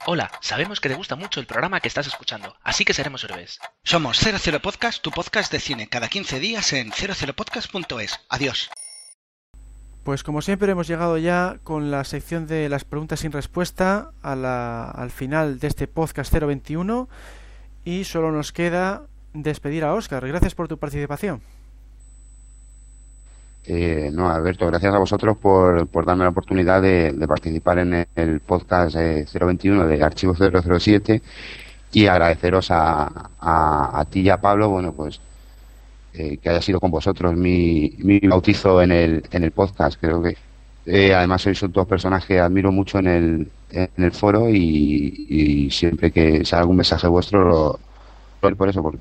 Hola, 0.06 0.32
sabemos 0.40 0.80
que 0.80 0.88
te 0.88 0.96
gusta 0.96 1.18
mucho 1.18 1.42
el 1.42 1.46
programa 1.46 1.82
que 1.82 1.90
estás 1.90 2.08
escuchando, 2.08 2.56
así 2.64 2.86
que 2.86 2.94
seremos 2.94 3.26
héroes. 3.26 3.60
Somos 3.84 4.18
00 4.18 4.62
Podcast, 4.62 5.02
tu 5.04 5.12
podcast 5.12 5.52
de 5.52 5.60
cine, 5.60 5.90
cada 5.90 6.08
15 6.08 6.40
días 6.40 6.72
en 6.72 6.94
00podcast.es. 6.94 8.22
Adiós. 8.30 8.70
Pues 10.06 10.24
como 10.24 10.42
siempre 10.42 10.72
hemos 10.72 10.88
llegado 10.88 11.18
ya 11.18 11.58
con 11.66 11.92
la 11.92 12.06
sección 12.06 12.48
de 12.48 12.70
las 12.70 12.86
preguntas 12.86 13.20
sin 13.20 13.34
respuesta 13.34 14.12
a 14.24 14.38
la- 14.38 14.90
al 14.90 15.12
final 15.12 15.60
de 15.60 15.68
este 15.68 15.86
podcast 15.90 16.32
021 16.34 17.10
y 17.84 18.06
solo 18.06 18.32
nos 18.32 18.54
queda 18.54 19.02
despedir 19.34 19.84
a 19.84 19.94
Oscar. 19.94 20.26
Gracias 20.26 20.56
por 20.56 20.70
tu 20.70 20.78
participación. 20.78 21.42
Eh, 23.64 24.10
no, 24.12 24.30
Alberto, 24.30 24.66
gracias 24.68 24.94
a 24.94 24.98
vosotros 24.98 25.38
por, 25.38 25.88
por 25.88 26.04
darme 26.06 26.24
la 26.24 26.32
oportunidad 26.32 26.82
de, 26.82 27.14
participar 27.28 27.78
en 27.80 28.08
el 28.16 28.40
podcast 28.42 28.96
eh, 28.96 29.26
021 29.32 29.86
de 29.86 30.04
Archivo 30.04 30.34
007 30.36 31.22
y 31.92 32.08
agradeceros 32.08 32.72
a, 32.72 33.32
a, 33.40 34.06
ti 34.10 34.22
y 34.22 34.30
a 34.30 34.42
Pablo, 34.42 34.70
bueno, 34.70 34.94
pues 34.96 35.22
eh, 36.14 36.38
que 36.40 36.50
haya 36.50 36.62
sido 36.62 36.80
con 36.80 36.92
vosotros 36.92 37.36
mi, 37.36 37.96
mi 38.00 38.20
bautizo 38.22 38.82
en 38.82 38.92
el, 38.92 39.24
en 39.32 39.44
el 39.44 39.52
podcast. 39.52 40.00
Creo 40.02 40.22
que 40.24 40.38
eh, 40.86 41.14
además 41.14 41.42
sois 41.44 41.62
dos 41.70 41.88
personas 41.88 42.26
que 42.26 42.40
admiro 42.40 42.72
mucho 42.72 43.00
en 43.00 43.08
el, 43.08 43.52
en 43.70 44.04
el 44.04 44.12
foro 44.14 44.50
y, 44.50 45.70
siempre 45.72 46.12
que 46.12 46.46
sale 46.46 46.62
algún 46.62 46.78
mensaje 46.78 47.08
vuestro 47.08 47.44
lo, 47.48 47.80
lo- 48.42 48.56
por 48.58 48.70
eso, 48.70 48.82
por, 48.84 49.00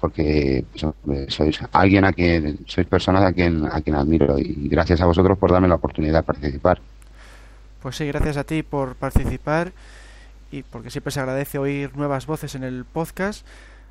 porque 0.00 0.64
pues, 1.04 1.34
sois 1.34 1.58
alguien 1.72 2.04
a 2.04 2.12
quien 2.12 2.58
sois 2.66 2.86
personas 2.86 3.24
a 3.24 3.32
quien 3.32 3.66
a 3.66 3.80
quien 3.80 3.96
admiro 3.96 4.38
y 4.38 4.68
gracias 4.68 5.00
a 5.00 5.06
vosotros 5.06 5.36
por 5.38 5.50
darme 5.50 5.68
la 5.68 5.76
oportunidad 5.76 6.20
de 6.20 6.22
participar. 6.22 6.80
Pues 7.82 7.96
sí, 7.96 8.06
gracias 8.06 8.36
a 8.36 8.44
ti 8.44 8.62
por 8.62 8.94
participar 8.96 9.72
y 10.50 10.62
porque 10.62 10.90
siempre 10.90 11.12
se 11.12 11.20
agradece 11.20 11.58
oír 11.58 11.96
nuevas 11.96 12.26
voces 12.26 12.54
en 12.54 12.64
el 12.64 12.84
podcast. 12.84 13.46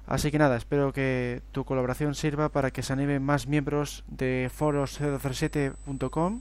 Así 0.08 0.32
que 0.32 0.40
nada, 0.40 0.56
espero 0.56 0.94
que 0.94 1.42
tu 1.52 1.66
colaboración 1.66 2.16
sirva 2.16 2.50
para 2.50 2.72
que 2.72 2.82
se 2.82 2.94
animen 2.94 3.22
más 3.24 3.46
miembros 3.48 4.04
de 4.08 4.50
foros007.com. 4.58 6.40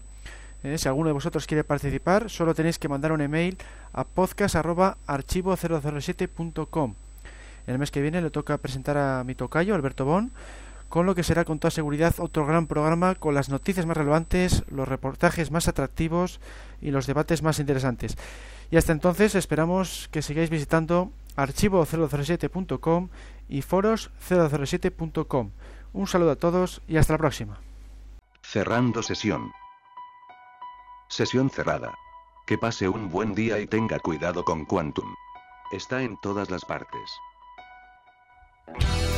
Eh, 0.62 0.78
si 0.78 0.88
alguno 0.88 1.08
de 1.08 1.14
vosotros 1.14 1.46
quiere 1.46 1.64
participar, 1.64 2.30
solo 2.30 2.54
tenéis 2.54 2.78
que 2.78 2.88
mandar 2.88 3.12
un 3.12 3.20
email 3.20 3.58
a 3.92 4.04
podcast.archivo007.com. 4.04 6.94
El 7.66 7.78
mes 7.78 7.90
que 7.90 8.02
viene 8.02 8.22
le 8.22 8.30
toca 8.30 8.58
presentar 8.58 8.96
a 8.96 9.24
mi 9.24 9.34
tocayo, 9.34 9.74
Alberto 9.74 10.04
Bon, 10.04 10.32
con 10.88 11.06
lo 11.06 11.14
que 11.14 11.24
será 11.24 11.44
con 11.44 11.58
toda 11.58 11.70
seguridad 11.70 12.14
otro 12.18 12.46
gran 12.46 12.66
programa 12.66 13.14
con 13.16 13.34
las 13.34 13.48
noticias 13.48 13.86
más 13.86 13.96
relevantes, 13.96 14.64
los 14.68 14.86
reportajes 14.86 15.50
más 15.50 15.68
atractivos 15.68 16.40
y 16.80 16.90
los 16.90 17.06
debates 17.06 17.42
más 17.42 17.58
interesantes. 17.58 18.16
Y 18.70 18.76
hasta 18.76 18.92
entonces 18.92 19.34
esperamos 19.34 20.08
que 20.10 20.22
sigáis 20.22 20.50
visitando 20.50 21.10
archivo007.com 21.36 23.08
y 23.48 23.62
foros007.com. 23.62 25.50
Un 25.92 26.06
saludo 26.06 26.32
a 26.32 26.36
todos 26.36 26.82
y 26.88 26.96
hasta 26.96 27.14
la 27.14 27.18
próxima. 27.18 27.58
Cerrando 28.42 29.02
sesión. 29.02 29.50
Sesión 31.08 31.50
cerrada. 31.50 31.94
Que 32.46 32.58
pase 32.58 32.88
un 32.88 33.10
buen 33.10 33.34
día 33.34 33.58
y 33.58 33.66
tenga 33.66 33.98
cuidado 33.98 34.44
con 34.44 34.64
Quantum. 34.66 35.14
Está 35.72 36.02
en 36.02 36.16
todas 36.22 36.48
las 36.50 36.64
partes. 36.64 37.10
Thank 38.66 39.10
you. 39.10 39.15